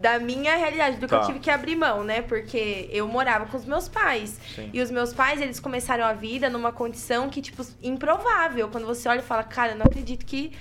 da 0.02 0.18
minha 0.20 0.56
realidade, 0.58 0.98
do 0.98 1.08
que 1.08 1.14
Tá. 1.14 1.22
eu 1.22 1.26
tive 1.28 1.40
que 1.40 1.50
abrir 1.52 1.76
mão, 1.76 2.04
né? 2.04 2.24
Porque 2.24 2.90
eu 2.92 3.08
morava 3.08 3.46
com 3.46 3.56
os 3.56 3.66
meus 3.66 3.88
pais. 3.88 4.40
Sim. 4.56 4.70
E 4.74 4.82
os 4.82 4.90
meus 4.90 5.14
pais, 5.14 5.40
eles 5.40 5.60
começaram 5.60 6.04
a 6.04 6.14
vida 6.14 6.50
numa 6.50 6.72
condição 6.72 7.30
que, 7.30 7.40
tipo, 7.42 7.64
improvável. 7.84 8.68
Quando 8.70 8.88
você 8.88 9.08
olha 9.08 9.20
e 9.20 9.24
fala, 9.24 9.44
cara, 9.44 9.74
eu 9.74 9.78
não 9.78 9.86
acredito 9.86 10.26
que. 10.26 10.52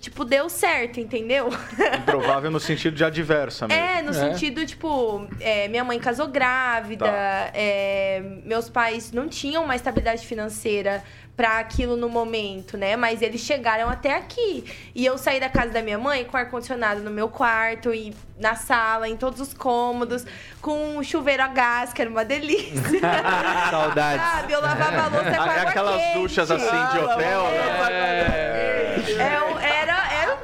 Tipo, 0.00 0.24
deu 0.24 0.48
certo, 0.48 0.98
entendeu? 0.98 1.50
Improvável 2.00 2.50
no 2.50 2.58
sentido 2.58 2.96
de 2.96 3.04
adversa 3.04 3.68
mesmo. 3.68 3.82
É, 3.82 4.00
no 4.00 4.14
sentido, 4.14 4.64
tipo, 4.64 5.28
é, 5.38 5.68
minha 5.68 5.84
mãe 5.84 5.98
casou 5.98 6.26
grávida, 6.26 7.04
Tá. 7.04 7.50
é, 7.52 8.22
meus 8.44 8.70
pais 8.70 9.12
não 9.12 9.28
tinham 9.28 9.62
uma 9.62 9.76
estabilidade 9.76 10.26
financeira 10.26 11.04
pra 11.36 11.58
aquilo 11.58 11.96
no 11.96 12.08
momento, 12.08 12.76
né? 12.78 12.96
Mas 12.96 13.20
eles 13.22 13.40
chegaram 13.42 13.88
até 13.90 14.14
aqui. 14.16 14.64
E 14.94 15.04
eu 15.04 15.16
saí 15.18 15.38
da 15.38 15.48
casa 15.50 15.70
da 15.70 15.82
minha 15.82 15.98
mãe 15.98 16.24
com 16.24 16.36
ar-condicionado 16.36 17.00
no 17.02 17.10
meu 17.10 17.28
quarto 17.28 17.92
e 17.94 18.14
na 18.38 18.54
sala, 18.54 19.06
em 19.08 19.16
todos 19.16 19.38
os 19.40 19.52
cômodos, 19.54 20.24
com 20.62 20.96
um 20.96 21.02
chuveiro 21.02 21.42
a 21.42 21.48
gás, 21.48 21.92
que 21.92 22.00
era 22.00 22.10
uma 22.10 22.24
delícia. 22.24 22.72
Saudades. 23.70 24.22
Sabe? 24.26 24.52
Eu 24.52 24.60
lavava 24.62 24.96
a 25.02 25.08
louça 25.08 25.30
com 25.30 25.42
água 25.42 25.62
Aquelas 25.62 26.02
quente. 26.02 26.18
duchas 26.18 26.50
assim 26.50 26.86
de 26.92 26.98
hotel, 27.04 27.42
né? 27.44 28.30
É 28.30 28.70
era, 29.16 29.22
era 29.22 29.44
um 29.46 29.49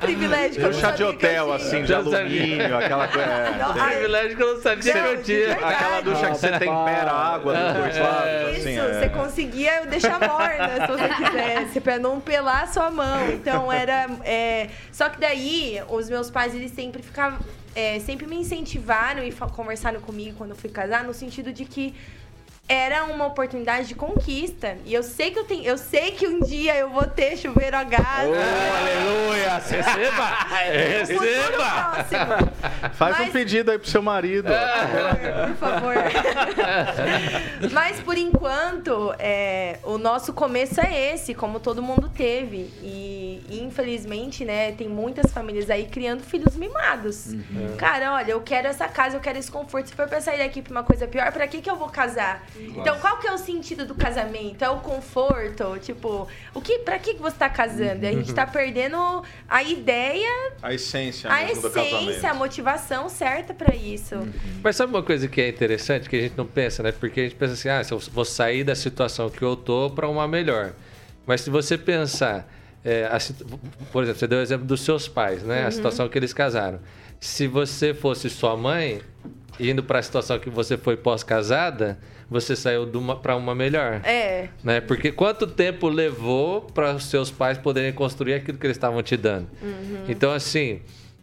privilégio 0.06 0.52
que 0.52 0.58
eu 0.60 0.64
não 0.64 0.70
Ducha 0.80 0.92
de 0.92 1.04
hotel, 1.04 1.52
assim, 1.52 1.82
de 1.84 1.94
alumínio, 1.94 2.76
aquela 2.76 3.08
coisa. 3.08 3.26
é. 3.26 3.66
Um 3.68 3.72
privilégio 3.72 4.36
que 4.36 4.42
eu 4.42 4.54
não 4.54 4.62
sabia 4.62 4.92
que 4.92 4.98
eu 4.98 5.22
tinha. 5.22 5.52
Aquela 5.52 6.00
ducha 6.00 6.30
que 6.30 6.38
você 6.38 6.50
tempera 6.52 7.10
a 7.10 7.34
água 7.34 7.54
dos 7.54 7.72
dois 7.74 7.98
lados, 7.98 8.58
Isso, 8.58 8.68
assim. 8.68 8.76
você 8.76 9.04
é. 9.04 9.08
conseguia 9.08 9.86
deixar 9.86 10.18
morna 10.20 10.68
se 10.80 10.86
você 10.86 11.08
quisesse, 11.24 11.80
pra 11.80 11.98
não 11.98 12.20
pelar 12.20 12.64
a 12.64 12.66
sua 12.66 12.90
mão. 12.90 13.28
Então 13.30 13.72
era. 13.72 14.06
é, 14.24 14.68
Só 14.92 15.08
que 15.08 15.20
daí, 15.20 15.82
os 15.88 16.08
meus 16.08 16.30
pais, 16.30 16.54
eles 16.54 16.72
sempre 16.72 17.02
ficavam. 17.02 17.38
é, 17.74 17.98
sempre 18.00 18.26
me 18.26 18.36
incentivaram 18.36 19.22
e 19.22 19.32
conversaram 19.32 20.00
comigo 20.00 20.36
quando 20.38 20.50
eu 20.50 20.56
fui 20.56 20.70
casar, 20.70 21.04
no 21.04 21.12
sentido 21.12 21.52
de 21.52 21.64
que 21.64 21.94
era 22.68 23.04
uma 23.04 23.26
oportunidade 23.26 23.86
de 23.88 23.94
conquista. 23.94 24.76
E 24.84 24.92
eu 24.92 25.02
sei 25.02 25.30
que 25.30 25.38
eu 25.38 25.44
tenho. 25.44 25.64
Eu 25.64 25.78
sei 25.78 26.10
que 26.12 26.26
um 26.26 26.40
dia 26.40 26.74
eu 26.76 26.90
vou 26.90 27.04
ter 27.06 27.36
chuveiro 27.36 27.76
a 27.76 27.84
gás. 27.84 28.28
aleluia! 28.28 29.54
Receba! 29.54 30.26
Receba! 30.98 32.52
Faz 32.94 33.16
um 33.20 33.22
Mas- 33.24 33.32
pedido 33.32 33.70
aí 33.70 33.78
pro 33.78 33.88
seu 33.88 34.02
marido. 34.02 34.48
Por 35.48 35.56
favor. 35.56 35.94
Mas 37.72 38.00
por 38.00 38.16
enquanto, 38.18 39.14
é, 39.18 39.78
o 39.82 39.98
nosso 39.98 40.32
começo 40.32 40.80
é 40.80 41.14
esse, 41.14 41.34
como 41.34 41.60
todo 41.60 41.82
mundo 41.82 42.08
teve. 42.08 42.70
E 42.82 43.44
infelizmente, 43.48 44.44
né, 44.44 44.72
tem 44.72 44.88
muitas 44.88 45.32
famílias 45.32 45.70
aí 45.70 45.86
criando 45.86 46.22
filhos 46.22 46.56
mimados. 46.56 47.34
Cara, 47.78 48.14
olha, 48.14 48.32
eu 48.32 48.40
quero 48.40 48.66
essa 48.66 48.88
casa, 48.88 49.16
eu 49.16 49.20
quero 49.20 49.38
esse 49.38 49.50
conforto. 49.50 49.88
Se 49.88 49.94
for 49.94 50.08
pra 50.08 50.20
sair 50.20 50.38
daqui 50.38 50.62
pra 50.62 50.72
uma 50.72 50.82
coisa 50.82 51.06
pior, 51.06 51.30
pra 51.32 51.46
que, 51.46 51.60
que 51.60 51.70
eu 51.70 51.76
vou 51.76 51.88
casar? 51.88 52.42
Então, 52.60 52.98
qual 52.98 53.18
que 53.18 53.26
é 53.26 53.32
o 53.32 53.38
sentido 53.38 53.86
do 53.86 53.94
casamento? 53.94 54.62
É 54.62 54.68
o 54.68 54.80
conforto? 54.80 55.78
Tipo, 55.80 56.28
o 56.54 56.60
que, 56.60 56.78
pra 56.80 56.98
que, 56.98 57.14
que 57.14 57.22
você 57.22 57.36
tá 57.36 57.48
casando? 57.48 58.06
A 58.06 58.12
gente 58.12 58.32
tá 58.32 58.46
perdendo 58.46 59.22
a 59.48 59.62
ideia, 59.62 60.52
A 60.62 60.74
essência 60.74 61.30
a 61.30 61.44
mesmo 61.44 61.62
do 61.62 61.78
essência, 61.78 62.30
a 62.30 62.34
motivação 62.34 63.08
certa 63.08 63.54
pra 63.54 63.74
isso. 63.74 64.14
Mas 64.62 64.76
sabe 64.76 64.92
uma 64.92 65.02
coisa 65.02 65.28
que 65.28 65.40
é 65.40 65.48
interessante 65.48 66.08
que 66.08 66.16
a 66.16 66.20
gente 66.20 66.36
não 66.36 66.46
pensa, 66.46 66.82
né? 66.82 66.92
Porque 66.92 67.20
a 67.20 67.22
gente 67.24 67.36
pensa 67.36 67.54
assim, 67.54 67.68
ah, 67.68 67.82
se 67.82 67.92
eu 67.92 67.98
vou 67.98 68.24
sair 68.24 68.64
da 68.64 68.74
situação 68.74 69.28
que 69.30 69.42
eu 69.42 69.56
tô 69.56 69.90
para 69.90 70.08
uma 70.08 70.26
melhor. 70.28 70.72
Mas 71.26 71.40
se 71.40 71.50
você 71.50 71.76
pensar, 71.76 72.48
é, 72.84 73.04
a 73.06 73.18
por 73.92 74.02
exemplo, 74.02 74.20
você 74.20 74.26
deu 74.26 74.38
o 74.38 74.42
exemplo 74.42 74.66
dos 74.66 74.80
seus 74.82 75.08
pais, 75.08 75.42
né? 75.42 75.66
A 75.66 75.70
situação 75.70 76.08
que 76.08 76.16
eles 76.16 76.32
casaram. 76.32 76.80
Se 77.18 77.46
você 77.46 77.92
fosse 77.92 78.30
sua 78.30 78.56
mãe, 78.56 79.02
indo 79.58 79.82
para 79.82 79.98
a 79.98 80.02
situação 80.02 80.38
que 80.38 80.50
você 80.50 80.76
foi 80.76 80.96
pós-casada, 80.96 81.98
você 82.28 82.56
saiu 82.56 82.88
para 83.22 83.36
uma 83.36 83.54
melhor. 83.54 84.00
É. 84.04 84.48
Né? 84.62 84.80
Porque 84.80 85.12
quanto 85.12 85.46
tempo 85.46 85.88
levou 85.88 86.62
para 86.62 86.94
os 86.94 87.04
seus 87.06 87.30
pais 87.30 87.56
poderem 87.56 87.92
construir 87.92 88.34
aquilo 88.34 88.58
que 88.58 88.66
eles 88.66 88.76
estavam 88.76 89.02
te 89.02 89.16
dando? 89.16 89.48
Então, 90.08 90.32
assim, 90.32 90.80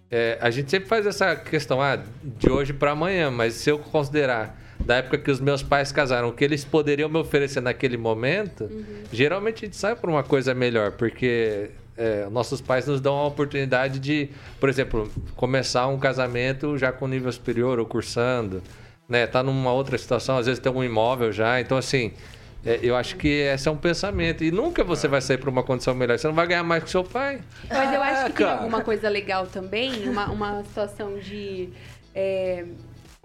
é, 0.09 0.37
a 0.39 0.49
gente 0.49 0.69
sempre 0.69 0.87
faz 0.87 1.05
essa 1.05 1.35
questão 1.35 1.81
ah, 1.81 1.99
de 2.23 2.49
hoje 2.49 2.71
para 2.71 2.91
amanhã, 2.91 3.29
mas 3.29 3.55
se 3.55 3.69
eu 3.69 3.79
considerar 3.79 4.61
da 4.79 4.97
época 4.97 5.17
que 5.17 5.31
os 5.31 5.39
meus 5.39 5.63
pais 5.63 5.91
casaram, 5.91 6.29
o 6.29 6.33
que 6.33 6.43
eles 6.43 6.63
poderiam 6.63 7.09
me 7.09 7.17
oferecer 7.17 7.61
naquele 7.61 7.97
momento, 7.97 8.69
geralmente 9.11 9.63
a 9.63 9.67
gente 9.67 9.77
sai 9.77 9.95
por 9.95 10.09
uma 10.09 10.23
coisa 10.23 10.53
melhor, 10.53 10.91
porque 10.91 11.69
é, 11.97 12.27
nossos 12.29 12.59
pais 12.59 12.85
nos 12.87 12.99
dão 12.99 13.15
a 13.15 13.25
oportunidade 13.25 13.99
de, 13.99 14.29
por 14.59 14.69
exemplo, 14.69 15.11
começar 15.35 15.87
um 15.87 15.97
casamento 15.97 16.77
já 16.77 16.91
com 16.91 17.07
nível 17.07 17.31
superior 17.31 17.79
ou 17.79 17.85
cursando, 17.85 18.61
né? 19.07 19.27
Tá 19.27 19.43
numa 19.43 19.71
outra 19.71 19.97
situação, 19.97 20.37
às 20.37 20.45
vezes 20.45 20.59
tem 20.59 20.71
um 20.71 20.83
imóvel 20.83 21.31
já, 21.31 21.59
então 21.59 21.77
assim. 21.77 22.11
é, 22.65 22.79
eu 22.81 22.95
acho 22.95 23.17
que 23.17 23.27
esse 23.27 23.67
é 23.67 23.71
um 23.71 23.77
pensamento. 23.77 24.43
E 24.43 24.51
nunca 24.51 24.83
você 24.83 25.07
vai 25.07 25.21
sair 25.21 25.37
para 25.37 25.49
uma 25.49 25.63
condição 25.63 25.93
melhor. 25.93 26.17
Você 26.17 26.27
não 26.27 26.33
vai 26.35 26.47
ganhar 26.47 26.63
mais 26.63 26.83
que 26.83 26.89
seu 26.89 27.03
pai. 27.03 27.41
Mas 27.69 27.93
eu 27.93 28.01
acho 28.01 28.25
que 28.27 28.33
tem 28.37 28.45
alguma 28.47 28.81
coisa 28.81 29.09
legal 29.09 29.47
também, 29.47 30.07
uma, 30.07 30.27
uma 30.31 30.63
situação 30.63 31.17
de. 31.19 31.69
é, 32.15 32.65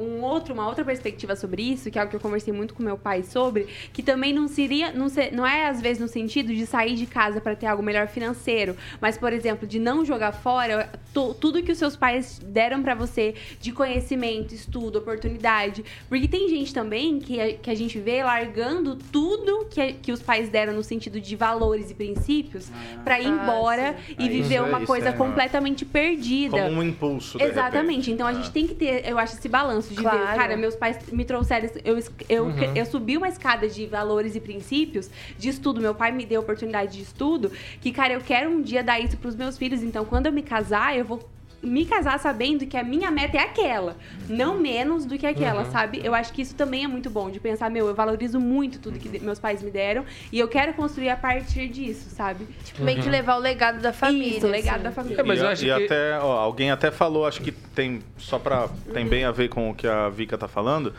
um 0.01 0.23
outro, 0.23 0.55
uma 0.55 0.65
outra 0.69 0.85
perspectiva 0.85 1.35
sobre 1.35 1.61
isso, 1.61 1.91
que 1.91 1.99
é 1.99 2.01
algo 2.01 2.09
que 2.09 2.15
eu 2.15 2.21
conversei 2.21 2.53
muito 2.55 2.73
com 2.73 2.85
meu 2.85 2.97
pai 2.97 3.25
sobre, 3.25 3.67
que 3.93 4.01
também 4.01 4.33
não 4.33 4.47
seria, 4.47 4.93
não, 4.93 5.09
se- 5.09 5.33
não 5.33 5.45
é 5.45 5.67
às 5.67 5.81
vezes 5.81 5.99
no 6.01 6.07
sentido 6.07 6.55
de 6.55 6.65
sair 6.67 6.95
de 6.95 7.05
casa 7.05 7.41
para 7.41 7.57
ter 7.57 7.67
algo 7.67 7.83
melhor 7.83 8.07
financeiro, 8.07 8.77
mas 9.01 9.19
por 9.19 9.33
exemplo, 9.33 9.67
de 9.67 9.81
não 9.81 10.05
jogar 10.05 10.31
fora 10.31 10.89
tu- 11.13 11.35
tudo 11.35 11.61
que 11.65 11.73
os 11.73 11.79
seus 11.79 11.97
pais 11.97 12.39
deram 12.39 12.81
para 12.81 12.95
você 12.95 13.35
de 13.61 13.73
conhecimento, 13.73 14.55
estudo, 14.55 15.01
oportunidade, 15.01 15.85
porque 16.09 16.29
tem 16.29 16.49
gente 16.49 16.73
também 16.73 17.19
que 17.19 17.41
a, 17.41 17.53
que 17.55 17.69
a 17.69 17.75
gente 17.75 17.99
vê 17.99 18.23
largando 18.23 18.95
tudo 19.11 19.67
que, 19.69 19.95
que 19.95 20.13
os 20.13 20.23
pais 20.23 20.49
deram 20.49 20.75
no 20.75 20.85
sentido 20.85 21.21
de 21.21 21.35
valores 21.35 21.91
e 21.91 21.95
princípios 21.95 22.71
pra 23.03 23.19
ir 23.21 23.27
Ah, 23.27 23.31
embora 23.31 23.97
sim. 24.07 24.15
e 24.17 24.25
Ah, 24.27 24.29
viver 24.29 24.45
isso 24.45 24.55
é- 24.55 24.63
uma 24.63 24.87
coisa 24.87 25.09
é- 25.09 25.13
completamente 25.13 25.85
perdida. 25.85 26.57
Como 26.63 26.79
um 26.79 26.85
impulso, 26.85 27.37
de 27.37 27.43
Exatamente. 27.43 27.89
repente. 27.89 28.11
Então 28.13 28.27
a 28.29 28.31
É. 28.31 28.35
gente 28.35 28.53
tem 28.53 28.65
que 28.65 28.77
ter, 28.77 29.05
eu 29.05 29.19
acho, 29.19 29.35
esse 29.35 29.49
balanço 29.49 29.88
de 29.95 30.03
Claro. 30.03 30.19
ver, 30.19 30.35
cara, 30.37 30.57
meus 30.57 30.77
pais 30.77 30.99
me 31.11 31.25
trouxeram, 31.25 31.69
eu, 31.85 31.99
eu, 32.29 32.45
Uhum. 32.45 32.53
eu 32.75 32.87
subi 32.87 33.17
uma 33.17 33.29
escada 33.29 33.69
de 33.69 33.87
valores 33.87 34.35
e 34.37 34.41
princípios 34.41 35.11
de 35.39 35.49
estudo. 35.49 35.81
Meu 35.81 35.95
pai 35.95 36.13
me 36.13 36.25
deu 36.27 36.41
oportunidade 36.41 36.97
de 36.97 37.03
estudo, 37.03 37.51
que, 37.81 37.91
cara, 37.93 38.15
eu 38.15 38.21
quero 38.21 38.51
um 38.51 38.63
dia 38.63 38.83
dar 38.83 39.01
isso 39.01 39.17
pros 39.17 39.35
meus 39.35 39.57
filhos. 39.59 39.83
Então, 39.83 40.05
quando 40.05 40.27
eu 40.27 40.33
me 40.33 40.43
casar, 40.43 40.97
eu 40.97 41.05
vou 41.05 41.19
me 41.63 41.85
casar 41.85 42.19
sabendo 42.21 42.65
que 42.67 42.77
a 42.77 42.85
minha 42.85 43.11
meta 43.11 43.37
é 43.37 43.41
aquela, 43.41 43.97
não 44.29 44.59
menos 44.61 45.05
do 45.05 45.19
que 45.19 45.27
aquela, 45.27 45.65
Uhum. 45.65 45.71
sabe? 45.73 46.01
Eu 46.05 46.15
acho 46.15 46.33
que 46.33 46.41
isso 46.43 46.55
também 46.55 46.85
é 46.85 46.87
muito 46.89 47.11
bom, 47.11 47.29
de 47.31 47.41
pensar, 47.41 47.69
meu, 47.69 47.89
eu 47.89 47.95
valorizo 47.95 48.39
muito 48.39 48.79
tudo 48.79 48.99
que 48.99 49.09
de- 49.09 49.19
meus 49.19 49.39
pais 49.41 49.61
me 49.63 49.71
deram 49.71 50.05
e 50.33 50.39
eu 50.39 50.47
quero 50.47 50.73
construir 50.75 51.09
a 51.11 51.17
partir 51.17 51.67
disso, 51.69 52.11
sabe? 52.11 52.47
Tipo, 52.65 52.85
meio 52.85 53.03
que 53.03 53.09
levar 53.09 53.35
o 53.37 53.41
legado 53.41 53.81
da 53.81 53.93
família. 53.93 54.37
Isso, 54.39 54.47
o 54.47 54.51
legado 54.51 54.75
assim. 54.77 54.83
da 54.85 54.93
família. 54.93 55.21
É, 55.21 55.23
mas 55.25 55.41
e, 55.41 55.43
eu 55.43 55.49
acho 55.49 55.63
e 55.63 55.67
que- 55.67 55.85
até, 55.85 56.19
ó, 56.21 56.39
alguém 56.39 56.71
até 56.71 56.91
falou, 56.93 57.27
acho 57.27 57.41
que 57.43 57.51
tem, 57.51 58.01
só 58.17 58.39
pra, 58.39 58.69
tem 58.95 59.07
bem 59.07 59.25
a 59.25 59.33
ver 59.33 59.49
com 59.49 59.71
o 59.71 59.75
que 59.75 59.87
a 59.89 60.09
Vika 60.09 60.39
tá 60.39 60.47
falando. 60.47 60.95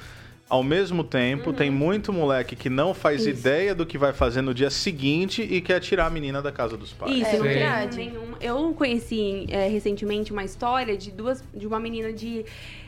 Ao 0.49 0.63
mesmo 0.63 1.03
tempo, 1.03 1.53
tem 1.53 1.69
muito 1.69 2.11
moleque 2.11 2.55
que 2.55 2.69
não 2.71 2.91
faz 2.93 3.21
Isso. 3.21 3.29
ideia 3.29 3.75
do 3.75 3.85
que 3.85 3.99
vai 3.99 4.11
fazer 4.11 4.41
no 4.41 4.51
dia 4.51 4.71
seguinte 4.71 5.43
e 5.43 5.61
quer 5.61 5.79
tirar 5.79 6.07
a 6.07 6.09
menina 6.09 6.41
da 6.41 6.51
casa 6.51 6.75
dos 6.75 6.91
pais. 6.91 7.15
Isso, 7.15 7.27
É 7.27 7.33
não 7.37 7.43
tem 7.43 7.53
verdade. 7.53 7.97
nenhum. 7.97 8.33
Eu 8.41 8.73
conheci 8.73 9.45
é, 9.49 9.67
recentemente 9.67 10.31
uma 10.31 10.43
história 10.43 10.97
de 10.97 11.11
duas, 11.11 11.43
de 11.53 11.67
uma 11.67 11.79
menina 11.79 12.11
de 12.11 12.43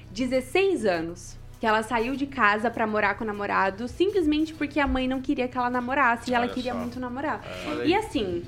16 0.09 0.85
anos. 0.85 1.37
Que 1.59 1.67
ela 1.67 1.83
saiu 1.83 2.15
de 2.15 2.25
casa 2.25 2.71
pra 2.71 2.87
morar 2.87 3.13
com 3.13 3.23
o 3.23 3.27
namorado 3.27 3.87
simplesmente 3.87 4.51
porque 4.55 4.79
a 4.79 4.87
mãe 4.87 5.07
não 5.07 5.21
queria 5.21 5.47
que 5.47 5.55
ela 5.55 5.69
namorasse 5.69 6.31
e 6.31 6.33
ela 6.33 6.45
Olha 6.45 6.53
queria 6.55 6.73
só. 6.73 6.79
muito 6.79 6.99
namorar. 6.99 7.45
Olha 7.67 7.83
E 7.85 7.93
assim, 7.93 8.43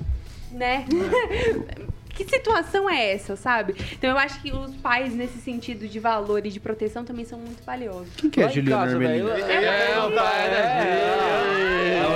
né? 0.50 0.84
que 2.14 2.24
situação 2.24 2.88
é 2.88 3.12
essa, 3.12 3.36
sabe? 3.36 3.74
Então 3.92 4.10
eu 4.10 4.18
acho 4.18 4.40
que 4.40 4.52
os 4.52 4.74
pais, 4.76 5.14
nesse 5.14 5.38
sentido 5.38 5.86
de 5.88 5.98
valor 5.98 6.44
e 6.46 6.50
de 6.50 6.60
proteção, 6.60 7.04
também 7.04 7.24
são 7.24 7.38
muito 7.38 7.62
valiosos. 7.64 8.08
Quem 8.16 8.30
que 8.30 8.42
é 8.42 8.48
Juliana 8.48 8.90
Hermelino? 8.90 9.28
velho, 9.28 9.50
É, 9.50 9.98
o 10.06 10.10
pai 10.12 10.46
É. 10.48 12.14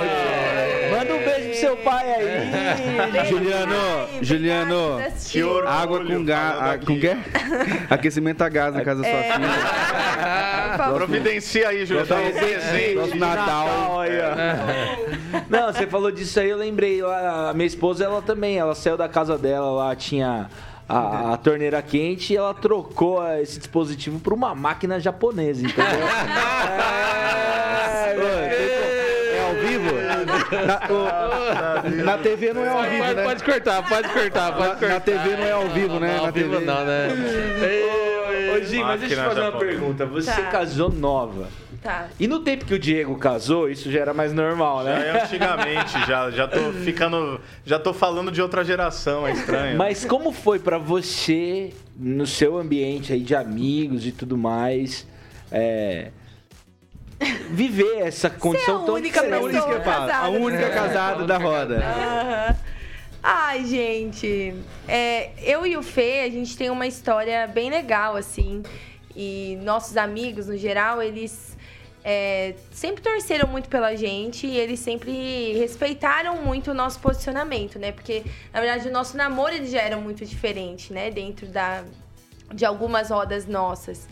Manda 0.91 1.13
um 1.13 1.19
beijo 1.19 1.49
pro 1.49 1.55
seu 1.57 1.77
pai 1.77 2.13
aí. 2.13 3.25
Juliano, 3.29 3.75
Juliano, 4.21 4.99
água 5.67 6.03
com 6.05 6.25
gás. 6.25 6.83
Com 6.85 6.99
quê? 6.99 7.15
Aquecimento 7.89 8.41
a 8.43 8.49
gás 8.49 8.73
na 8.73 8.83
casa 8.83 9.01
da 9.01 9.09
sua 9.09 9.23
filha. 9.23 9.49
Por 10.71 10.77
favor. 10.77 10.95
Providencia 10.97 11.69
aí, 11.69 11.85
presente. 11.85 12.93
Próximo 12.95 13.19
Natal. 13.19 13.99
aí, 14.01 14.11
ó. 14.19 15.08
Não, 15.49 15.71
você 15.71 15.85
falou 15.87 16.11
disso 16.11 16.39
aí, 16.39 16.49
eu 16.49 16.57
lembrei. 16.57 17.01
A 17.01 17.51
minha 17.53 17.67
esposa, 17.67 18.03
ela 18.05 18.21
também, 18.21 18.57
ela 18.57 18.75
saiu 18.75 18.97
da 18.97 19.07
casa 19.09 19.37
dela, 19.37 19.69
lá 19.71 19.95
tinha 19.95 20.49
a, 20.87 21.33
a 21.33 21.37
torneira 21.37 21.81
quente 21.81 22.33
e 22.33 22.37
ela 22.37 22.53
trocou 22.53 23.21
esse 23.37 23.59
dispositivo 23.59 24.19
por 24.19 24.33
uma 24.33 24.53
máquina 24.55 24.99
japonesa, 24.99 25.61
entendeu? 25.65 26.07
é, 28.15 29.35
É 29.37 29.47
ao 29.47 29.55
vivo? 29.55 29.89
Na, 30.65 30.79
o- 30.93 32.03
na 32.03 32.17
TV 32.17 32.53
não 32.53 32.65
é 32.65 32.69
ao 32.69 32.83
vivo, 32.83 33.03
Pode, 33.03 33.15
né? 33.15 33.23
pode 33.23 33.43
cortar, 33.43 33.87
pode 33.87 34.09
cortar, 34.09 34.51
pode 34.53 34.67
Na, 34.69 34.75
cortar. 34.75 34.89
na 34.89 34.99
TV 34.99 35.37
não 35.37 35.45
é 35.45 35.51
ao 35.51 35.67
vivo, 35.69 35.99
né? 35.99 36.07
Não, 36.15 36.21
Na 36.21 36.27
ao 36.27 36.33
vivo 36.33 36.49
TV. 36.53 36.65
não, 36.65 36.85
né? 36.85 37.07
Ô, 38.55 38.63
Gi, 38.63 38.79
mas 38.83 38.99
deixa 38.99 39.15
eu 39.15 39.23
fazer 39.29 39.41
uma 39.41 39.51
pergunta. 39.59 40.05
Você 40.05 40.31
Tá. 40.31 40.43
casou 40.47 40.91
nova. 40.91 41.47
Tá. 41.81 42.07
E 42.19 42.27
no 42.27 42.39
tempo 42.41 42.65
que 42.65 42.73
o 42.73 42.79
Diego 42.79 43.17
casou, 43.17 43.69
isso 43.69 43.89
já 43.91 43.99
era 44.01 44.13
mais 44.13 44.33
normal, 44.33 44.83
Já 44.83 44.95
né? 44.95 45.07
é 45.07 45.23
antigamente, 45.23 46.05
já, 46.05 46.29
já 46.29 46.47
tô 46.47 46.71
ficando. 46.83 47.39
Já 47.65 47.79
tô 47.79 47.93
falando 47.93 48.31
de 48.31 48.41
outra 48.41 48.63
geração, 48.65 49.25
é 49.25 49.31
estranho. 49.31 49.77
Mas 49.77 50.03
como 50.03 50.31
foi 50.33 50.59
pra 50.59 50.77
você, 50.77 51.71
no 51.97 52.27
seu 52.27 52.57
ambiente 52.57 53.13
aí 53.13 53.21
de 53.21 53.33
amigos 53.33 54.05
e 54.05 54.11
tudo 54.11 54.37
mais, 54.37 55.07
é, 55.51 56.11
viver 57.49 57.99
essa 58.01 58.29
condição 58.29 58.83
a 58.83 58.85
tão 58.85 58.95
única 58.95 59.21
diferente? 59.21 59.55
É 59.57 59.79
falo. 59.81 60.11
A 60.11 60.29
única 60.29 60.67
né? 60.67 60.73
casada 60.73 61.23
da 61.25 61.37
roda. 61.37 61.77
Aham. 61.77 62.55
Ai, 63.21 63.65
gente. 63.65 64.55
é, 64.87 65.31
eu 65.41 65.65
e 65.65 65.75
o 65.75 65.83
Fê, 65.83 66.21
a 66.21 66.29
gente 66.29 66.57
tem 66.57 66.69
uma 66.69 66.87
história 66.87 67.45
bem 67.47 67.69
legal, 67.69 68.15
assim. 68.15 68.63
E 69.15 69.57
nossos 69.61 69.97
amigos, 69.97 70.47
no 70.47 70.57
geral, 70.57 71.01
eles 71.01 71.57
é, 72.03 72.55
sempre 72.71 73.01
torceram 73.03 73.47
muito 73.49 73.67
pela 73.67 73.95
gente 73.95 74.47
e 74.47 74.57
eles 74.57 74.79
sempre 74.79 75.53
respeitaram 75.57 76.41
muito 76.41 76.71
o 76.71 76.73
nosso 76.73 76.99
posicionamento, 76.99 77.77
né? 77.77 77.91
Porque, 77.91 78.23
na 78.53 78.61
verdade, 78.61 78.87
o 78.87 78.91
nosso 78.91 79.17
namoro 79.17 79.53
ele 79.53 79.67
já 79.67 79.81
era 79.81 79.97
muito 79.97 80.25
diferente, 80.25 80.93
né? 80.93 81.11
Dentro 81.11 81.47
da, 81.47 81.83
de 82.53 82.63
algumas 82.63 83.09
rodas 83.09 83.45
nossas. 83.45 84.07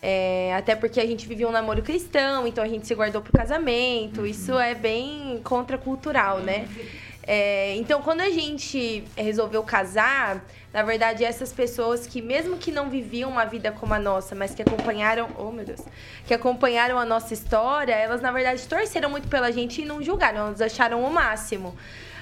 É, 0.00 0.54
até 0.54 0.76
porque 0.76 1.00
a 1.00 1.06
gente 1.06 1.26
vivia 1.26 1.48
um 1.48 1.50
namoro 1.50 1.82
cristão, 1.82 2.46
então 2.46 2.62
a 2.62 2.68
gente 2.68 2.86
se 2.86 2.94
guardou 2.94 3.22
pro 3.22 3.32
casamento. 3.32 4.24
Isso 4.24 4.56
é 4.58 4.74
bem 4.74 5.40
contracultural, 5.42 6.38
né? 6.40 6.68
É, 7.26 7.74
então, 7.76 8.02
quando 8.02 8.20
a 8.20 8.30
gente 8.30 9.02
resolveu 9.16 9.62
casar, 9.62 10.44
na 10.72 10.82
verdade, 10.82 11.24
essas 11.24 11.52
pessoas 11.52 12.06
que, 12.06 12.20
mesmo 12.20 12.58
que 12.58 12.70
não 12.70 12.90
viviam 12.90 13.30
uma 13.30 13.44
vida 13.46 13.72
como 13.72 13.94
a 13.94 13.98
nossa, 13.98 14.34
mas 14.34 14.54
que 14.54 14.60
acompanharam. 14.60 15.28
Oh, 15.38 15.50
meu 15.50 15.64
Deus! 15.64 15.80
Que 16.26 16.34
acompanharam 16.34 16.98
a 16.98 17.04
nossa 17.04 17.32
história, 17.32 17.94
elas, 17.94 18.20
na 18.20 18.30
verdade, 18.30 18.66
torceram 18.68 19.08
muito 19.08 19.28
pela 19.28 19.50
gente 19.50 19.80
e 19.80 19.84
não 19.84 20.02
julgaram, 20.02 20.48
elas 20.48 20.60
acharam 20.60 21.02
o 21.02 21.10
máximo. 21.10 21.74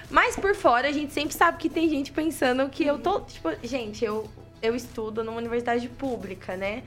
Mas 0.08 0.36
por 0.36 0.54
fora, 0.54 0.88
a 0.88 0.92
gente 0.92 1.12
sempre 1.12 1.34
sabe 1.34 1.58
que 1.58 1.68
tem 1.68 1.88
gente 1.88 2.12
pensando 2.12 2.68
que 2.68 2.86
eu 2.86 2.98
tô. 2.98 3.20
Tipo, 3.20 3.50
gente, 3.62 4.04
eu, 4.04 4.28
eu 4.60 4.76
estudo 4.76 5.24
numa 5.24 5.38
universidade 5.38 5.88
pública, 5.88 6.56
né? 6.56 6.82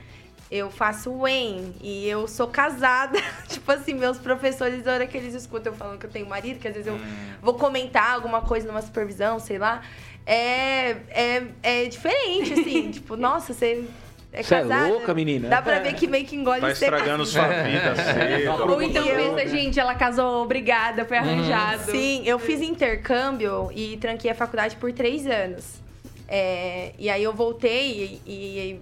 Eu 0.50 0.70
faço 0.70 1.10
UEM 1.10 1.74
e 1.82 2.08
eu 2.08 2.28
sou 2.28 2.46
casada. 2.46 3.18
tipo 3.48 3.70
assim, 3.72 3.94
meus 3.94 4.18
professores, 4.18 4.84
na 4.84 4.92
hora 4.92 5.06
que 5.06 5.16
eles 5.16 5.34
escutam 5.34 5.72
eu 5.72 5.76
falando 5.76 5.98
que 5.98 6.06
eu 6.06 6.10
tenho 6.10 6.26
marido, 6.26 6.60
que 6.60 6.68
às 6.68 6.74
vezes 6.74 6.86
eu 6.86 6.98
vou 7.42 7.54
comentar 7.54 8.12
alguma 8.14 8.40
coisa 8.42 8.66
numa 8.66 8.82
supervisão, 8.82 9.38
sei 9.40 9.58
lá. 9.58 9.82
É, 10.24 10.96
é, 11.10 11.42
é 11.62 11.84
diferente, 11.86 12.52
assim. 12.52 12.90
tipo, 12.92 13.16
nossa, 13.16 13.52
você 13.52 13.84
é 14.32 14.42
Você 14.42 14.54
é 14.54 14.60
casada. 14.60 14.88
louca, 14.88 15.14
menina? 15.14 15.48
Dá 15.48 15.62
pra 15.62 15.80
ver 15.80 15.94
que 15.94 16.06
meio 16.06 16.24
que 16.24 16.36
engole 16.36 16.60
Tá 16.60 16.74
seco, 16.74 16.94
estragando 16.94 17.26
sua 17.26 17.48
vida 17.64 17.94
cedo. 17.96 18.70
Ou 18.70 18.82
então 18.82 19.04
pensa, 19.04 19.48
gente, 19.48 19.80
ela 19.80 19.94
casou, 19.94 20.42
obrigada, 20.44 21.04
foi 21.04 21.16
arranjado. 21.16 21.90
Sim, 21.90 22.22
eu 22.24 22.38
fiz 22.38 22.60
intercâmbio 22.60 23.70
e 23.74 23.96
tranquei 23.96 24.30
a 24.30 24.34
faculdade 24.34 24.76
por 24.76 24.92
três 24.92 25.26
anos. 25.26 25.80
É, 26.28 26.92
e 26.98 27.08
aí 27.08 27.22
eu 27.22 27.32
voltei 27.32 28.20
e, 28.26 28.30
e 28.32 28.80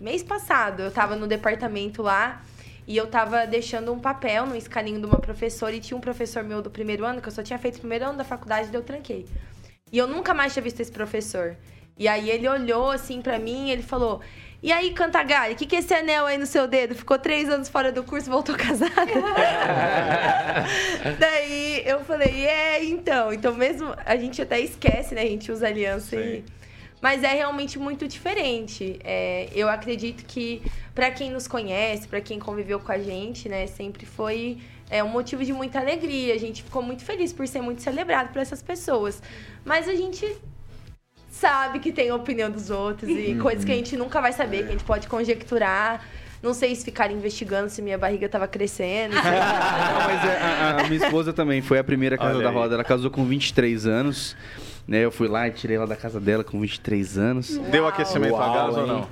mês 0.00 0.22
passado 0.22 0.82
eu 0.82 0.90
tava 0.90 1.16
no 1.16 1.26
departamento 1.26 2.02
lá 2.02 2.42
e 2.86 2.96
eu 2.96 3.06
tava 3.06 3.46
deixando 3.46 3.92
um 3.92 3.98
papel 3.98 4.46
no 4.46 4.54
escaninho 4.54 5.00
de 5.00 5.06
uma 5.06 5.18
professora 5.18 5.74
e 5.74 5.80
tinha 5.80 5.96
um 5.96 6.00
professor 6.00 6.42
meu 6.42 6.60
do 6.60 6.70
primeiro 6.70 7.04
ano, 7.04 7.20
que 7.20 7.28
eu 7.28 7.32
só 7.32 7.42
tinha 7.42 7.58
feito 7.58 7.76
o 7.76 7.80
primeiro 7.80 8.04
ano 8.04 8.18
da 8.18 8.24
faculdade 8.24 8.68
e 8.70 8.74
eu 8.74 8.82
tranquei. 8.82 9.26
E 9.90 9.96
eu 9.96 10.06
nunca 10.06 10.34
mais 10.34 10.52
tinha 10.52 10.62
visto 10.62 10.80
esse 10.80 10.92
professor. 10.92 11.56
E 11.96 12.08
aí 12.08 12.28
ele 12.28 12.48
olhou 12.48 12.90
assim 12.90 13.22
pra 13.22 13.38
mim 13.38 13.68
e 13.68 13.70
ele 13.70 13.82
falou: 13.82 14.20
E 14.62 14.72
aí, 14.72 14.92
Cantagalli, 14.92 15.54
o 15.54 15.56
que, 15.56 15.64
que 15.64 15.76
é 15.76 15.78
esse 15.78 15.94
anel 15.94 16.26
aí 16.26 16.36
no 16.36 16.46
seu 16.46 16.66
dedo? 16.66 16.94
Ficou 16.94 17.18
três 17.18 17.48
anos 17.48 17.68
fora 17.68 17.92
do 17.92 18.02
curso, 18.02 18.28
voltou 18.28 18.56
casada? 18.58 18.92
Daí 21.18 21.82
eu 21.86 22.00
falei, 22.00 22.44
é, 22.44 22.84
então. 22.84 23.32
Então 23.32 23.54
mesmo 23.54 23.94
a 24.04 24.16
gente 24.16 24.42
até 24.42 24.60
esquece, 24.60 25.14
né? 25.14 25.22
A 25.22 25.26
gente 25.26 25.50
usa 25.50 25.68
aliança 25.68 26.16
e. 26.16 26.44
Mas 27.04 27.22
é 27.22 27.34
realmente 27.34 27.78
muito 27.78 28.08
diferente. 28.08 28.98
É, 29.04 29.50
eu 29.54 29.68
acredito 29.68 30.24
que, 30.24 30.62
pra 30.94 31.10
quem 31.10 31.30
nos 31.30 31.46
conhece, 31.46 32.08
pra 32.08 32.18
quem 32.18 32.38
conviveu 32.38 32.80
com 32.80 32.90
a 32.90 32.98
gente, 32.98 33.46
né, 33.46 33.66
sempre 33.66 34.06
foi 34.06 34.56
é, 34.88 35.04
um 35.04 35.08
motivo 35.08 35.44
de 35.44 35.52
muita 35.52 35.78
alegria. 35.78 36.32
A 36.32 36.38
gente 36.38 36.62
ficou 36.62 36.80
muito 36.80 37.04
feliz 37.04 37.30
por 37.30 37.46
ser 37.46 37.60
muito 37.60 37.82
celebrado 37.82 38.32
por 38.32 38.40
essas 38.40 38.62
pessoas. 38.62 39.22
Mas 39.66 39.86
a 39.86 39.94
gente 39.94 40.34
sabe 41.30 41.78
que 41.78 41.92
tem 41.92 42.08
a 42.08 42.16
opinião 42.16 42.50
dos 42.50 42.70
outros 42.70 43.10
e 43.10 43.34
coisas 43.34 43.66
que 43.66 43.72
a 43.72 43.76
gente 43.76 43.98
nunca 43.98 44.18
vai 44.18 44.32
saber, 44.32 44.62
que 44.62 44.68
a 44.70 44.72
gente 44.72 44.84
pode 44.84 45.06
conjecturar. 45.06 46.02
Não 46.42 46.54
sei 46.54 46.74
se 46.74 46.86
ficar 46.86 47.10
investigando 47.10 47.68
se 47.68 47.82
minha 47.82 47.98
barriga 47.98 48.30
tava 48.30 48.48
crescendo. 48.48 49.12
Não, 49.16 49.22
mas 49.22 50.24
é, 50.24 50.38
a, 50.40 50.80
a 50.80 50.88
minha 50.88 51.04
esposa 51.04 51.34
também 51.34 51.60
foi 51.60 51.78
a 51.78 51.84
primeira 51.84 52.16
casa 52.16 52.36
Olha 52.36 52.44
da 52.44 52.48
aí. 52.48 52.54
roda. 52.54 52.74
Ela 52.76 52.84
casou 52.84 53.10
com 53.10 53.26
23 53.26 53.86
anos. 53.86 54.34
Né, 54.86 54.98
eu 55.04 55.10
fui 55.10 55.28
lá 55.28 55.48
e 55.48 55.50
tirei 55.50 55.76
ela 55.76 55.86
da 55.86 55.96
casa 55.96 56.20
dela 56.20 56.44
com 56.44 56.60
23 56.60 57.16
anos. 57.18 57.56
Deu 57.70 57.82
Uau. 57.84 57.92
aquecimento 57.92 58.36
a 58.36 58.38
Uau, 58.38 58.54
gás 58.54 58.76
ou 58.76 58.86
não? 58.86 59.08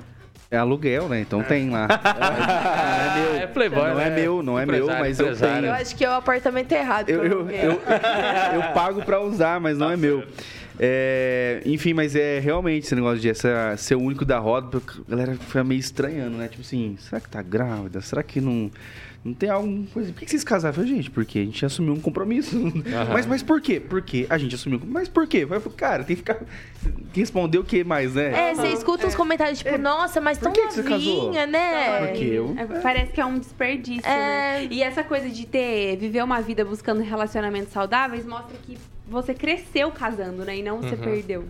É 0.51 0.57
aluguel, 0.57 1.09
né? 1.09 1.19
Então 1.21 1.41
tem 1.41 1.71
lá. 1.71 1.87
Não 1.89 3.15
é 3.15 3.15
meu. 3.15 3.41
É 3.41 3.47
playboy, 3.47 3.89
Não 3.89 3.95
né? 3.95 4.07
é 4.07 4.09
meu, 4.11 4.43
não 4.43 4.59
é 4.59 4.65
meu, 4.67 4.75
Empresário, 4.85 5.01
mas 5.01 5.19
eu 5.19 5.35
tenho. 5.35 5.65
Eu 5.65 5.73
acho 5.73 5.95
que 5.95 6.05
é 6.05 6.09
o 6.09 6.13
apartamento 6.13 6.71
errado. 6.71 7.09
Eu, 7.09 7.23
eu, 7.23 7.49
eu, 7.49 7.71
eu 7.71 8.61
pago 8.71 9.01
pra 9.01 9.19
usar, 9.19 9.59
mas 9.59 9.79
não 9.79 9.89
é 9.89 9.97
meu. 9.97 10.23
É, 10.79 11.61
enfim, 11.65 11.93
mas 11.93 12.15
é 12.15 12.39
realmente 12.39 12.85
esse 12.85 12.93
negócio 12.95 13.19
de 13.19 13.29
essa, 13.29 13.75
ser 13.77 13.95
o 13.95 14.01
único 14.01 14.25
da 14.25 14.37
roda, 14.37 14.77
a 14.77 15.09
galera 15.09 15.35
foi 15.35 15.63
meio 15.63 15.79
estranhando, 15.79 16.37
né? 16.37 16.47
Tipo 16.47 16.61
assim, 16.61 16.97
será 16.99 17.19
que 17.19 17.29
tá 17.29 17.41
grávida? 17.41 17.99
Será 18.01 18.21
que 18.21 18.39
não, 18.39 18.69
não 19.23 19.33
tem 19.33 19.49
alguma 19.49 19.85
coisa? 19.87 20.11
Por 20.11 20.19
que 20.21 20.29
vocês 20.29 20.43
casaram? 20.43 20.71
Eu 20.71 20.75
falei, 20.83 20.89
gente, 20.97 21.09
porque 21.11 21.39
a 21.39 21.43
gente 21.43 21.65
assumiu 21.65 21.93
um 21.93 21.99
compromisso. 21.99 22.57
Mas, 23.13 23.25
mas 23.25 23.41
por 23.43 23.61
quê? 23.61 23.79
Porque 23.79 24.25
a 24.29 24.37
gente 24.37 24.53
assumiu 24.55 24.77
um 24.77 24.79
compromisso. 24.81 24.99
Mas 25.01 25.07
por 25.09 25.27
quê? 25.27 25.39
Eu 25.43 25.47
falei, 25.61 25.77
cara, 25.77 26.03
tem 26.03 26.15
que 26.15 26.21
ficar. 26.21 26.41
Responder 27.13 27.57
o 27.57 27.63
que 27.63 27.83
mais, 27.83 28.15
né? 28.15 28.49
É, 28.51 28.55
você 28.55 28.67
escuta 28.69 29.07
uns 29.07 29.15
comentários 29.15 29.59
tipo, 29.59 29.77
nossa, 29.77 30.19
mas 30.19 30.37
Por 30.37 30.45
tão 30.45 30.51
que 30.53 30.67
que 30.67 30.73
você 30.73 30.83
casou? 30.83 31.23
novinha, 31.25 31.45
né? 31.47 32.07
Porque 32.07 32.23
eu- 32.25 32.55
É, 32.57 32.65
parece 32.81 33.11
que 33.13 33.21
é 33.21 33.25
um 33.25 33.39
desperdício, 33.39 34.05
É. 34.09 34.61
né? 34.61 34.67
E 34.69 34.83
essa 34.83 35.03
coisa 35.03 35.29
de 35.29 35.45
ter, 35.45 35.95
viver 35.97 36.23
uma 36.23 36.41
vida 36.41 36.65
buscando 36.65 37.01
relacionamentos 37.01 37.71
saudáveis 37.71 38.25
mostra 38.25 38.57
que 38.65 38.77
você 39.07 39.33
cresceu 39.33 39.89
casando, 39.91 40.43
né? 40.43 40.57
E 40.57 40.63
não 40.63 40.81
você 40.81 40.95
perdeu. 40.97 41.45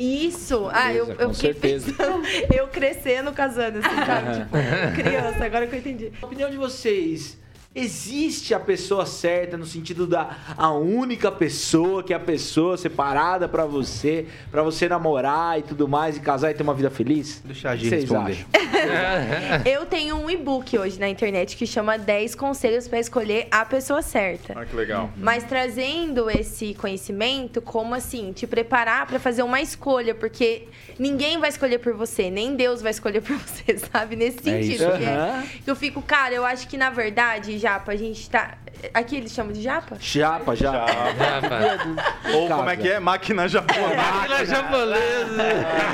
Isso! 0.00 0.70
Ah, 0.72 0.94
eu, 0.94 1.04
Beleza, 1.04 1.22
eu 1.22 1.28
com 1.28 1.34
fiquei 1.34 1.52
certeza. 1.52 1.92
pensando, 1.92 2.26
eu 2.56 2.68
crescendo 2.68 3.32
casando, 3.32 3.78
assim, 3.80 3.96
sabe? 3.96 4.40
Tipo, 4.40 5.02
criança, 5.02 5.44
agora 5.44 5.66
que 5.66 5.74
eu 5.74 5.78
entendi. 5.78 6.10
Na 6.20 6.26
opinião 6.26 6.50
de 6.50 6.56
vocês, 6.56 7.38
existe 7.72 8.52
a 8.52 8.58
pessoa 8.58 9.06
certa 9.06 9.56
no 9.56 9.64
sentido 9.64 10.06
da 10.06 10.36
a 10.56 10.72
única 10.72 11.30
pessoa 11.30 12.02
que 12.02 12.12
é 12.12 12.16
a 12.16 12.20
pessoa 12.20 12.76
separada 12.76 13.48
pra 13.48 13.64
você, 13.64 14.26
pra 14.50 14.62
você 14.62 14.88
namorar 14.88 15.58
e 15.58 15.62
tudo 15.62 15.86
mais 15.86 16.16
e 16.16 16.20
casar 16.20 16.50
e 16.50 16.54
ter 16.54 16.62
uma 16.64 16.74
vida 16.74 16.90
feliz? 16.90 17.40
Deixa 17.44 17.70
a 17.70 17.76
vocês 17.76 17.90
responder. 18.02 18.44
Eu 19.64 19.86
tenho 19.86 20.16
um 20.16 20.28
e-book 20.28 20.76
hoje 20.76 20.98
na 20.98 21.08
internet 21.08 21.56
que 21.56 21.66
chama 21.66 21.96
10 21.96 22.34
conselhos 22.34 22.88
pra 22.88 22.98
escolher 22.98 23.46
a 23.50 23.64
pessoa 23.64 24.02
certa. 24.02 24.54
Ah, 24.58 24.64
que 24.64 24.74
legal. 24.74 25.10
Mas 25.16 25.44
trazendo 25.44 26.28
esse 26.28 26.74
conhecimento, 26.74 27.60
como 27.62 27.94
assim, 27.94 28.32
te 28.32 28.46
preparar 28.46 29.06
pra 29.06 29.18
fazer 29.20 29.42
uma 29.42 29.60
escolha, 29.60 30.14
porque 30.14 30.66
ninguém 30.98 31.38
vai 31.38 31.48
escolher 31.50 31.78
por 31.78 31.94
você, 31.94 32.30
nem 32.30 32.56
Deus 32.56 32.82
vai 32.82 32.90
escolher 32.90 33.20
por 33.22 33.36
você, 33.36 33.78
sabe? 33.78 34.16
Nesse 34.16 34.38
É 34.38 34.42
sentido. 34.62 34.72
isso. 34.82 34.98
que 34.98 35.04
é- 35.04 35.42
que 35.64 35.70
eu 35.70 35.76
fico, 35.76 36.02
cara, 36.02 36.34
eu 36.34 36.44
acho 36.44 36.66
que 36.66 36.76
na 36.76 36.90
verdade, 36.90 37.59
Japa, 37.60 37.92
a 37.92 37.96
gente 37.96 38.28
tá. 38.30 38.56
Aqui 38.94 39.16
eles 39.16 39.32
chamam 39.32 39.52
de 39.52 39.60
Japa? 39.60 39.96
Japa, 40.00 40.56
já. 40.56 40.86
Rafa. 40.86 42.32
Ou 42.34 42.48
como 42.48 42.70
é 42.70 42.76
que 42.76 42.88
é? 42.88 42.98
Máquina 42.98 43.46
japonesa. 43.46 43.96
Máquina 43.96 44.46
japonesa. 44.46 45.42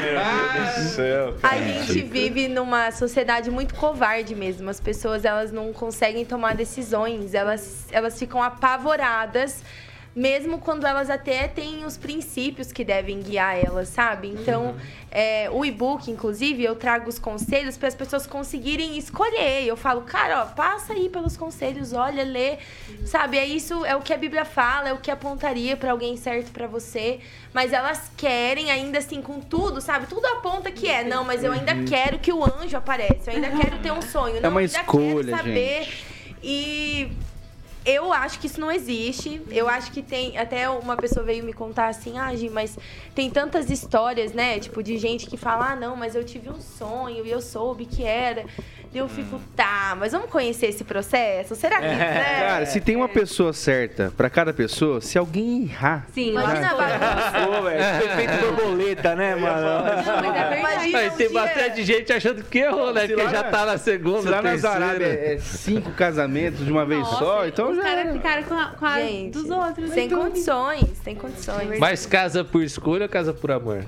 Meu 0.00 0.62
Deus 0.62 0.74
do 0.76 0.90
céu. 0.94 1.36
A 1.42 1.56
gente 1.58 2.02
vive 2.02 2.48
numa 2.48 2.90
sociedade 2.92 3.50
muito 3.50 3.74
covarde 3.74 4.34
mesmo. 4.34 4.70
As 4.70 4.78
pessoas, 4.80 5.24
elas 5.24 5.50
não 5.50 5.72
conseguem 5.72 6.24
tomar 6.24 6.54
decisões. 6.54 7.34
Elas, 7.34 7.86
elas 7.90 8.18
ficam 8.18 8.42
apavoradas, 8.42 9.62
mesmo 10.16 10.58
quando 10.58 10.86
elas 10.86 11.10
até 11.10 11.46
têm 11.46 11.84
os 11.84 11.98
princípios 11.98 12.72
que 12.72 12.82
devem 12.82 13.20
guiar 13.20 13.54
elas, 13.62 13.90
sabe? 13.90 14.28
Então, 14.28 14.74
é, 15.10 15.50
o 15.50 15.62
e-book, 15.62 16.10
inclusive, 16.10 16.64
eu 16.64 16.74
trago 16.74 17.06
os 17.06 17.18
conselhos 17.18 17.76
para 17.76 17.88
as 17.88 17.94
pessoas 17.94 18.26
conseguirem 18.26 18.96
escolher. 18.96 19.66
Eu 19.66 19.76
falo, 19.76 20.00
cara, 20.00 20.42
ó, 20.42 20.46
passa 20.46 20.94
aí 20.94 21.10
pelos 21.10 21.36
conselhos, 21.36 21.92
olha, 21.92 22.24
lê, 22.24 22.56
sabe? 23.04 23.36
É 23.36 23.44
isso, 23.44 23.84
é 23.84 23.94
o 23.94 24.00
que 24.00 24.14
a 24.14 24.16
Bíblia 24.16 24.46
fala, 24.46 24.88
é 24.88 24.92
o 24.94 24.98
que 24.98 25.10
apontaria 25.10 25.76
para 25.76 25.90
alguém 25.90 26.16
certo 26.16 26.50
para 26.50 26.66
você. 26.66 27.20
Mas 27.52 27.74
elas 27.74 28.10
querem, 28.16 28.70
ainda 28.70 28.96
assim, 28.96 29.20
com 29.20 29.38
tudo, 29.38 29.82
sabe? 29.82 30.06
Tudo 30.06 30.24
aponta 30.28 30.70
que 30.70 30.88
é. 30.88 31.04
Não, 31.04 31.24
mas 31.24 31.44
eu 31.44 31.52
ainda 31.52 31.74
quero 31.84 32.18
que 32.18 32.32
o 32.32 32.42
anjo 32.42 32.74
apareça. 32.74 33.30
Eu 33.30 33.34
ainda 33.34 33.50
quero 33.50 33.78
ter 33.80 33.92
um 33.92 34.00
sonho. 34.00 34.40
Não, 34.40 34.48
uma 34.48 34.62
eu 34.62 34.66
ainda 34.66 34.80
escolha, 34.80 35.24
quero 35.24 35.36
saber. 35.36 35.82
gente. 35.82 36.06
E 36.42 37.12
eu 37.86 38.12
acho 38.12 38.40
que 38.40 38.48
isso 38.48 38.60
não 38.60 38.70
existe. 38.70 39.40
Eu 39.48 39.68
acho 39.68 39.92
que 39.92 40.02
tem. 40.02 40.36
Até 40.36 40.68
uma 40.68 40.96
pessoa 40.96 41.24
veio 41.24 41.44
me 41.44 41.52
contar 41.52 41.86
assim, 41.86 42.18
ah, 42.18 42.34
Gi, 42.34 42.50
mas 42.50 42.76
tem 43.14 43.30
tantas 43.30 43.70
histórias, 43.70 44.32
né? 44.32 44.58
Tipo, 44.58 44.82
de 44.82 44.98
gente 44.98 45.26
que 45.26 45.36
fala, 45.36 45.70
ah, 45.70 45.76
não, 45.76 45.94
mas 45.94 46.16
eu 46.16 46.24
tive 46.24 46.50
um 46.50 46.60
sonho 46.60 47.24
e 47.24 47.30
eu 47.30 47.40
soube 47.40 47.86
que 47.86 48.02
era. 48.02 48.44
E 48.96 48.98
eu 48.98 49.10
fico, 49.10 49.38
tá, 49.54 49.94
mas 50.00 50.12
vamos 50.12 50.30
conhecer 50.30 50.68
esse 50.68 50.82
processo? 50.82 51.54
Será 51.54 51.76
que. 51.80 51.86
né? 51.86 52.40
Cara, 52.48 52.64
se 52.64 52.80
tem 52.80 52.96
uma 52.96 53.10
pessoa 53.10 53.52
certa 53.52 54.10
pra 54.16 54.30
cada 54.30 54.54
pessoa, 54.54 55.02
se 55.02 55.18
alguém 55.18 55.64
errar. 55.64 56.06
Sim, 56.14 56.30
Imagina, 56.30 56.74
vai- 56.74 56.98
Pô, 57.44 57.60
velho, 57.60 58.04
efeito 58.06 58.32
borboleta, 58.56 59.14
né, 59.14 59.34
mano? 59.34 59.60
Não, 59.66 59.82
mas 59.84 60.06
é 60.08 60.48
verdade. 60.48 60.58
Imagina 60.60 60.98
Aí 60.98 61.08
um 61.08 61.12
tem 61.12 61.28
dia- 61.28 61.40
bastante 61.42 61.84
gente 61.84 62.10
achando 62.10 62.42
que 62.44 62.58
errou, 62.60 62.94
né? 62.94 63.02
Se 63.02 63.08
Porque 63.08 63.22
lá 63.22 63.30
já 63.30 63.42
na- 63.42 63.50
tá 63.50 63.66
na 63.66 63.76
segunda, 63.76 64.22
Se 64.22 64.28
lá 64.30 64.40
na 64.40 64.50
terceira. 64.52 64.76
Arábia 64.76 65.06
é 65.06 65.38
cinco 65.40 65.90
casamentos 65.90 66.64
de 66.64 66.72
uma 66.72 66.86
vez 66.86 67.02
Nossa, 67.02 67.18
só, 67.18 67.46
então 67.46 67.70
os 67.72 67.76
já. 67.76 67.82
caras 67.82 67.98
era. 68.06 68.12
ficaram 68.14 68.42
com 68.44 68.54
a, 68.54 68.66
com 68.68 68.86
a 68.86 68.98
Gente, 68.98 69.32
dos 69.34 69.50
outros. 69.50 69.90
Sem 69.90 70.06
então. 70.06 70.22
condições, 70.22 70.88
sem 71.04 71.14
condições. 71.14 71.78
Mas 71.78 72.06
casa 72.06 72.42
por 72.42 72.62
escolha 72.62 73.02
ou 73.02 73.08
casa 73.10 73.34
por 73.34 73.50
amor? 73.52 73.84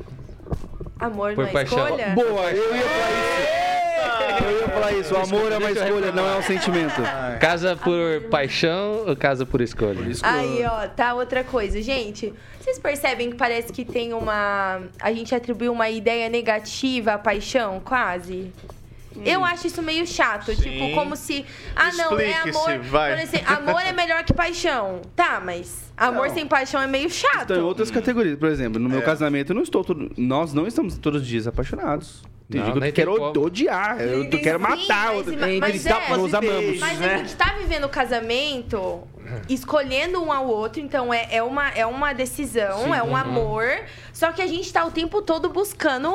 Amor 1.00 1.32
Por 1.34 1.44
não 1.44 1.48
é 1.48 1.52
paixão. 1.54 1.78
escolha? 1.82 2.08
Boa, 2.10 2.50
eu 2.50 2.76
ia 2.76 2.82
falar 2.82 3.10
isso. 3.10 3.58
Eu 4.44 4.60
ia 4.60 4.68
falar 4.68 4.92
isso. 4.92 5.14
O 5.14 5.18
amor 5.18 5.52
é 5.52 5.58
uma 5.58 5.70
escolha, 5.70 6.12
não 6.12 6.26
é 6.28 6.38
um 6.38 6.42
sentimento. 6.42 7.02
Casa 7.40 7.76
por 7.76 8.28
paixão 8.30 9.04
ou 9.06 9.16
casa 9.16 9.44
por 9.44 9.60
escolha? 9.60 10.00
Aí, 10.22 10.64
ó, 10.64 10.86
tá 10.88 11.14
outra 11.14 11.42
coisa. 11.44 11.80
Gente, 11.82 12.32
vocês 12.60 12.78
percebem 12.78 13.30
que 13.30 13.36
parece 13.36 13.72
que 13.72 13.84
tem 13.84 14.12
uma. 14.12 14.80
A 15.00 15.12
gente 15.12 15.34
atribuiu 15.34 15.72
uma 15.72 15.88
ideia 15.90 16.28
negativa 16.28 17.14
à 17.14 17.18
paixão, 17.18 17.80
quase? 17.80 18.52
Eu 19.24 19.44
acho 19.44 19.66
isso 19.66 19.82
meio 19.82 20.06
chato. 20.06 20.54
Sim. 20.54 20.62
Tipo, 20.62 20.94
como 20.94 21.16
se. 21.16 21.44
Ah, 21.74 21.90
não, 21.94 22.18
é 22.20 22.34
amor. 22.40 22.78
vai. 22.84 23.14
Por 23.16 23.22
exemplo, 23.22 23.52
amor 23.52 23.82
é 23.82 23.92
melhor 23.92 24.22
que 24.22 24.32
paixão. 24.32 25.00
Tá, 25.16 25.42
mas 25.44 25.92
amor 25.96 26.28
Não. 26.28 26.34
sem 26.34 26.46
paixão 26.46 26.80
é 26.80 26.86
meio 26.86 27.10
chato. 27.10 27.48
Tem 27.48 27.58
outras 27.58 27.90
categorias. 27.90 28.38
Por 28.38 28.48
exemplo, 28.48 28.78
no 28.78 28.88
meu 28.88 29.00
É. 29.00 29.02
casamento, 29.02 29.50
eu 29.50 29.56
não 29.56 29.62
estou 29.62 29.82
todo... 29.82 30.12
nós 30.16 30.54
não 30.54 30.66
estamos 30.68 30.96
todos 30.98 31.22
os 31.22 31.26
dias 31.26 31.48
apaixonados. 31.48 32.22
Tem 32.50 32.60
Não, 32.62 32.72
que 32.72 32.78
eu 32.78 32.92
quero 32.92 33.10
tem 33.14 33.20
como. 33.34 33.46
odiar, 33.46 34.00
eu 34.00 34.22
Sim, 34.22 34.30
quero 34.30 34.58
matar. 34.58 35.08
mas- 35.08 35.16
outro- 35.16 35.36
mas 35.38 35.58
Mas 35.60 35.86
é. 35.86 35.88
tá, 35.90 36.16
nós 36.16 36.32
amamos. 36.34 36.78
Mas 36.78 36.98
né? 36.98 37.14
a 37.14 37.18
gente 37.18 37.36
tá 37.36 37.54
vivendo 37.58 37.84
o 37.84 37.88
casamento 37.90 39.02
escolhendo 39.48 40.22
um 40.22 40.32
ao 40.32 40.46
outro, 40.46 40.80
então 40.80 41.12
é, 41.12 41.28
é, 41.30 41.42
uma, 41.42 41.68
é 41.70 41.84
uma 41.84 42.14
decisão, 42.14 42.94
é 42.94 43.02
um 43.02 43.14
amor. 43.14 43.66
Só 44.14 44.32
que 44.32 44.40
a 44.40 44.46
gente 44.46 44.72
tá 44.72 44.84
o 44.86 44.90
tempo 44.90 45.20
todo 45.20 45.50
buscando 45.50 46.14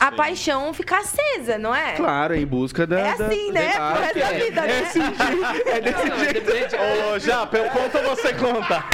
a 0.00 0.12
paixão 0.12 0.72
ficar 0.72 0.98
acesa, 1.00 1.58
não 1.58 1.74
é? 1.74 1.92
Claro, 1.94 2.34
em 2.34 2.46
busca 2.46 2.86
da. 2.86 2.98
É 3.00 3.16
da- 3.16 3.26
assim, 3.26 3.52
né? 3.52 3.72
Claro 3.72 3.94
Pro 3.94 4.02
resto 4.02 4.14
que 4.14 4.20
da 4.20 4.32
é. 4.32 4.38
vida, 4.44 4.60
né? 4.62 4.68
É 4.68 4.80
assim, 4.80 5.00
gente. 5.02 5.68
É 5.68 5.80
desse 5.80 6.04
Não, 6.08 6.18
jeito. 6.18 6.32
depende, 6.44 6.76
Ô, 7.14 7.18
Japa, 7.18 7.56
eu 7.56 7.70
conto 7.70 7.98
ou 7.98 8.16
você 8.16 8.32
conta? 8.34 8.84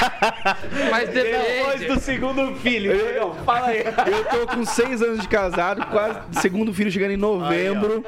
mas 0.91 1.09
Depois 1.09 1.79
depende. 1.79 1.85
do 1.93 1.99
segundo 1.99 2.55
filho. 2.55 2.97
Diegão, 2.97 3.35
Fala 3.45 3.67
aí. 3.67 3.83
Eu 3.85 4.25
tô 4.25 4.47
com 4.55 4.65
seis 4.65 5.01
anos 5.01 5.19
de 5.21 5.27
casado, 5.27 5.85
quase 5.87 6.19
segundo 6.41 6.73
filho 6.73 6.91
chegando 6.91 7.11
em 7.11 7.17
novembro. 7.17 8.03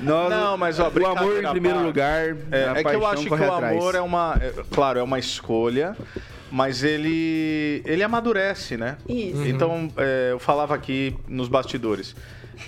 Nós, 0.00 0.30
Não, 0.30 0.56
mas, 0.56 0.78
ó, 0.80 0.88
o 0.88 1.06
amor 1.06 1.42
em 1.44 1.48
primeiro 1.50 1.76
parte. 1.78 1.86
lugar. 1.86 2.36
É, 2.50 2.68
a 2.68 2.78
é 2.80 2.84
que 2.84 2.94
eu 2.94 3.06
acho 3.06 3.22
que 3.24 3.30
o 3.32 3.34
atrás. 3.34 3.76
amor 3.76 3.94
é 3.94 4.00
uma. 4.00 4.36
é, 4.40 4.52
claro, 4.72 4.98
é 4.98 5.02
uma 5.02 5.18
escolha, 5.18 5.96
mas 6.54 6.84
ele. 6.84 7.82
ele 7.84 8.00
amadurece, 8.04 8.76
né? 8.76 8.96
Isso. 9.08 9.42
Então, 9.44 9.90
é, 9.96 10.28
eu 10.30 10.38
falava 10.38 10.72
aqui 10.72 11.16
nos 11.26 11.48
bastidores. 11.48 12.14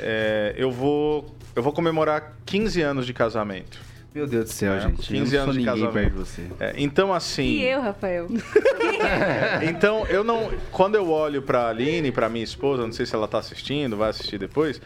é, 0.01 0.53
eu 0.57 0.72
vou. 0.72 1.37
Eu 1.55 1.62
vou 1.62 1.72
comemorar 1.72 2.37
15 2.45 2.82
anos 2.82 3.07
de 3.07 3.14
casamento. 3.14 3.80
Meu 4.12 4.26
Deus 4.26 4.47
do 4.47 4.51
céu, 4.51 4.72
É, 4.72 4.80
gente. 4.80 5.07
15 5.07 5.12
eu 5.37 5.39
não 5.39 5.43
anos 5.45 5.45
sou 5.45 5.53
de 5.53 5.59
ninguém 5.70 5.87
casamento. 5.87 6.14
você. 6.16 6.43
É, 6.59 6.74
então, 6.76 7.14
assim. 7.14 7.45
E 7.45 7.64
eu, 7.64 7.80
Rafael? 7.80 8.26
Então, 9.62 10.05
eu 10.07 10.24
não. 10.24 10.51
Quando 10.72 10.97
eu 10.97 11.09
olho 11.09 11.41
pra 11.43 11.68
Aline, 11.68 12.11
pra 12.11 12.28
minha 12.28 12.43
esposa, 12.45 12.82
não 12.82 12.93
sei 12.93 13.07
se 13.07 13.14
ela 13.14 13.28
tá 13.28 13.39
assistindo, 13.39 13.97
vai 13.97 14.11
assistir 14.11 14.37
depois. 14.39 14.80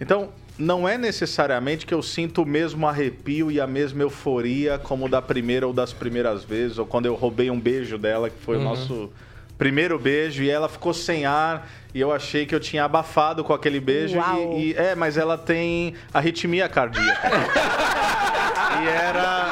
Então, 0.00 0.30
não 0.58 0.88
é 0.88 0.96
necessariamente 0.96 1.84
que 1.84 1.94
eu 1.94 2.02
sinto 2.02 2.42
o 2.42 2.46
mesmo 2.46 2.86
arrepio 2.86 3.50
e 3.50 3.60
a 3.60 3.66
mesma 3.66 4.02
euforia 4.02 4.78
como 4.78 5.08
da 5.08 5.20
primeira 5.20 5.66
ou 5.66 5.72
das 5.72 5.92
primeiras 5.92 6.44
vezes, 6.44 6.78
ou 6.78 6.86
quando 6.86 7.06
eu 7.06 7.14
roubei 7.14 7.50
um 7.50 7.58
beijo 7.58 7.98
dela, 7.98 8.30
que 8.30 8.38
foi 8.38 8.56
o 8.56 8.62
nosso 8.62 9.10
primeiro 9.58 9.98
beijo, 9.98 10.42
e 10.42 10.50
ela 10.50 10.68
ficou 10.68 10.94
sem 10.94 11.26
ar. 11.26 11.68
E 11.94 12.00
eu 12.00 12.12
achei 12.12 12.44
que 12.44 12.54
eu 12.54 12.60
tinha 12.60 12.84
abafado 12.84 13.44
com 13.44 13.52
aquele 13.54 13.78
beijo. 13.80 14.18
E, 14.56 14.70
e- 14.70 14.74
é, 14.76 14.94
mas 14.96 15.16
ela 15.16 15.38
tem 15.38 15.94
arritmia 16.12 16.68
cardíaca. 16.68 17.30
e 18.82 18.88
era. 18.88 19.50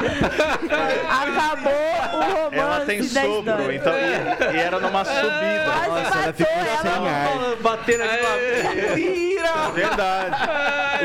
Acabou 1.09 1.71
o 1.73 2.43
romance 2.43 2.55
Ela 2.57 2.79
tem 2.85 2.99
da 2.99 3.21
sopro, 3.21 3.71
história. 3.71 3.75
então, 3.75 3.93
e, 3.93 4.55
e 4.55 4.59
era 4.59 4.79
numa 4.79 5.05
subida. 5.05 5.63
Quase 5.85 5.89
Nossa, 5.89 6.17
ela 6.17 6.25
matou 6.27 6.33
ficou 6.33 6.57
ela. 6.57 6.77
sem 6.81 7.09
ar. 7.09 7.55
Batendo 7.61 8.03
aqui 8.03 8.19
uma... 8.19 8.95
Mentira! 8.95 9.71
Verdade. 9.73 10.35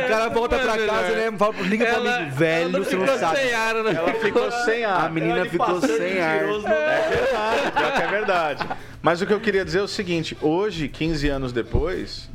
O 0.04 0.08
cara 0.08 0.28
volta 0.28 0.58
pra 0.58 0.72
casa, 0.78 1.10
né? 1.16 1.32
Fala, 1.38 1.54
liga 1.60 1.84
Ela- 1.84 2.16
amigo, 2.16 2.30
velho, 2.36 2.68
ela 2.76 2.84
você 2.84 2.96
não 2.96 3.02
ficou 3.06 3.18
sabe. 3.18 3.36
sem 3.38 3.54
ar, 3.54 3.74
né? 3.74 3.94
Ela 3.96 4.14
ficou 4.14 4.50
sem 4.52 4.84
ar. 4.84 5.04
A 5.04 5.08
menina 5.08 5.44
ficou 5.46 5.80
sem 5.80 6.20
ar. 6.20 6.42
no- 6.42 6.68
É 6.68 7.08
verdade, 7.08 7.72
pior 7.72 7.92
que 7.94 8.02
é 8.02 8.06
verdade. 8.06 8.66
Mas 9.08 9.22
o 9.22 9.26
que 9.26 9.32
eu 9.32 9.40
queria 9.40 9.64
dizer 9.64 9.78
é 9.78 9.82
o 9.82 9.88
seguinte: 9.88 10.36
hoje, 10.42 10.86
15 10.86 11.28
anos 11.30 11.50
depois, 11.50 12.28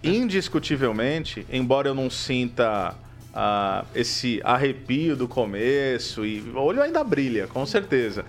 indiscutivelmente, 0.00 1.44
embora 1.50 1.88
eu 1.88 1.94
não 1.94 2.08
sinta 2.08 2.94
ah, 3.34 3.84
esse 3.96 4.40
arrepio 4.44 5.16
do 5.16 5.26
começo, 5.26 6.24
e 6.24 6.38
o 6.38 6.56
olho 6.56 6.80
ainda 6.80 7.02
brilha, 7.02 7.48
com 7.48 7.66
certeza. 7.66 8.24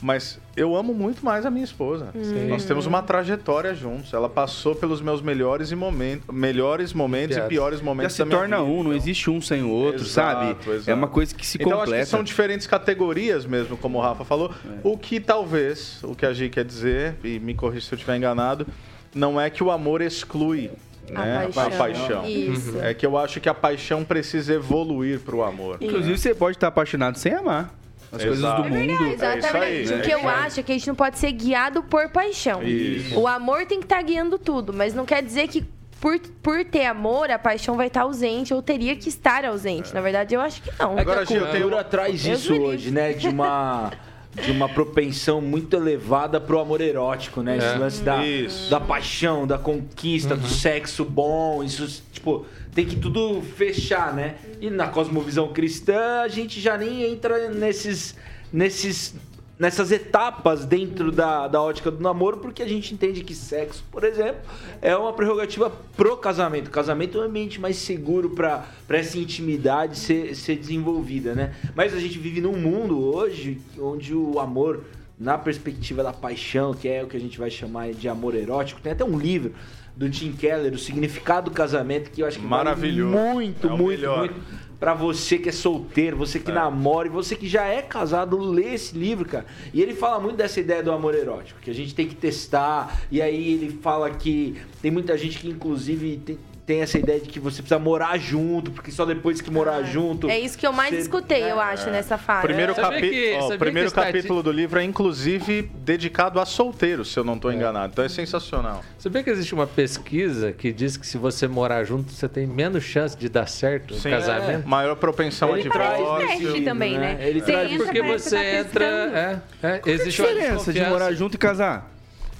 Mas 0.00 0.38
eu 0.56 0.76
amo 0.76 0.94
muito 0.94 1.24
mais 1.24 1.44
a 1.44 1.50
minha 1.50 1.64
esposa. 1.64 2.10
Nós 2.48 2.64
temos 2.64 2.86
uma 2.86 3.02
trajetória 3.02 3.74
juntos. 3.74 4.12
Ela 4.14 4.28
passou 4.28 4.74
pelos 4.76 5.00
meus 5.00 5.20
melhores, 5.20 5.72
e 5.72 5.76
momen- 5.76 6.22
melhores 6.32 6.92
momentos 6.92 7.36
e 7.36 7.40
piores 7.42 7.80
Já 7.80 7.84
momentos 7.84 8.12
se 8.14 8.18
da 8.20 8.24
minha 8.26 8.38
torna 8.38 8.56
vida. 8.58 8.68
um, 8.68 8.74
não 8.76 8.90
Então- 8.90 8.92
existe 8.92 9.28
um 9.28 9.40
sem 9.40 9.62
o 9.64 9.68
outro, 9.70 10.02
Exato, 10.02 10.46
sabe? 10.64 10.70
exato. 10.76 10.90
É 10.90 10.94
uma 10.94 11.08
coisa 11.08 11.34
que 11.34 11.44
se 11.44 11.58
então, 11.58 11.72
acho 11.72 11.80
completa. 11.80 12.04
que 12.04 12.10
são 12.10 12.22
diferentes 12.22 12.66
categorias 12.66 13.44
mesmo, 13.44 13.76
como 13.76 13.98
o 13.98 14.00
Rafa 14.00 14.24
falou. 14.24 14.52
O 14.84 14.96
que 14.96 15.18
talvez, 15.18 15.98
o 16.04 16.14
que 16.14 16.24
a 16.24 16.32
Gi 16.32 16.48
quer 16.48 16.64
dizer, 16.64 17.16
e 17.24 17.40
me 17.40 17.54
corrija 17.54 17.86
se 17.86 17.92
eu 17.92 17.96
estiver 17.96 18.16
enganado, 18.16 18.66
não 19.12 19.40
é 19.40 19.50
que 19.50 19.64
o 19.64 19.70
amor 19.70 20.00
exclui 20.00 20.70
né, 21.10 21.48
A 21.56 21.70
paixão. 21.70 22.24
Isso. 22.28 22.78
É 22.80 22.92
que 22.94 23.04
eu 23.06 23.16
acho 23.18 23.40
que 23.40 23.48
a 23.48 23.54
paixão 23.54 24.04
precisa 24.04 24.52
evoluir 24.54 25.18
pro 25.20 25.42
amor. 25.42 25.78
Inclusive, 25.80 26.16
você 26.18 26.34
pode 26.34 26.56
estar 26.56 26.68
apaixonado 26.68 27.16
sem 27.18 27.32
amar. 27.32 27.74
As 28.10 28.22
coisas 28.22 28.38
Exato. 28.38 28.62
do 28.62 28.68
É 28.68 28.70
mundo. 28.70 28.90
É 28.90 29.06
aí, 29.06 29.12
Exatamente. 29.14 29.92
é 29.92 29.96
o 29.96 30.00
que 30.02 30.08
isso 30.08 30.18
eu 30.18 30.28
acho 30.28 30.60
é 30.60 30.62
que 30.62 30.72
a 30.72 30.74
gente 30.76 30.88
não 30.88 30.94
pode 30.94 31.18
ser 31.18 31.32
guiado 31.32 31.82
por 31.82 32.08
paixão. 32.10 32.62
Isso. 32.62 33.18
O 33.18 33.26
amor 33.26 33.66
tem 33.66 33.78
que 33.78 33.84
estar 33.86 34.00
guiando 34.02 34.38
tudo, 34.38 34.72
mas 34.72 34.94
não 34.94 35.04
quer 35.04 35.22
dizer 35.22 35.48
que 35.48 35.64
por, 36.00 36.18
por 36.42 36.64
ter 36.64 36.86
amor, 36.86 37.28
a 37.30 37.38
paixão 37.38 37.76
vai 37.76 37.88
estar 37.88 38.02
ausente 38.02 38.54
ou 38.54 38.62
teria 38.62 38.94
que 38.94 39.08
estar 39.08 39.44
ausente. 39.44 39.92
Na 39.92 40.00
verdade, 40.00 40.34
eu 40.34 40.40
acho 40.40 40.62
que 40.62 40.70
não. 40.78 40.96
É 40.96 41.00
Agora, 41.00 41.26
que 41.26 41.36
a 41.36 41.40
cultura 41.40 41.76
uma- 41.76 41.84
traz 41.84 42.24
isso 42.24 42.54
hoje, 42.54 42.90
né? 42.92 43.12
De 43.12 43.28
uma, 43.28 43.90
de 44.34 44.50
uma 44.52 44.68
propensão 44.68 45.40
muito 45.40 45.74
elevada 45.76 46.40
pro 46.40 46.58
amor 46.60 46.80
erótico, 46.80 47.42
né? 47.42 47.56
Esse 47.56 47.66
É. 47.66 47.76
lance 47.78 48.02
da, 48.02 48.24
Isso. 48.24 48.70
da 48.70 48.78
paixão, 48.80 49.46
da 49.46 49.58
conquista, 49.58 50.36
do 50.36 50.46
sexo 50.48 51.04
bom. 51.04 51.62
Isso, 51.64 52.02
tipo, 52.12 52.46
tem 52.74 52.86
que 52.86 52.96
tudo 52.96 53.42
fechar, 53.56 54.14
né? 54.14 54.36
E 54.60 54.70
na 54.70 54.86
cosmovisão 54.88 55.48
cristã, 55.52 56.20
a 56.22 56.28
gente 56.28 56.60
já 56.60 56.76
nem 56.76 57.02
entra 57.10 57.48
nesses... 57.50 58.14
nesses 58.52 59.14
nessas 59.58 59.90
etapas 59.90 60.64
dentro 60.64 61.10
da, 61.10 61.48
da 61.48 61.60
ótica 61.60 61.90
do 61.90 62.00
namoro, 62.00 62.38
porque 62.38 62.62
a 62.62 62.68
gente 62.68 62.94
entende 62.94 63.24
que 63.24 63.34
sexo, 63.34 63.84
por 63.90 64.04
exemplo, 64.04 64.40
é 64.80 64.96
uma 64.96 65.12
prerrogativa 65.12 65.70
pro 65.96 66.16
casamento. 66.16 66.68
O 66.68 66.70
casamento 66.70 67.18
é 67.18 67.22
um 67.22 67.24
ambiente 67.24 67.60
mais 67.60 67.76
seguro 67.76 68.30
para 68.30 68.64
essa 68.88 69.18
intimidade 69.18 69.98
ser, 69.98 70.34
ser 70.36 70.56
desenvolvida, 70.56 71.34
né? 71.34 71.54
Mas 71.74 71.92
a 71.92 71.98
gente 71.98 72.18
vive 72.18 72.40
num 72.40 72.56
mundo 72.56 73.02
hoje 73.02 73.60
onde 73.78 74.14
o 74.14 74.38
amor, 74.38 74.84
na 75.18 75.36
perspectiva 75.36 76.02
da 76.02 76.12
paixão, 76.12 76.72
que 76.72 76.88
é 76.88 77.02
o 77.02 77.08
que 77.08 77.16
a 77.16 77.20
gente 77.20 77.38
vai 77.38 77.50
chamar 77.50 77.92
de 77.92 78.08
amor 78.08 78.36
erótico, 78.36 78.80
tem 78.80 78.92
até 78.92 79.04
um 79.04 79.18
livro 79.18 79.52
do 79.98 80.08
Tim 80.08 80.30
Keller, 80.30 80.72
O 80.72 80.78
Significado 80.78 81.50
do 81.50 81.54
Casamento, 81.54 82.10
que 82.12 82.22
eu 82.22 82.26
acho 82.26 82.38
que 82.38 82.46
vale 82.46 82.64
Maravilhoso. 82.64 83.16
muito, 83.16 83.66
É 83.66 83.70
muito, 83.70 83.82
melhor. 84.00 84.18
muito 84.20 84.68
Pra 84.78 84.94
você 84.94 85.38
que 85.38 85.48
é 85.48 85.52
solteiro, 85.52 86.16
você 86.16 86.38
que 86.38 86.52
namora 86.52 87.08
e 87.08 87.10
você 87.10 87.34
que 87.34 87.48
já 87.48 87.66
é 87.66 87.82
casado, 87.82 88.38
lê 88.38 88.74
esse 88.74 88.96
livro, 88.96 89.28
cara. 89.28 89.44
E 89.74 89.82
ele 89.82 89.92
fala 89.92 90.20
muito 90.20 90.36
dessa 90.36 90.60
ideia 90.60 90.84
do 90.84 90.92
amor 90.92 91.16
erótico, 91.16 91.58
que 91.60 91.68
a 91.68 91.74
gente 91.74 91.92
tem 91.96 92.06
que 92.06 92.14
testar. 92.14 93.00
E 93.10 93.20
aí 93.20 93.54
ele 93.54 93.76
fala 93.82 94.08
que 94.08 94.54
tem 94.80 94.88
muita 94.92 95.18
gente 95.18 95.40
que, 95.40 95.48
inclusive, 95.48 96.18
tem, 96.24 96.38
tem 96.68 96.82
essa 96.82 96.98
ideia 96.98 97.18
de 97.18 97.30
que 97.30 97.40
você 97.40 97.62
precisa 97.62 97.78
morar 97.78 98.18
junto, 98.18 98.70
porque 98.70 98.90
só 98.92 99.06
depois 99.06 99.40
que 99.40 99.50
morar 99.50 99.82
junto. 99.84 100.28
É 100.28 100.38
isso 100.38 100.58
que 100.58 100.66
eu 100.66 100.72
mais 100.72 100.90
você- 100.90 101.00
escutei, 101.00 101.42
eu 101.50 101.58
acho, 101.58 101.88
nessa 101.88 102.18
fase. 102.18 102.42
Primeiro, 102.42 102.74
capi- 102.74 103.08
que- 103.08 103.38
primeiro 103.58 103.90
capítulo 103.90 104.42
do 104.42 104.52
livro 104.52 104.78
é, 104.78 104.84
inclusive, 104.84 105.62
dedicado 105.76 106.38
a 106.38 106.44
solteiros, 106.44 107.10
se 107.10 107.18
eu 107.18 107.24
não 107.24 107.36
estou 107.36 107.50
enganado. 107.50 107.92
Então 107.94 108.04
é 108.04 108.08
sensacional. 108.10 108.84
Sabia 108.98 109.22
que 109.22 109.30
existe 109.30 109.54
uma 109.54 109.66
pesquisa 109.66 110.52
que 110.52 110.70
diz 110.70 110.98
que 110.98 111.06
se 111.06 111.16
você 111.16 111.48
morar 111.48 111.84
junto, 111.84 112.12
você 112.12 112.28
tem 112.28 112.46
menos 112.46 112.84
chance 112.84 113.16
de 113.16 113.30
dar 113.30 113.48
certo 113.48 113.94
no 113.94 114.00
Sim. 114.00 114.10
casamento? 114.10 114.68
Maior 114.68 114.94
propensão 114.96 115.54
a 115.54 115.58
Ele 115.58 115.70
traz 115.70 115.96
divórcio. 115.96 116.28
Teste 116.28 116.44
livro, 116.44 116.64
também, 116.66 116.98
né? 116.98 117.16
Ele 117.22 117.40
Você 117.40 117.46
traz 117.50 117.76
Porque 117.78 118.02
você 118.02 118.36
tá 118.36 118.44
entra. 118.44 118.84
É, 118.84 119.66
é, 119.66 119.78
Qual 119.78 119.94
existe 119.94 120.20
a 120.20 120.24
uma 120.26 120.34
diferença 120.34 120.70
de 120.74 120.84
morar 120.84 121.12
junto 121.14 121.34
e 121.34 121.38
casar? 121.38 121.94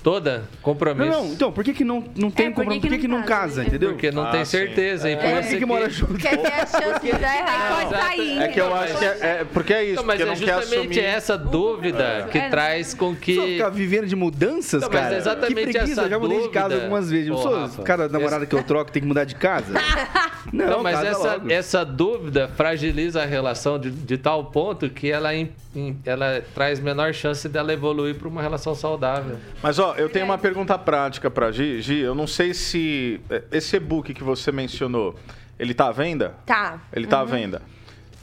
Toda 0.09 0.45
compromisso. 0.63 1.11
Não, 1.11 1.25
não, 1.25 1.33
então, 1.35 1.53
por 1.53 1.63
que, 1.63 1.75
que 1.75 1.85
não, 1.85 2.03
não 2.17 2.31
tem 2.31 2.47
É, 2.47 2.51
por 2.51 2.55
que 2.65 2.71
compromisso? 2.71 2.81
Por 2.81 2.89
que 2.89 2.97
que, 2.97 3.03
que 3.03 3.09
não 3.09 3.23
casa, 3.25 3.61
né? 3.61 3.69
entendeu? 3.69 3.91
Porque 3.91 4.11
não 4.11 4.23
Ah, 4.25 4.31
tem 4.31 4.43
sim. 4.47 4.53
certeza. 4.53 5.11
E 5.11 5.17
por 5.17 5.23
Por 5.31 5.41
isso 5.41 5.49
que 5.51 5.59
que- 5.59 5.67
mora 5.67 5.91
junto? 5.91 6.15
Quer 6.15 6.39
ter 6.39 6.47
a 6.51 6.65
chance 6.67 7.01
de 7.05 7.13
dar 7.13 7.37
errado. 7.37 7.89
Pode 7.91 8.03
sair. 8.03 8.39
É 8.39 8.49
que 8.49 8.59
eu 8.59 8.75
acho 8.75 8.99
que 8.99 9.05
é, 9.05 9.09
é- 9.21 9.47
porque 9.53 9.75
é 9.75 9.85
isso, 9.85 9.97
Não, 9.97 10.05
mas 10.05 10.17
porque 10.19 10.23
é 10.23 10.27
não 10.35 10.41
quer 10.41 10.63
justamente 10.63 10.99
assumir. 10.99 11.05
essa 11.05 11.37
dúvida 11.37 12.29
que 12.33 12.39
É. 12.39 12.49
traz 12.49 12.95
com 12.95 13.13
Só 13.13 13.21
que. 13.21 13.35
ficar 13.53 13.69
vivendo 13.69 14.07
de 14.07 14.17
mudanças, 14.17 14.81
Não, 14.81 14.89
mas 14.89 14.99
cara. 15.01 15.15
é 15.15 15.19
exatamente 15.19 15.55
que 15.55 15.63
preguiça, 15.73 16.01
essa 16.01 16.09
já 16.09 16.19
mudei 16.19 16.41
de 16.41 16.49
casa 16.49 16.69
dúvida. 16.69 16.83
algumas 16.85 17.11
vezes. 17.11 17.29
Não 17.29 17.37
Ô, 17.37 17.43
sou 17.43 17.61
Rafa, 17.61 17.83
cara 17.83 18.09
namorada 18.09 18.47
que 18.47 18.55
eu 18.55 18.63
troco, 18.63 18.91
tem 18.91 19.03
que 19.03 19.09
mudar 19.09 19.25
de 19.25 19.35
casa? 19.35 19.75
Não, 20.51 20.67
Não, 20.71 20.83
mas 20.83 20.95
casa 20.97 21.09
essa, 21.09 21.33
logo. 21.35 21.53
essa 21.53 21.85
dúvida 21.85 22.49
fragiliza 22.57 23.23
a 23.23 23.27
relação 23.27 23.79
de, 23.79 23.91
de 23.91 24.17
tal 24.17 24.47
ponto 24.47 24.89
que 24.89 25.11
ela, 25.11 25.35
im- 25.35 25.51
im- 25.77 25.99
ela 26.07 26.43
traz 26.55 26.81
menor 26.81 27.13
chance 27.13 27.47
dela 27.51 27.71
evoluir 27.71 28.15
para 28.15 28.27
uma 28.29 28.41
relação 28.41 28.75
saudável. 28.75 29.37
Mas 29.63 29.79
ó, 29.79 29.95
eu 29.99 30.09
tenho 30.09 30.25
uma 30.25 30.39
pergunta 30.39 30.79
prática 30.79 31.31
pra 31.31 31.51
Gi. 31.53 31.81
Gi, 31.83 31.99
eu 31.99 32.15
não 32.15 32.27
sei 32.27 32.55
se 32.55 33.21
é, 33.31 33.43
esse 33.53 33.77
e-book 33.77 34.15
que 34.15 34.23
você 34.25 34.51
mencionou, 34.53 35.15
ele 35.59 35.75
tá 35.75 35.89
à 35.89 35.93
venda? 35.93 36.35
Tá. 36.47 36.81
Ele 36.93 37.07
tá 37.07 37.21
à 37.21 37.25
venda. 37.25 37.61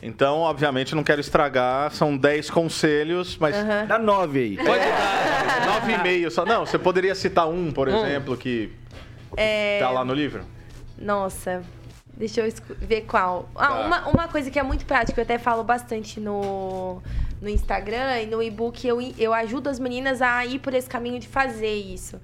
Então, 0.01 0.39
obviamente, 0.39 0.93
não 0.93 1.03
quero 1.03 1.19
estragar. 1.21 1.91
São 1.91 2.15
10 2.15 2.49
conselhos, 2.51 3.37
mas 3.37 3.55
Dá 3.87 3.97
nove 3.97 4.39
aí. 4.39 4.55
Pode 4.57 4.67
dar. 4.79 5.65
nove 5.65 5.93
e 5.93 5.97
meio 6.03 6.29
só. 6.29 6.45
Não, 6.45 6.65
você 6.65 6.77
poderia 6.77 7.15
citar 7.15 7.47
um, 7.47 7.71
por 7.71 7.87
exemplo, 7.87 8.37
que 8.37 8.71
É... 9.35 9.79
tá 9.79 9.89
lá 9.89 10.05
no 10.05 10.13
livro? 10.13 10.43
Nossa, 10.97 11.63
deixa 12.15 12.41
eu 12.41 12.53
ver 12.79 13.01
qual. 13.01 13.49
Ah, 13.55 13.67
Tá. 13.67 13.79
uma, 13.85 14.07
uma 14.09 14.27
coisa 14.27 14.51
que 14.51 14.59
é 14.59 14.63
muito 14.63 14.85
prática, 14.85 15.19
eu 15.19 15.23
até 15.23 15.37
falo 15.39 15.63
bastante 15.63 16.19
no, 16.19 17.01
no 17.41 17.49
Instagram 17.49 18.21
e 18.21 18.25
no 18.25 18.41
e-book, 18.41 18.87
eu, 18.87 18.99
eu 19.17 19.33
ajudo 19.33 19.69
as 19.69 19.79
meninas 19.79 20.21
a 20.21 20.45
ir 20.45 20.59
por 20.59 20.73
esse 20.73 20.89
caminho 20.89 21.19
de 21.19 21.27
fazer 21.27 21.73
isso. 21.73 22.19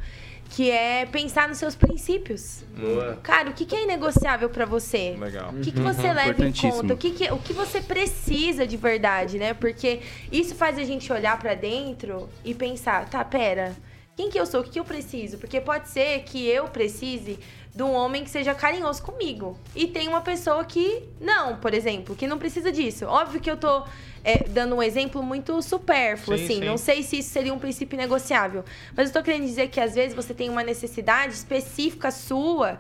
Que 0.50 0.70
é 0.70 1.06
pensar 1.06 1.48
nos 1.48 1.58
seus 1.58 1.76
princípios. 1.76 2.64
Boa. 2.78 3.18
Cara, 3.24 3.52
o 3.52 3.54
que, 3.54 3.66
que 3.66 3.74
é 3.74 3.84
inegociável 3.84 4.50
pra 4.50 4.66
você? 4.66 5.16
Legal. 5.18 5.52
O 5.52 5.62
que, 5.62 5.72
que 5.72 5.80
você 5.80 6.12
leva 6.12 6.46
em 6.46 6.52
conta? 6.52 6.94
O 6.94 6.98
que, 6.98 7.12
que, 7.12 7.32
o 7.32 7.38
que 7.38 7.54
você 7.54 7.80
precisa 7.80 8.68
de 8.68 8.76
verdade, 8.76 9.38
né? 9.38 9.54
Porque 9.54 10.02
isso 10.30 10.54
faz 10.54 10.78
a 10.78 10.84
gente 10.84 11.12
olhar 11.12 11.40
pra 11.40 11.54
dentro 11.54 12.28
e 12.44 12.54
pensar, 12.54 13.10
tá, 13.10 13.24
pera, 13.24 13.74
quem 14.16 14.30
que 14.30 14.38
eu 14.38 14.46
sou? 14.46 14.60
O 14.60 14.64
que, 14.64 14.72
que 14.72 14.80
eu 14.80 14.84
preciso? 14.84 15.38
Porque 15.38 15.62
pode 15.62 15.88
ser 15.88 16.24
que 16.24 16.46
eu 16.46 16.68
precise 16.68 17.40
de 17.74 17.84
um 17.84 17.94
homem 17.94 18.24
que 18.24 18.30
seja 18.30 18.54
carinhoso 18.54 19.02
comigo. 19.02 19.58
E 19.76 19.88
tem 19.88 20.08
uma 20.08 20.22
pessoa 20.22 20.64
que 20.66 21.04
não, 21.20 21.56
por 21.56 21.74
exemplo, 21.74 22.16
que 22.16 22.28
não 22.28 22.38
precisa 22.38 22.72
disso. 22.72 23.06
Óbvio 23.06 23.40
que 23.40 23.50
eu 23.50 23.56
tô 23.56 23.84
é, 24.24 24.44
dando 24.44 24.76
um 24.76 24.84
exemplo 24.84 25.24
muito 25.24 25.62
supérfluo, 25.62 26.38
Sim, 26.38 26.44
assim. 26.44 26.54
sim. 26.56 26.66
Não 26.66 26.78
sei 26.78 27.02
se 27.02 27.20
isso 27.20 27.30
seria 27.30 27.54
um 27.54 27.60
princípio 27.60 27.98
negociável. 27.98 28.64
Mas 28.96 29.08
eu 29.08 29.14
tô 29.14 29.24
querendo 29.24 29.46
dizer 29.46 29.70
que 29.70 29.80
às 29.80 29.96
vezes 29.96 30.14
você 30.14 30.34
tem 30.34 30.50
uma 30.50 30.64
necessidade 30.64 31.34
específica 31.34 32.12
sua 32.12 32.78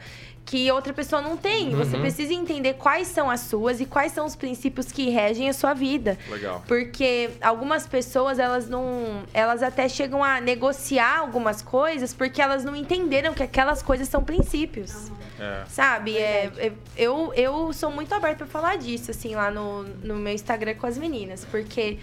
que 0.52 0.70
outra 0.70 0.92
pessoa 0.92 1.22
não 1.22 1.38
tem. 1.38 1.70
Você 1.70 1.98
precisa 1.98 2.34
entender 2.34 2.74
quais 2.74 3.08
são 3.08 3.30
as 3.30 3.40
suas 3.40 3.80
e 3.80 3.86
quais 3.86 4.12
são 4.12 4.26
os 4.26 4.36
princípios 4.36 4.92
que 4.92 5.10
regem 5.10 5.48
a 5.48 5.54
sua 5.54 5.74
vida. 5.74 6.18
Legal. 6.30 6.62
Porque 6.68 7.30
algumas 7.42 7.88
pessoas, 7.88 8.38
elas 8.38 8.68
não. 8.68 9.24
Elas 9.34 9.64
até 9.64 9.88
chegam 9.88 10.22
a 10.22 10.42
negociar 10.42 11.20
algumas 11.20 11.62
coisas 11.62 12.14
porque 12.14 12.42
elas 12.42 12.66
não 12.66 12.76
entenderam 12.76 13.34
que 13.34 13.42
aquelas 13.42 13.82
coisas 13.82 14.10
são 14.10 14.22
princípios. 14.26 15.10
É. 15.40 15.64
Sabe? 15.70 16.18
É, 16.18 16.52
é- 16.58 16.72
eu, 16.98 17.32
eu 17.34 17.72
sou 17.72 17.90
muito 17.90 18.14
aberta 18.14 18.40
pra 18.40 18.48
falar 18.48 18.76
disso, 18.78 19.10
assim, 19.12 19.34
lá 19.34 19.50
no, 19.50 19.84
no 20.04 20.16
meu 20.16 20.34
Instagram 20.34 20.76
com 20.76 20.86
as 20.86 20.98
meninas. 20.98 21.46
Porque. 21.50 21.98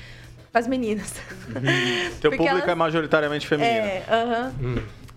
As 0.55 0.66
meninas. 0.66 1.12
Teu 2.18 2.30
Porque 2.30 2.36
público 2.38 2.49
elas- 2.49 2.68
é 2.68 2.74
majoritariamente 2.74 3.46
feminino. 3.46 3.76
É, 3.84 4.03
aham. 4.11 4.53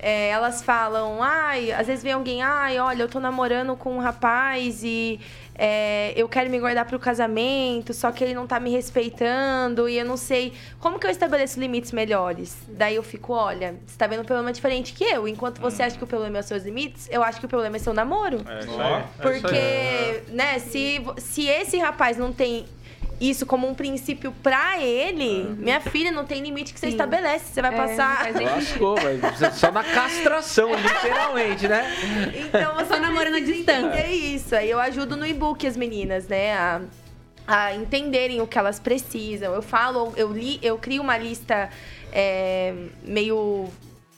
É, 0.04 0.30
elas 0.30 0.64
falam, 0.64 1.22
ai, 1.22 1.72
às 1.72 1.86
vezes 1.86 2.04
vem 2.04 2.14
alguém, 2.14 2.42
ai, 2.42 2.80
olha, 2.80 3.04
eu 3.04 3.08
tô 3.08 3.20
namorando 3.20 3.76
com 3.76 3.96
um 3.96 4.00
rapaz 4.00 4.84
e 4.84 5.20
é, 5.54 6.12
eu 6.16 6.28
quero 6.28 6.50
me 6.50 6.60
guardar 6.60 6.86
pro 6.86 6.98
casamento, 6.98 7.94
só 7.94 8.12
que 8.12 8.24
ele 8.24 8.34
não 8.34 8.48
tá 8.48 8.60
me 8.60 8.72
respeitando 8.72 9.88
e 9.88 10.00
eu 10.00 10.06
não 10.06 10.18
sei 10.18 10.54
como 10.80 10.98
que 10.98 11.06
eu 11.06 11.12
estabeleço 11.12 11.60
limites 11.60 11.92
melhores. 11.92 12.58
Daí 12.68 12.96
eu 12.96 13.04
fico, 13.04 13.32
olha, 13.32 13.76
você 13.86 13.96
tá 13.96 14.08
vendo 14.08 14.22
um 14.22 14.26
problema 14.26 14.52
diferente 14.52 14.92
que 14.94 15.04
eu. 15.04 15.28
Enquanto 15.28 15.62
você 15.62 15.84
acha 15.84 15.96
que 15.96 16.04
o 16.04 16.08
problema 16.08 16.38
é 16.38 16.40
os 16.40 16.48
seus 16.48 16.64
limites, 16.64 17.08
eu 17.12 17.22
acho 17.22 17.40
que 17.40 17.46
o 17.46 17.50
problema 17.50 17.76
é 17.76 17.80
seu 17.80 17.94
namoro. 17.94 18.38
É 18.48 18.60
isso 18.60 18.82
aí. 18.82 18.94
É 18.94 19.00
isso 19.00 19.28
aí. 19.28 19.42
Porque, 19.42 20.34
né, 20.34 20.58
se, 20.58 21.00
se 21.20 21.46
esse 21.48 21.78
rapaz 21.78 22.18
não 22.18 22.34
tem 22.34 22.66
isso 23.30 23.46
como 23.46 23.68
um 23.68 23.76
princípio 23.76 24.34
pra 24.42 24.82
ele, 24.82 25.44
minha 25.60 25.80
filha, 25.80 26.12
não 26.12 26.26
tem 26.26 26.42
limite 26.42 26.74
que 26.74 26.80
você 26.80 26.88
Sim. 26.88 26.94
estabelece. 26.94 27.54
Você 27.54 27.62
vai 27.62 27.74
É, 27.74 27.78
passar. 27.78 28.32
Lascou, 28.42 28.96
vai. 29.00 29.20
Só 29.54 29.72
na 29.72 29.84
castração, 29.84 30.72
literalmente, 30.76 31.68
né? 31.68 31.86
Então 32.36 32.74
você 32.76 32.86
Só 32.96 33.00
namorando 33.00 33.36
à 33.36 33.40
distância. 33.40 33.88
entender 33.88 34.08
isso. 34.08 34.56
Aí 34.56 34.70
eu 34.70 34.80
ajudo 34.80 35.16
no 35.16 35.26
e-book 35.26 35.66
as 35.68 35.78
meninas, 35.78 36.28
né? 36.28 36.54
A, 36.56 36.82
a 37.48 37.76
entenderem 37.76 38.42
o 38.42 38.48
que 38.48 38.58
elas 38.58 38.80
precisam. 38.80 39.54
Eu 39.54 39.62
falo, 39.62 40.14
eu 40.18 40.32
li, 40.34 40.60
eu 40.64 40.78
crio 40.80 41.04
uma 41.04 41.18
lista 41.18 41.70
é, 42.12 42.74
meio 43.04 43.68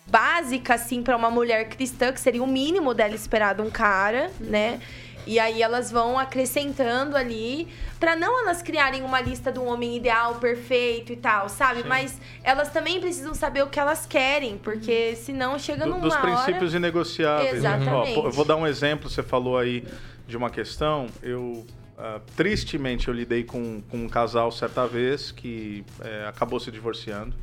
básica, 0.08 0.76
assim, 0.76 1.02
pra 1.02 1.16
uma 1.18 1.30
mulher 1.32 1.68
cristã, 1.70 2.12
que 2.12 2.20
seria 2.20 2.44
o 2.44 2.48
mínimo 2.48 2.94
dela 2.94 3.16
esperar 3.16 3.56
de 3.56 3.62
um 3.62 3.70
cara, 3.70 4.32
né? 4.40 4.80
E 5.26 5.40
aí 5.40 5.62
elas 5.62 5.92
vão 5.92 6.18
acrescentando 6.20 7.16
ali, 7.16 7.68
pra 8.00 8.16
não 8.16 8.42
elas 8.42 8.62
criarem 8.62 9.02
uma 9.02 9.22
lista 9.22 9.52
de 9.52 9.60
um 9.60 9.66
homem 9.68 9.96
ideal, 9.96 10.36
perfeito 10.36 11.14
e 11.14 11.16
tal, 11.16 11.48
sabe? 11.50 11.84
Mas 11.84 12.20
elas 12.44 12.70
também 12.72 13.00
precisam 13.00 13.34
saber 13.34 13.64
o 13.64 13.68
que 13.68 13.80
elas 13.80 14.06
querem, 14.06 14.58
porque 14.58 15.16
senão 15.16 15.58
chega 15.58 15.86
Do- 15.86 15.92
numa 15.92 16.02
dos 16.02 16.14
hora... 16.14 16.22
princípios 16.22 16.74
inegociáveis. 16.74 17.52
né? 17.52 17.58
Exatamente. 17.58 18.18
Ó, 18.18 18.22
pô, 18.22 18.28
eu 18.28 18.32
vou 18.32 18.46
dar 18.46 18.56
um 18.56 18.68
exemplo, 18.68 19.10
você 19.10 19.24
falou 19.24 19.58
aí 19.58 19.84
de 20.28 20.36
uma 20.38 20.50
questão. 20.50 21.08
Eu, 21.22 21.66
ah, 21.98 22.20
tristemente, 22.36 23.08
eu 23.08 23.14
lidei 23.14 23.44
com, 23.44 23.82
com 23.90 23.98
um 23.98 24.10
casal 24.10 24.52
certa 24.52 24.86
vez 24.88 25.32
que 25.32 25.86
eh, 26.02 26.26
acabou 26.28 26.60
se 26.60 26.72
divorciando. 26.72 27.34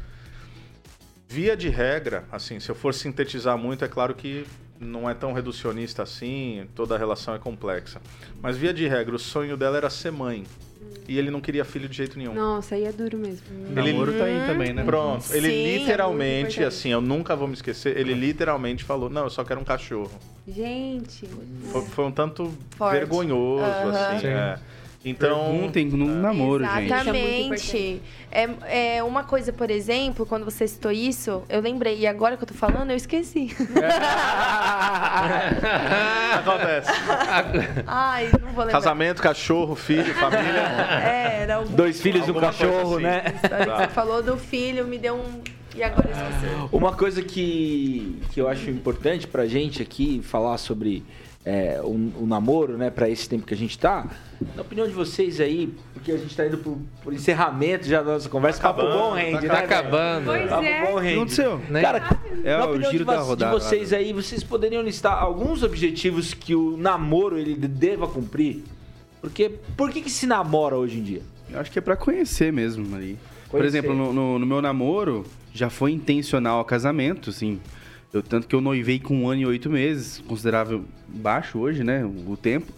Via 1.29 1.57
de 1.57 1.69
regra, 1.69 2.25
assim, 2.33 2.59
se 2.59 2.69
eu 2.69 2.75
for 2.75 2.93
sintetizar 2.93 3.57
muito, 3.57 3.85
é 3.85 3.89
claro 3.89 4.15
que 4.15 4.45
não 4.81 5.09
é 5.09 5.13
tão 5.15 5.33
reducionista 5.35 6.03
assim, 6.03 6.67
toda 6.75 6.95
a 6.95 6.99
relação 6.99 7.35
é 7.35 7.39
complexa. 7.39 8.01
Mas 8.43 8.57
via 8.57 8.73
de 8.73 8.89
regra, 8.89 9.15
o 9.15 9.19
sonho 9.19 9.57
dela 9.57 9.77
era 9.77 9.91
ser 9.91 10.11
mãe. 10.11 10.45
E 11.07 11.19
ele 11.19 11.31
não 11.31 11.41
queria 11.41 11.65
filho 11.65 11.89
de 11.89 11.97
jeito 11.97 12.17
nenhum. 12.17 12.33
Nossa, 12.35 12.77
aí 12.77 12.85
é 12.85 12.93
duro 12.93 13.19
mesmo. 13.19 13.45
Ele- 13.69 13.93
namoro 13.93 14.13
tá 14.17 14.25
aí 14.25 14.47
também, 14.47 14.73
né? 14.73 14.85
Pronto, 14.85 15.25
ele 15.33 15.49
Sim, 15.49 15.55
é 15.55 15.63
muito 15.63 15.79
literalmente, 15.81 16.47
importante. 16.61 16.65
assim, 16.65 16.89
eu 16.91 17.01
nunca 17.01 17.35
vou 17.35 17.49
me 17.49 17.55
esquecer, 17.55 17.97
ele 17.99 18.15
literalmente 18.15 18.85
falou, 18.85 19.11
não, 19.11 19.25
eu 19.25 19.31
só 19.31 19.43
quero 19.45 19.61
um 19.61 19.65
cachorro. 19.65 20.13
Gente. 20.47 21.27
Foi, 21.73 21.83
foi 21.87 22.05
um 22.05 22.13
tanto 22.13 22.55
Forte. 22.77 22.93
vergonhoso, 22.93 23.89
assim, 23.89 24.21
Sim. 24.21 24.27
é. 24.29 24.59
Então, 25.03 25.53
Perguntem 25.53 25.87
no 25.87 26.07
namoro, 26.07 26.63
gente. 26.63 26.85
Isso 26.85 26.95
é 26.95 27.05
muito 27.05 27.55
Exatamente. 27.55 28.03
É, 28.31 28.97
é 28.97 29.03
uma 29.03 29.25
coisa, 29.25 29.51
por 29.51 29.71
exemplo, 29.71 30.27
quando 30.27 30.45
você 30.45 30.69
citou 30.69 30.93
isso, 30.93 31.43
eu 31.49 31.63
lembrei. 31.63 32.01
E 32.01 32.07
agora 32.07 32.37
que 32.37 32.43
eu 32.43 32.47
tô 32.49 32.53
falando, 32.53 32.91
eu 32.91 32.97
esqueci. 32.97 33.49
acontece. 36.35 36.91
Ai, 37.87 38.27
não 38.27 38.53
vou 38.53 38.65
lembrar. 38.65 38.73
Casamento, 38.73 39.23
cachorro, 39.23 39.75
filho, 39.75 40.15
família. 40.15 40.69
É, 41.03 41.43
era 41.45 41.55
algum... 41.57 41.75
Dois 41.75 41.99
filhos 41.99 42.29
e 42.29 42.31
um 42.31 42.35
cachorro, 42.39 42.97
assim. 42.97 43.03
né? 43.05 43.23
Você 43.41 43.89
falou 43.89 44.23
do 44.23 44.37
filho, 44.37 44.87
me 44.87 44.99
deu 44.99 45.15
um... 45.17 45.41
E 45.75 45.83
agora 45.83 46.11
eu 46.11 46.13
esqueci. 46.13 46.47
Uma 46.73 46.93
coisa 46.93 47.23
que, 47.23 48.21
que 48.33 48.41
eu 48.41 48.49
acho 48.49 48.69
importante 48.69 49.27
pra 49.27 49.47
gente 49.47 49.81
aqui 49.81 50.21
falar 50.23 50.59
sobre 50.59 51.03
é, 51.45 51.81
o, 51.83 51.89
o 52.23 52.27
namoro, 52.27 52.77
né, 52.77 52.91
pra 52.91 53.09
esse 53.09 53.29
tempo 53.29 53.47
que 53.47 53.55
a 53.55 53.57
gente 53.57 53.79
tá, 53.79 54.07
na 54.55 54.63
opinião 54.63 54.87
de 54.87 54.93
vocês 54.93 55.41
aí, 55.41 55.73
porque 55.95 56.13
a 56.13 56.17
gente 56.19 56.37
tá 56.37 56.47
indo 56.47 56.59
pro, 56.59 56.79
pro 57.03 57.15
encerramento 57.15 57.87
já 57.87 58.03
da 58.03 58.13
nossa 58.13 58.29
conversa, 58.29 58.61
papo 58.61 58.83
acabando, 58.83 58.99
bom 58.99 59.15
rende, 59.15 59.33
tá 59.33 59.41
né? 59.41 59.49
Tá 59.49 59.59
acabando. 59.61 60.25
Pois 60.27 60.49
Papo 60.51 60.65
é. 60.65 60.85
bom 60.87 60.93
O 60.93 60.97
que 60.97 61.03
rende. 61.03 61.17
aconteceu? 61.17 61.59
Né? 61.71 61.81
Cara, 61.83 62.19
É 62.45 62.57
na 62.59 62.67
o 62.67 62.71
opinião 62.71 62.91
giro 62.91 63.05
de, 63.05 63.11
da 63.11 63.17
vo- 63.17 63.23
de 63.23 63.29
rodada. 63.45 63.53
vocês 63.59 63.93
aí, 63.93 64.13
vocês 64.13 64.45
poderiam 64.45 64.83
listar 64.83 65.15
alguns 65.23 65.63
objetivos 65.63 66.35
que 66.35 66.55
o 66.55 66.77
namoro 66.77 67.39
ele 67.39 67.55
deva 67.55 68.07
cumprir? 68.07 68.63
Porque 69.21 69.51
por 69.77 69.91
que 69.91 70.03
que 70.03 70.11
se 70.11 70.27
namora 70.27 70.77
hoje 70.77 70.99
em 70.99 71.03
dia? 71.03 71.23
Eu 71.51 71.59
acho 71.61 71.71
que 71.71 71.79
é 71.79 71.83
pra 71.83 71.97
conhecer 71.97 72.53
mesmo 72.53 72.95
ali. 72.95 73.19
Por 73.45 73.59
Conhecer. 73.59 73.79
exemplo, 73.79 73.95
no, 73.95 74.13
no- 74.13 74.39
no 74.39 74.47
meu 74.47 74.63
namoro, 74.63 75.27
já 75.53 75.69
foi 75.69 75.91
intencional 75.93 76.61
o 76.61 76.65
casamento, 76.65 77.31
assim. 77.31 77.61
Eu, 78.13 78.23
tanto 78.23 78.49
que 78.49 78.55
eu 78.55 78.61
noivei 78.61 78.99
com 78.99 79.23
um 79.23 79.29
ano 79.29 79.43
e 79.43 79.47
oito 79.47 79.71
meses, 79.71 80.23
considerável 80.27 80.85
baixo 81.07 81.59
hoje, 81.59 81.85
né, 81.85 82.05
o, 82.05 82.37
tempo. 82.37 82.73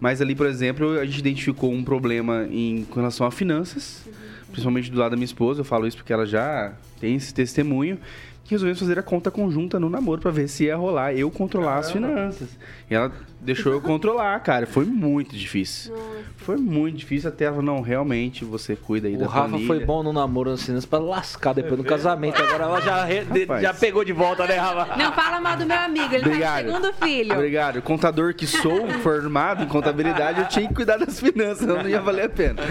Mas 0.00 0.20
ali, 0.20 0.34
por 0.34 0.46
exemplo, 0.46 0.98
a 0.98 1.04
gente 1.04 1.18
identificou 1.18 1.72
um 1.72 1.84
problema 1.84 2.48
em 2.50 2.84
com 2.84 2.96
relação 2.96 3.24
a 3.24 3.30
finanças, 3.30 4.02
principalmente 4.50 4.90
do 4.90 4.98
lado 4.98 5.12
da 5.12 5.16
minha 5.16 5.24
esposa. 5.24 5.60
Eu 5.60 5.64
falo 5.64 5.86
isso 5.86 5.96
porque 5.96 6.12
ela 6.12 6.26
já 6.26 6.72
tem 7.00 7.14
esse 7.14 7.32
testemunho. 7.32 7.98
Que 8.44 8.50
resolvemos 8.50 8.80
fazer 8.80 8.98
a 8.98 9.02
conta 9.04 9.30
conjunta 9.30 9.78
no 9.78 9.88
namoro 9.88 10.20
pra 10.20 10.32
ver 10.32 10.48
se 10.48 10.64
ia 10.64 10.74
rolar 10.74 11.14
eu 11.14 11.30
controlar 11.30 11.78
as 11.78 11.92
finanças. 11.92 12.48
E 12.90 12.94
ela 12.94 13.12
deixou 13.42 13.72
eu 13.72 13.80
controlar, 13.80 14.38
cara. 14.40 14.66
Foi 14.66 14.84
muito 14.84 15.36
difícil. 15.36 15.94
Foi 16.38 16.56
muito 16.56 16.96
difícil 16.98 17.28
até 17.28 17.44
ela, 17.44 17.60
não, 17.62 17.80
realmente 17.80 18.44
você 18.44 18.74
cuida 18.74 19.06
aí 19.08 19.14
O 19.14 19.18
da 19.18 19.26
Rafa 19.26 19.40
família. 19.50 19.66
foi 19.66 19.84
bom 19.84 20.02
no 20.02 20.12
namoro 20.12 20.50
nas 20.50 20.62
finanças 20.64 20.86
pra 20.86 20.98
lascar 20.98 21.52
depois 21.52 21.76
do 21.76 21.84
casamento. 21.84 22.40
Agora 22.42 22.64
ela 22.64 22.80
já, 22.80 23.04
re- 23.04 23.24
de- 23.24 23.46
já 23.60 23.72
pegou 23.74 24.04
de 24.04 24.12
volta, 24.12 24.46
né, 24.46 24.56
Rafa? 24.56 24.96
Não 24.96 25.12
fala 25.12 25.40
mal 25.40 25.56
do 25.56 25.66
meu 25.66 25.76
amigo, 25.78 26.14
ele 26.14 26.24
Obrigado. 26.26 26.56
tá 26.56 26.62
no 26.62 26.72
segundo 26.86 26.92
filho. 26.94 27.32
Obrigado. 27.34 27.82
Contador 27.82 28.34
que 28.34 28.46
sou, 28.46 28.88
formado 29.02 29.62
em 29.64 29.68
contabilidade, 29.68 30.40
eu 30.40 30.48
tinha 30.48 30.66
que 30.66 30.74
cuidar 30.74 30.96
das 30.96 31.20
finanças, 31.20 31.66
não 31.66 31.88
ia 31.88 32.00
valer 32.00 32.24
a 32.26 32.28
pena. 32.28 32.62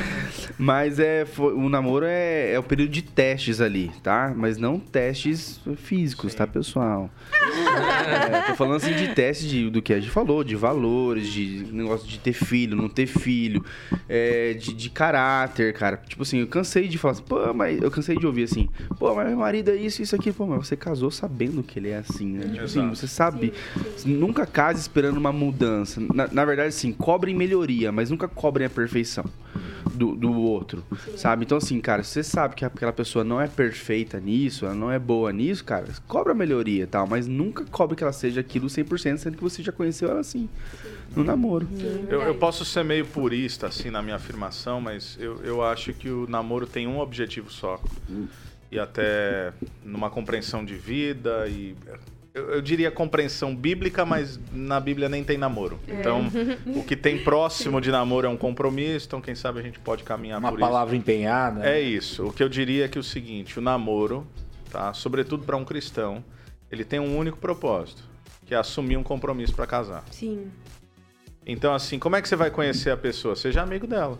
Mas 0.57 0.99
é, 0.99 1.25
foi- 1.25 1.53
o 1.53 1.69
namoro 1.69 2.05
é, 2.07 2.51
é 2.53 2.59
o 2.59 2.63
período 2.63 2.91
de 2.91 3.01
testes 3.01 3.61
ali, 3.61 3.89
tá? 4.03 4.33
Mas 4.35 4.57
não 4.57 4.77
testes 4.79 5.59
físicos, 5.77 6.33
tá, 6.35 6.45
pessoal? 6.45 7.09
É, 7.31 8.41
tô 8.47 8.55
falando 8.55 8.75
assim 8.75 8.93
de 8.93 9.09
testes 9.09 9.49
de- 9.49 9.69
do 9.69 9.81
que 9.81 9.93
a 9.93 9.99
gente 9.99 10.11
falou, 10.11 10.43
de 10.43 10.55
valores, 10.61 11.27
de 11.27 11.65
negócio 11.71 12.07
de 12.07 12.19
ter 12.19 12.33
filho, 12.33 12.75
não 12.75 12.87
ter 12.87 13.07
filho, 13.07 13.63
é, 14.07 14.53
de, 14.53 14.73
de 14.73 14.89
caráter, 14.89 15.73
cara. 15.73 15.97
Tipo 15.97 16.23
assim, 16.23 16.39
eu 16.39 16.47
cansei 16.47 16.87
de 16.87 16.97
falar 16.97 17.13
assim, 17.13 17.23
pô, 17.23 17.53
mas 17.53 17.81
eu 17.81 17.91
cansei 17.91 18.15
de 18.17 18.25
ouvir 18.25 18.43
assim, 18.43 18.69
pô, 18.97 19.13
mas 19.13 19.27
meu 19.27 19.37
marido 19.37 19.71
é 19.71 19.75
isso, 19.75 20.01
isso 20.01 20.15
aqui, 20.15 20.31
pô, 20.31 20.45
mas 20.45 20.67
você 20.67 20.75
casou 20.75 21.11
sabendo 21.11 21.63
que 21.63 21.79
ele 21.79 21.89
é 21.89 21.97
assim, 21.97 22.33
né? 22.33 22.47
Tipo 22.47 22.63
assim, 22.63 22.89
você 22.89 23.07
sabe. 23.07 23.53
Nunca 24.05 24.45
case 24.45 24.79
esperando 24.79 25.17
uma 25.17 25.31
mudança. 25.31 26.01
Na, 26.13 26.27
na 26.27 26.45
verdade, 26.45 26.73
sim, 26.73 26.91
cobrem 26.91 27.35
melhoria, 27.35 27.91
mas 27.91 28.09
nunca 28.09 28.27
cobrem 28.27 28.67
a 28.67 28.69
perfeição 28.69 29.25
do, 29.93 30.15
do 30.15 30.31
outro, 30.33 30.83
sabe? 31.15 31.43
Então, 31.45 31.57
assim, 31.57 31.79
cara, 31.79 32.03
se 32.03 32.11
você 32.11 32.23
sabe 32.23 32.55
que 32.55 32.65
aquela 32.65 32.93
pessoa 32.93 33.23
não 33.23 33.41
é 33.41 33.47
perfeita 33.47 34.19
nisso, 34.19 34.65
ela 34.65 34.75
não 34.75 34.91
é 34.91 34.99
boa 34.99 35.31
nisso, 35.31 35.63
cara, 35.63 35.85
cobra 36.07 36.33
melhoria 36.33 36.83
e 36.83 36.87
tal, 36.87 37.07
mas 37.07 37.27
nunca 37.27 37.65
cobre 37.65 37.95
que 37.95 38.03
ela 38.03 38.13
seja 38.13 38.41
aquilo 38.41 38.67
100%, 38.67 39.17
sendo 39.17 39.37
que 39.37 39.43
você 39.43 39.61
já 39.61 39.71
conheceu 39.71 40.09
ela 40.09 40.19
assim, 40.19 40.49
no 41.15 41.23
namoro. 41.23 41.67
Eu, 42.09 42.21
eu 42.21 42.35
posso 42.35 42.63
ser 42.63 42.83
meio 42.83 43.05
purista, 43.05 43.67
assim, 43.67 43.89
na 43.89 44.01
minha 44.01 44.15
afirmação, 44.15 44.79
mas 44.79 45.17
eu, 45.19 45.41
eu 45.43 45.63
acho 45.63 45.93
que 45.93 46.09
o 46.09 46.27
namoro 46.27 46.65
tem 46.65 46.87
um 46.87 46.99
objetivo 46.99 47.51
só. 47.51 47.79
E 48.71 48.79
até 48.79 49.51
numa 49.83 50.09
compreensão 50.09 50.63
de 50.63 50.75
vida 50.75 51.47
e... 51.47 51.75
Eu, 52.33 52.51
eu 52.51 52.61
diria 52.61 52.89
compreensão 52.89 53.53
bíblica, 53.53 54.05
mas 54.05 54.39
na 54.53 54.79
Bíblia 54.79 55.09
nem 55.09 55.21
tem 55.21 55.37
namoro. 55.37 55.77
Então, 55.85 56.31
o 56.73 56.81
que 56.81 56.95
tem 56.95 57.21
próximo 57.21 57.81
de 57.81 57.91
namoro 57.91 58.25
é 58.25 58.29
um 58.29 58.37
compromisso, 58.37 59.05
então 59.05 59.19
quem 59.19 59.35
sabe 59.35 59.59
a 59.59 59.61
gente 59.61 59.77
pode 59.79 60.05
caminhar 60.05 60.39
Uma 60.39 60.47
por 60.47 60.57
isso. 60.57 60.65
palavra 60.65 60.95
empenhada. 60.95 61.67
É 61.69 61.81
isso. 61.81 62.27
O 62.27 62.31
que 62.31 62.41
eu 62.41 62.47
diria 62.47 62.85
é 62.85 62.87
que 62.87 62.97
é 62.97 63.01
o 63.01 63.03
seguinte, 63.03 63.59
o 63.59 63.61
namoro, 63.61 64.25
tá? 64.71 64.93
Sobretudo 64.93 65.43
para 65.43 65.57
um 65.57 65.65
cristão, 65.65 66.23
ele 66.71 66.85
tem 66.85 67.01
um 67.01 67.17
único 67.17 67.37
propósito, 67.37 68.01
que 68.51 68.55
é 68.55 68.57
assumir 68.57 68.97
um 68.97 69.03
compromisso 69.03 69.55
para 69.55 69.65
casar. 69.65 70.03
Sim. 70.11 70.51
Então, 71.47 71.73
assim, 71.73 71.97
como 71.97 72.17
é 72.17 72.21
que 72.21 72.27
você 72.27 72.35
vai 72.35 72.51
conhecer 72.51 72.89
a 72.91 72.97
pessoa? 72.97 73.33
Seja 73.33 73.61
amigo 73.61 73.87
dela. 73.87 74.19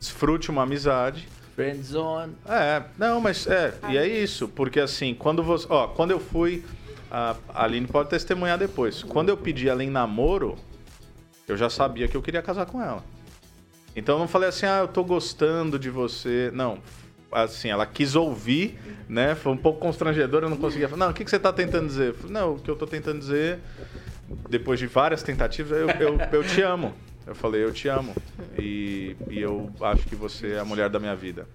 Desfrute 0.00 0.50
uma 0.50 0.62
amizade. 0.62 1.28
Friendzone. 1.54 2.34
É, 2.48 2.82
não, 2.96 3.20
mas 3.20 3.46
é, 3.46 3.74
e 3.90 3.98
é 3.98 4.08
isso, 4.08 4.48
porque 4.48 4.80
assim, 4.80 5.14
quando 5.14 5.42
você, 5.42 5.66
ó, 5.68 5.88
quando 5.88 6.12
eu 6.12 6.18
fui, 6.18 6.64
a 7.10 7.36
a 7.50 7.64
Aline 7.64 7.86
pode 7.86 8.08
testemunhar 8.08 8.56
depois. 8.56 9.02
Quando 9.02 9.28
eu 9.28 9.36
pedi 9.36 9.68
ela 9.68 9.84
em 9.84 9.90
namoro, 9.90 10.56
eu 11.46 11.54
já 11.54 11.68
sabia 11.68 12.08
que 12.08 12.16
eu 12.16 12.22
queria 12.22 12.40
casar 12.40 12.64
com 12.64 12.80
ela. 12.80 13.04
Então 13.94 14.14
eu 14.14 14.20
não 14.20 14.28
falei 14.28 14.48
assim, 14.48 14.64
ah, 14.64 14.78
eu 14.78 14.88
tô 14.88 15.04
gostando 15.04 15.78
de 15.78 15.90
você. 15.90 16.50
Não, 16.54 16.78
assim, 17.32 17.68
ela 17.68 17.86
quis 17.86 18.14
ouvir, 18.14 18.78
né? 19.08 19.34
Foi 19.34 19.52
um 19.52 19.56
pouco 19.56 19.80
constrangedor, 19.80 20.42
eu 20.42 20.50
não 20.50 20.56
conseguia 20.56 20.88
falar. 20.88 21.06
Não, 21.06 21.10
o 21.10 21.14
que, 21.14 21.24
que 21.24 21.30
você 21.30 21.38
tá 21.38 21.52
tentando 21.52 21.86
dizer? 21.86 22.08
Eu 22.08 22.14
falei, 22.14 22.32
não, 22.32 22.54
o 22.54 22.58
que 22.58 22.70
eu 22.70 22.76
tô 22.76 22.86
tentando 22.86 23.18
dizer, 23.18 23.58
depois 24.48 24.78
de 24.78 24.86
várias 24.86 25.22
tentativas, 25.22 25.78
eu, 25.78 25.88
eu, 25.88 26.18
eu 26.32 26.44
te 26.44 26.62
amo. 26.62 26.94
Eu 27.26 27.34
falei, 27.34 27.62
eu 27.62 27.72
te 27.72 27.88
amo. 27.88 28.14
E, 28.58 29.16
e 29.28 29.40
eu 29.40 29.70
acho 29.80 30.06
que 30.06 30.16
você 30.16 30.52
é 30.52 30.58
a 30.58 30.64
mulher 30.64 30.88
da 30.88 30.98
minha 30.98 31.14
vida. 31.14 31.46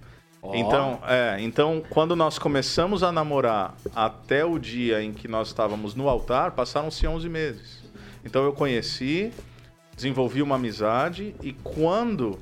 Então, 0.54 1.00
é, 1.06 1.38
então, 1.40 1.84
quando 1.90 2.16
nós 2.16 2.40
começamos 2.40 3.04
a 3.04 3.12
namorar 3.12 3.76
até 3.96 4.46
o 4.46 4.58
dia 4.58 5.02
em 5.02 5.12
que 5.12 5.28
nós 5.28 5.50
estávamos 5.50 5.94
no 5.96 6.08
altar, 6.08 6.52
passaram-se 6.52 7.06
11 7.06 7.28
meses. 7.28 7.84
Então 8.24 8.44
eu 8.44 8.54
conheci, 8.54 9.32
desenvolvi 9.96 10.42
uma 10.42 10.56
amizade 10.56 11.36
e 11.42 11.54
quando 11.54 12.40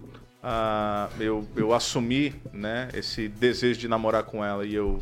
ah, 0.48 1.10
eu, 1.20 1.44
eu 1.56 1.74
assumi 1.74 2.36
né, 2.54 2.88
esse 2.94 3.28
desejo 3.28 3.80
de 3.80 3.88
namorar 3.88 4.22
com 4.24 4.46
ela 4.46 4.64
e 4.64 4.76
eu 4.76 5.02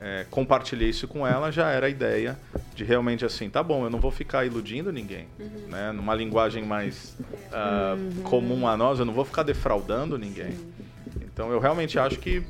é, 0.00 0.24
compartilhei 0.30 0.90
isso 0.90 1.08
com 1.08 1.26
ela, 1.26 1.50
já 1.50 1.70
era 1.70 1.86
a 1.86 1.90
ideia 1.90 2.38
de 2.72 2.84
realmente 2.84 3.24
assim, 3.24 3.50
tá 3.50 3.64
bom, 3.64 3.82
eu 3.82 3.90
não 3.90 3.98
vou 3.98 4.12
ficar 4.12 4.44
iludindo 4.44 4.92
ninguém, 4.92 5.26
né? 5.68 5.90
Numa 5.90 6.14
linguagem 6.14 6.64
mais 6.64 7.16
ah, 7.52 7.96
comum 8.22 8.68
a 8.68 8.76
nós, 8.76 9.00
eu 9.00 9.04
não 9.04 9.12
vou 9.12 9.24
ficar 9.24 9.42
defraudando 9.42 10.16
ninguém. 10.16 10.56
Então 11.22 11.50
eu 11.50 11.58
realmente 11.58 11.98
acho 11.98 12.20
que 12.20 12.44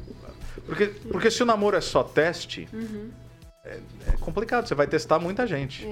porque, 0.67 0.87
porque 1.11 1.31
se 1.31 1.43
o 1.43 1.47
namoro 1.47 1.77
é 1.77 1.81
só 1.81 2.03
teste, 2.03 2.69
é, 3.67 3.79
é 4.13 4.17
complicado. 4.21 4.67
Você 4.69 4.75
vai 4.75 4.87
testar 4.87 5.19
muita 5.19 5.47
gente. 5.47 5.87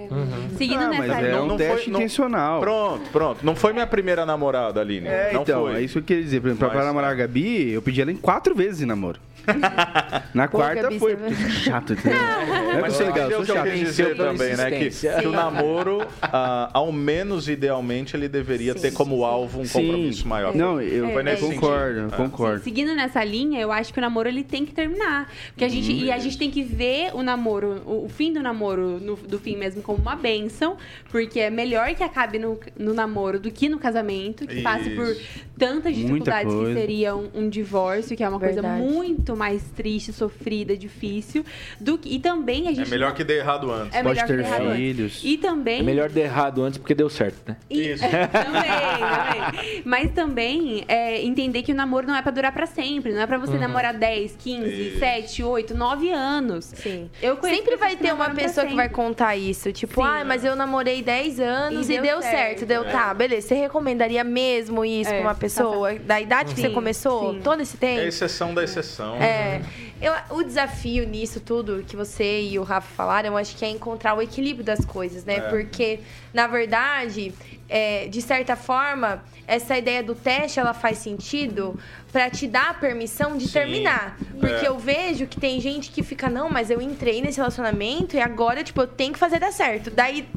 Seguindo 0.57 0.83
Ah, 0.85 0.89
nessa 0.89 1.07
mas 1.07 1.19
é 1.19 1.23
linha. 1.23 1.43
um 1.43 1.47
Não 1.47 1.57
teste 1.57 1.85
foi- 1.85 1.93
não- 1.93 2.01
intencional. 2.01 2.61
Pronto, 2.61 3.11
pronto. 3.11 3.45
Não 3.47 3.57
foi 3.57 3.73
minha 3.73 3.87
primeira 3.87 4.25
namorada, 4.25 4.81
Aline. 4.81 5.09
É, 5.09 5.33
não 5.33 5.43
então, 5.43 5.63
foi. 5.65 5.75
é 5.77 5.81
isso 5.83 5.95
que 5.95 5.99
eu 5.99 6.05
queria 6.05 6.23
dizer. 6.23 6.41
Por 6.41 6.49
exemplo, 6.49 6.69
pra 6.69 6.77
Mas- 6.79 6.87
namorar 6.87 7.11
a 7.11 7.15
Gabi, 7.15 7.71
eu 7.73 7.83
pedi 7.83 8.01
ela 8.01 8.13
em 8.13 8.17
quatro 8.17 8.55
vezes 8.55 8.81
em 8.83 8.87
namoro. 8.87 9.19
Na 10.33 10.49
Pô, 10.49 10.59
quarta 10.59 10.83
Gabi, 10.83 10.99
foi. 10.99 11.17
porque 11.17 11.35
chato, 11.51 11.93
é 11.95 12.81
Mas 12.81 12.95
sou 12.95 13.07
você 13.07 13.13
legal, 13.13 13.31
sou 13.31 13.39
eu 13.41 13.47
chato. 13.47 13.71
dizer 13.71 14.17
também, 14.17 14.57
né? 14.57 14.71
Que, 14.71 14.91
que 14.91 15.27
o 15.27 15.33
namoro, 15.33 16.07
ah, 16.23 16.71
ao 16.73 16.91
menos 16.93 17.49
idealmente, 17.49 18.17
ele 18.17 18.29
deveria 18.29 18.73
Sim, 18.75 18.81
ter 18.81 18.93
como 18.93 19.25
alvo 19.25 19.61
um 19.61 19.65
Sim. 19.65 19.83
compromisso 19.83 20.27
maior. 20.29 20.55
Não, 20.55 20.81
eu 20.81 21.23
nesse 21.23 21.43
concordo, 21.43 22.01
sentido. 22.03 22.17
concordo. 22.17 22.59
Sim, 22.59 22.65
seguindo 22.65 22.95
nessa 22.95 23.23
linha, 23.25 23.61
eu 23.61 23.71
acho 23.73 23.93
que 23.93 23.99
o 23.99 24.03
namoro 24.03 24.29
ele 24.29 24.45
tem 24.45 24.65
que 24.65 24.73
terminar. 24.73 25.31
Porque 25.49 25.65
a 25.65 25.69
gente, 25.69 25.91
Uhum. 25.91 25.99
e 26.05 26.11
a 26.13 26.19
gente 26.19 26.39
tem 26.39 26.51
que 26.51 26.63
ver 26.63 27.11
o 27.15 27.23
namoro, 27.23 27.83
o, 27.87 28.05
o 28.05 28.09
fim 28.09 28.33
do 28.33 28.43
namoro, 28.43 28.99
no- 29.01 29.17
do 29.17 29.39
fim 29.39 29.57
mesmo, 29.57 29.83
como 29.83 29.99
uma 29.99 30.17
benção. 30.17 30.77
Porque 31.11 31.41
é 31.41 31.51
melhor 31.51 31.95
que 31.95 32.03
acabe 32.03 32.39
no, 32.39 32.59
no 32.79 32.93
namoro 32.95 33.39
do 33.39 33.51
que 33.51 33.69
no 33.69 33.79
casamento, 33.79 34.47
que 34.47 34.61
passe 34.63 34.91
por 34.91 35.07
Isso. 35.09 35.21
tantas 35.59 35.95
dificuldades 35.95 36.53
que 36.55 36.75
seria 36.75 37.15
um, 37.17 37.29
um 37.35 37.49
divórcio, 37.49 38.17
que 38.17 38.23
é 38.23 38.29
uma 38.29 38.39
Verdade. 38.39 38.67
coisa 38.79 38.83
muito 38.93 39.37
mais 39.37 39.63
triste, 39.77 40.04
sofrida, 40.13 40.77
difícil. 40.77 41.45
Do, 41.81 41.99
que- 41.99 42.15
e 42.15 42.19
também 42.19 42.69
a 42.69 42.71
É 42.71 42.75
gente. 42.75 42.91
melhor 42.91 43.09
não- 43.11 43.17
que 43.17 43.25
dê 43.25 43.39
errado 43.39 43.71
antes. 43.71 43.95
é 43.99 44.03
Pode 44.03 44.21
melhor 44.23 44.45
ter 44.47 44.77
filhos. 44.77 45.21
E 45.25 45.37
também. 45.39 45.81
É 45.81 45.83
melhor 45.83 46.09
dar 46.09 46.21
errado 46.21 46.63
antes 46.63 46.79
porque 46.79 46.95
deu 46.95 47.09
certo, 47.09 47.37
né? 47.49 47.57
E- 47.71 47.91
Isso. 47.93 48.05
também, 48.09 48.63
também. 48.63 49.83
Mas 49.85 50.11
também 50.13 50.85
é, 50.89 51.23
entender 51.23 51.63
que 51.63 51.73
o 51.73 51.75
namoro 51.75 52.07
não 52.07 52.15
é 52.17 52.23
pra 52.23 52.31
durar 52.33 52.53
pra 52.53 52.67
sempre. 52.67 53.13
Não 53.13 53.21
é 53.23 53.27
pra 53.27 53.39
você 53.39 53.57
namorar 53.57 53.95
10, 53.95 54.37
15, 54.39 54.89
Isso. 54.89 54.99
7, 54.99 55.43
8, 55.43 55.75
9 55.75 56.11
anos. 56.11 56.65
Sim. 56.75 57.11
Eu 57.23 57.37
conheço 57.37 57.59
Sempre 57.61 57.77
vai 57.77 57.97
ter 57.97 58.13
uma 58.13 58.31
pessoa 58.31 58.67
que 58.67 58.75
vai 58.75 58.89
contar 58.89 59.37
isso. 59.37 59.73
Tipo, 59.73 60.03
Sim. 60.03 60.09
ah, 60.09 60.25
mas 60.25 60.45
eu 60.45 60.55
namorei 60.57 61.03
10 61.03 61.41
anos 61.41 61.89
E 61.89 61.93
e, 61.93 61.95
deu 61.97 62.03
deu 62.03 62.23
certo. 62.23 62.35
certo. 62.35 62.67
Deu, 62.67 62.85
tá, 62.85 63.13
beleza. 63.15 63.49
Você 63.49 63.55
recomendaria 63.55 64.23
mesmo 64.25 64.85
isso 64.85 65.11
É, 65.11 65.15
pra 65.21 65.29
uma 65.29 65.35
pessoa? 65.35 65.95
Da 65.95 66.21
idade 66.21 66.55
que 66.55 66.61
você 66.61 66.69
Sim, 66.69 66.75
começou? 66.75 67.35
sim. 67.35 67.41
Todo 67.43 67.61
esse 67.61 67.77
tempo? 67.77 68.01
É 68.01 68.07
exceção 68.07 68.53
da 68.55 68.63
exceção. 68.65 69.17
É, 69.17 69.61
eu, 70.01 70.13
o 70.31 70.43
desafio 70.43 71.07
nisso 71.07 71.41
tudo 71.41 71.85
que 71.87 71.97
você 71.97 72.43
e 72.43 72.59
o 72.59 72.63
Rafa 72.63 72.89
falaram, 72.95 73.31
eu 73.31 73.37
acho 73.37 73.57
que 73.57 73.65
é 73.65 73.69
encontrar 73.69 74.15
o 74.15 74.23
equilíbrio 74.23 74.65
das 74.65 74.85
coisas, 74.85 75.25
né? 75.25 75.37
É. 75.37 75.41
Porque, 75.41 76.01
na 76.33 76.47
verdade, 76.47 77.33
é, 77.69 78.07
de 78.09 78.21
certa 78.21 78.57
forma, 78.57 79.23
essa 79.47 79.77
ideia 79.77 80.03
do 80.03 80.15
teste, 80.15 80.59
ela 80.59 80.75
faz 80.75 80.99
sentido 80.99 81.79
pra 82.15 82.31
te 82.31 82.47
dar 82.47 82.71
a 82.71 82.75
permissão 82.75 83.37
de 83.37 83.45
Sim, 83.49 83.53
terminar. 83.53 84.17
Porque 84.39 84.65
é. 84.65 84.69
eu 84.69 84.79
vejo 84.79 85.27
que 85.27 85.41
tem 85.41 85.61
gente 85.61 85.91
que 85.91 86.01
fica, 86.01 86.31
não, 86.31 86.49
mas 86.49 86.71
eu 86.71 86.81
entrei 86.81 87.21
nesse 87.21 87.39
relacionamento 87.39 88.15
e 88.15 88.21
agora, 88.21 88.63
tipo, 88.63 88.81
eu 88.81 88.87
tenho 88.87 89.13
que 89.13 89.19
fazer 89.19 89.41
dar 89.41 89.51
certo. 89.51 89.91
Daí, 89.91 90.29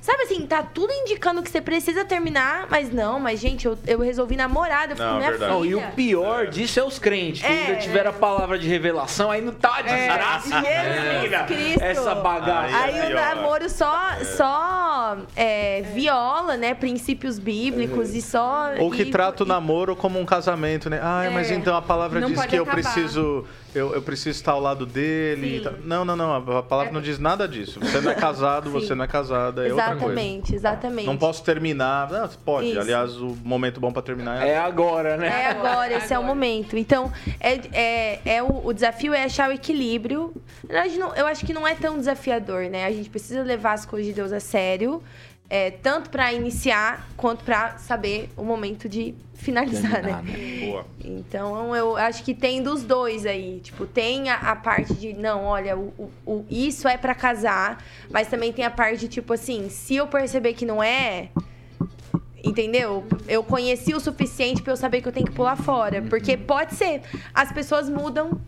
sabe 0.00 0.22
assim, 0.22 0.46
tá 0.46 0.62
tudo 0.62 0.92
indicando 0.92 1.42
que 1.42 1.50
você 1.50 1.60
precisa 1.60 2.04
terminar, 2.04 2.68
mas 2.70 2.92
não, 2.92 3.18
mas 3.18 3.40
gente, 3.40 3.66
eu, 3.66 3.76
eu 3.84 3.98
resolvi 3.98 4.36
namorar, 4.36 4.84
eu 4.88 4.94
fico 4.96 5.02
Não, 5.08 5.16
minha 5.16 5.30
verdade. 5.30 5.52
Não, 5.52 5.64
e 5.64 5.70
filha. 5.70 5.88
o 5.88 5.92
pior 5.92 6.46
disso 6.46 6.78
é 6.78 6.84
os 6.84 7.00
crentes, 7.00 7.42
que 7.42 7.48
É. 7.48 7.66
ainda 7.66 7.76
tiveram 7.80 8.10
a 8.10 8.14
palavra 8.14 8.56
de 8.56 8.68
revelação, 8.68 9.28
aí 9.28 9.40
não 9.42 9.52
tá 9.52 9.82
desgraça. 9.82 10.48
Jesus 10.62 11.14
menina. 11.14 11.44
Cristo. 11.44 11.82
Essa 11.82 12.14
bagaça. 12.14 12.76
Aí 12.76 12.96
é 12.96 13.02
Aí 13.06 13.12
o 13.12 13.16
namoro 13.16 13.68
só, 13.68 13.98
só 14.36 15.16
é, 15.34 15.82
viola, 15.94 16.56
né, 16.56 16.74
princípios 16.74 17.40
bíblicos 17.40 18.14
e 18.14 18.22
só... 18.22 18.70
Ou 18.78 18.88
que 18.92 19.02
e- 19.02 19.10
trata 19.10 19.42
o 19.42 19.46
namoro 19.46 19.96
como 19.96 20.20
um 20.20 20.24
casamento, 20.24 20.88
né? 20.88 21.00
Ah, 21.02 21.23
mas 21.30 21.50
É. 21.50 21.54
então 21.54 21.76
a 21.76 21.82
palavra 21.82 22.20
Não 22.20 22.28
diz 22.30 22.44
que 22.46 22.56
eu 22.56 22.62
acabar. 22.62 22.80
preciso. 22.82 23.44
Eu, 23.74 23.92
eu 23.92 24.00
preciso 24.02 24.30
estar 24.30 24.52
ao 24.52 24.60
lado 24.60 24.86
dele. 24.86 25.60
tal. 25.60 25.72
Não, 25.84 26.04
não, 26.04 26.14
não. 26.14 26.56
A 26.58 26.62
palavra 26.62 26.92
não 26.92 27.00
diz 27.00 27.18
nada 27.18 27.48
disso. 27.48 27.80
Você 27.80 28.00
não 28.00 28.12
é 28.12 28.14
casado, 28.14 28.66
Sim. 28.70 28.72
você 28.72 28.94
não 28.94 29.04
é 29.04 29.08
casada, 29.08 29.66
é 29.66 29.72
outra 29.72 29.86
coisa. 29.96 30.04
Exatamente, 30.04 30.54
exatamente. 30.54 31.06
Não 31.06 31.16
posso 31.16 31.42
terminar. 31.42 32.08
Não, 32.08 32.26
você 32.28 32.38
pode. 32.44 32.70
Isso. 32.70 32.78
Aliás, 32.80 33.16
o 33.16 33.36
momento 33.42 33.80
bom 33.80 33.92
pra 33.92 34.00
terminar 34.00 34.46
É 34.46 34.50
é. 34.50 34.58
agora, 34.58 35.16
né? 35.16 35.26
É 35.26 35.46
agora, 35.50 35.92
esse 35.96 36.14
é 36.14 36.18
o 36.18 36.22
momento. 36.22 36.76
Então, 36.76 37.12
é, 37.40 37.60
é, 37.72 38.36
é 38.36 38.42
o, 38.44 38.64
o 38.66 38.72
desafio 38.72 39.12
é 39.12 39.24
achar 39.24 39.50
o 39.50 39.52
equilíbrio. 39.52 40.32
Na 40.68 40.74
verdade, 40.74 40.96
não- 40.98 41.14
eu 41.16 41.26
acho 41.26 41.44
que 41.44 41.52
não 41.52 41.66
é 41.66 41.74
tão 41.74 41.98
desafiador, 41.98 42.64
né? 42.70 42.84
A 42.86 42.92
gente 42.92 43.10
precisa 43.10 43.42
levar 43.42 43.72
as 43.72 43.84
coisas 43.84 44.06
de 44.06 44.12
Deus 44.12 44.30
a 44.32 44.38
sério. 44.38 45.02
É, 45.50 45.70
tanto 45.70 46.10
pra 46.10 46.32
iniciar, 46.32 47.06
quanto 47.16 47.44
pra 47.44 47.76
saber 47.78 48.30
o 48.36 48.42
momento 48.42 48.88
de 48.88 49.14
finalizar, 49.34 49.92
Terminar, 50.02 50.22
né? 50.22 50.32
né? 50.32 50.66
Boa. 50.66 50.86
Então, 51.04 51.76
eu 51.76 51.96
acho 51.96 52.22
que 52.24 52.34
tem 52.34 52.62
dos 52.62 52.82
dois 52.82 53.26
aí. 53.26 53.60
Tipo, 53.62 53.84
tem 53.86 54.30
a, 54.30 54.36
a 54.36 54.56
parte 54.56 54.94
de, 54.94 55.12
não, 55.12 55.44
olha, 55.44 55.76
o, 55.76 56.10
o- 56.24 56.44
isso 56.50 56.88
é 56.88 56.96
pra 56.96 57.14
casar. 57.14 57.84
Mas 58.10 58.28
também 58.28 58.52
tem 58.52 58.64
a 58.64 58.70
parte 58.70 59.00
de, 59.00 59.08
tipo 59.08 59.32
assim, 59.34 59.68
se 59.68 59.94
eu 59.96 60.06
perceber 60.06 60.54
que 60.54 60.64
não 60.64 60.82
é... 60.82 61.28
Entendeu? 62.44 63.04
Eu 63.26 63.42
conheci 63.42 63.94
o 63.94 64.00
suficiente 64.00 64.62
pra 64.62 64.72
eu 64.72 64.76
saber 64.76 65.00
que 65.00 65.08
eu 65.08 65.12
tenho 65.12 65.26
que 65.26 65.32
pular 65.32 65.56
fora. 65.56 66.02
Porque 66.02 66.36
pode 66.36 66.74
ser. 66.74 67.00
As 67.32 67.50
pessoas 67.50 67.88
mudam. 67.88 68.38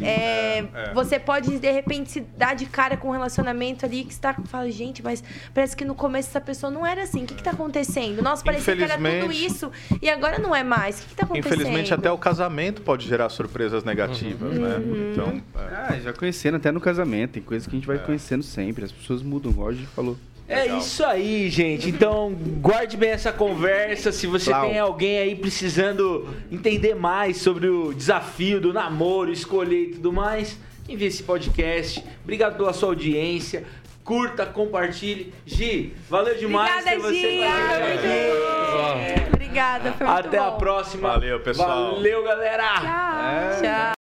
É, 0.00 0.58
é. 0.58 0.94
Você 0.94 1.18
pode, 1.18 1.58
de 1.58 1.70
repente, 1.70 2.10
se 2.10 2.20
dar 2.20 2.54
de 2.54 2.66
cara 2.66 2.96
com 2.96 3.08
um 3.08 3.12
relacionamento 3.12 3.84
ali 3.84 4.04
que 4.04 4.14
você 4.14 4.20
tá, 4.20 4.34
fala, 4.44 4.70
gente, 4.70 5.02
mas 5.02 5.22
parece 5.52 5.76
que 5.76 5.84
no 5.84 5.94
começo 5.94 6.28
essa 6.28 6.40
pessoa 6.40 6.70
não 6.70 6.86
era 6.86 7.02
assim. 7.02 7.24
O 7.24 7.26
que, 7.26 7.34
que 7.34 7.42
tá 7.42 7.50
acontecendo? 7.50 8.22
Nossa, 8.22 8.44
parecia 8.44 8.76
que 8.76 8.82
era 8.82 8.96
tudo 8.96 9.32
isso 9.32 9.70
e 10.00 10.08
agora 10.08 10.38
não 10.38 10.54
é 10.54 10.62
mais. 10.62 11.00
O 11.00 11.02
que, 11.02 11.08
que 11.08 11.16
tá 11.16 11.24
acontecendo? 11.24 11.54
Infelizmente, 11.54 11.92
até 11.92 12.10
o 12.10 12.18
casamento 12.18 12.82
pode 12.82 13.08
gerar 13.08 13.28
surpresas 13.28 13.82
negativas, 13.82 14.56
né? 14.56 14.76
Uhum. 14.76 15.10
Então. 15.12 15.42
é. 15.56 15.74
Ah, 15.74 15.98
já 16.00 16.12
conhecendo 16.12 16.56
até 16.56 16.70
no 16.70 16.80
casamento. 16.80 17.32
Tem 17.32 17.42
coisas 17.42 17.66
que 17.66 17.74
a 17.74 17.78
gente 17.78 17.86
vai 17.86 17.98
conhecendo 17.98 18.42
sempre. 18.42 18.84
As 18.84 18.92
pessoas 18.92 19.22
mudam, 19.22 19.50
igual 19.50 19.68
a 19.68 19.72
gente 19.72 19.88
falou. 19.88 20.16
É 20.50 20.62
Legal. 20.62 20.78
isso 20.78 21.04
aí, 21.04 21.48
gente. 21.48 21.88
Então, 21.88 22.34
guarde 22.60 22.96
bem 22.96 23.10
essa 23.10 23.32
conversa. 23.32 24.10
Se 24.10 24.26
você 24.26 24.52
tem 24.52 24.78
alguém 24.80 25.18
aí 25.18 25.36
precisando 25.36 26.26
entender 26.50 26.94
mais 26.96 27.36
sobre 27.36 27.68
o 27.68 27.94
desafio 27.94 28.60
do 28.60 28.72
namoro, 28.72 29.30
escolher 29.30 29.82
e 29.84 29.86
tudo 29.92 30.12
mais, 30.12 30.58
envie 30.88 31.06
esse 31.06 31.22
podcast. 31.22 32.02
Obrigado 32.24 32.56
pela 32.56 32.72
sua 32.72 32.88
audiência. 32.88 33.64
Curta, 34.02 34.44
compartilhe. 34.44 35.32
Gi, 35.46 35.92
valeu 36.08 36.36
demais 36.36 36.72
Obrigada, 36.84 36.96
ter 36.96 36.98
você 37.00 37.30
Gi. 37.30 37.42
a 37.44 37.54
Ah, 37.54 37.76
aqui. 37.94 39.26
Obrigada, 39.32 39.92
foi 39.92 40.06
muito 40.06 40.26
Até 40.26 40.38
a 40.38 40.50
bom. 40.50 40.58
próxima. 40.58 41.08
Valeu, 41.10 41.38
pessoal. 41.40 41.92
Valeu, 41.94 42.24
galera. 42.24 42.74
Tchau. 42.80 43.62
Tchau. 43.62 43.99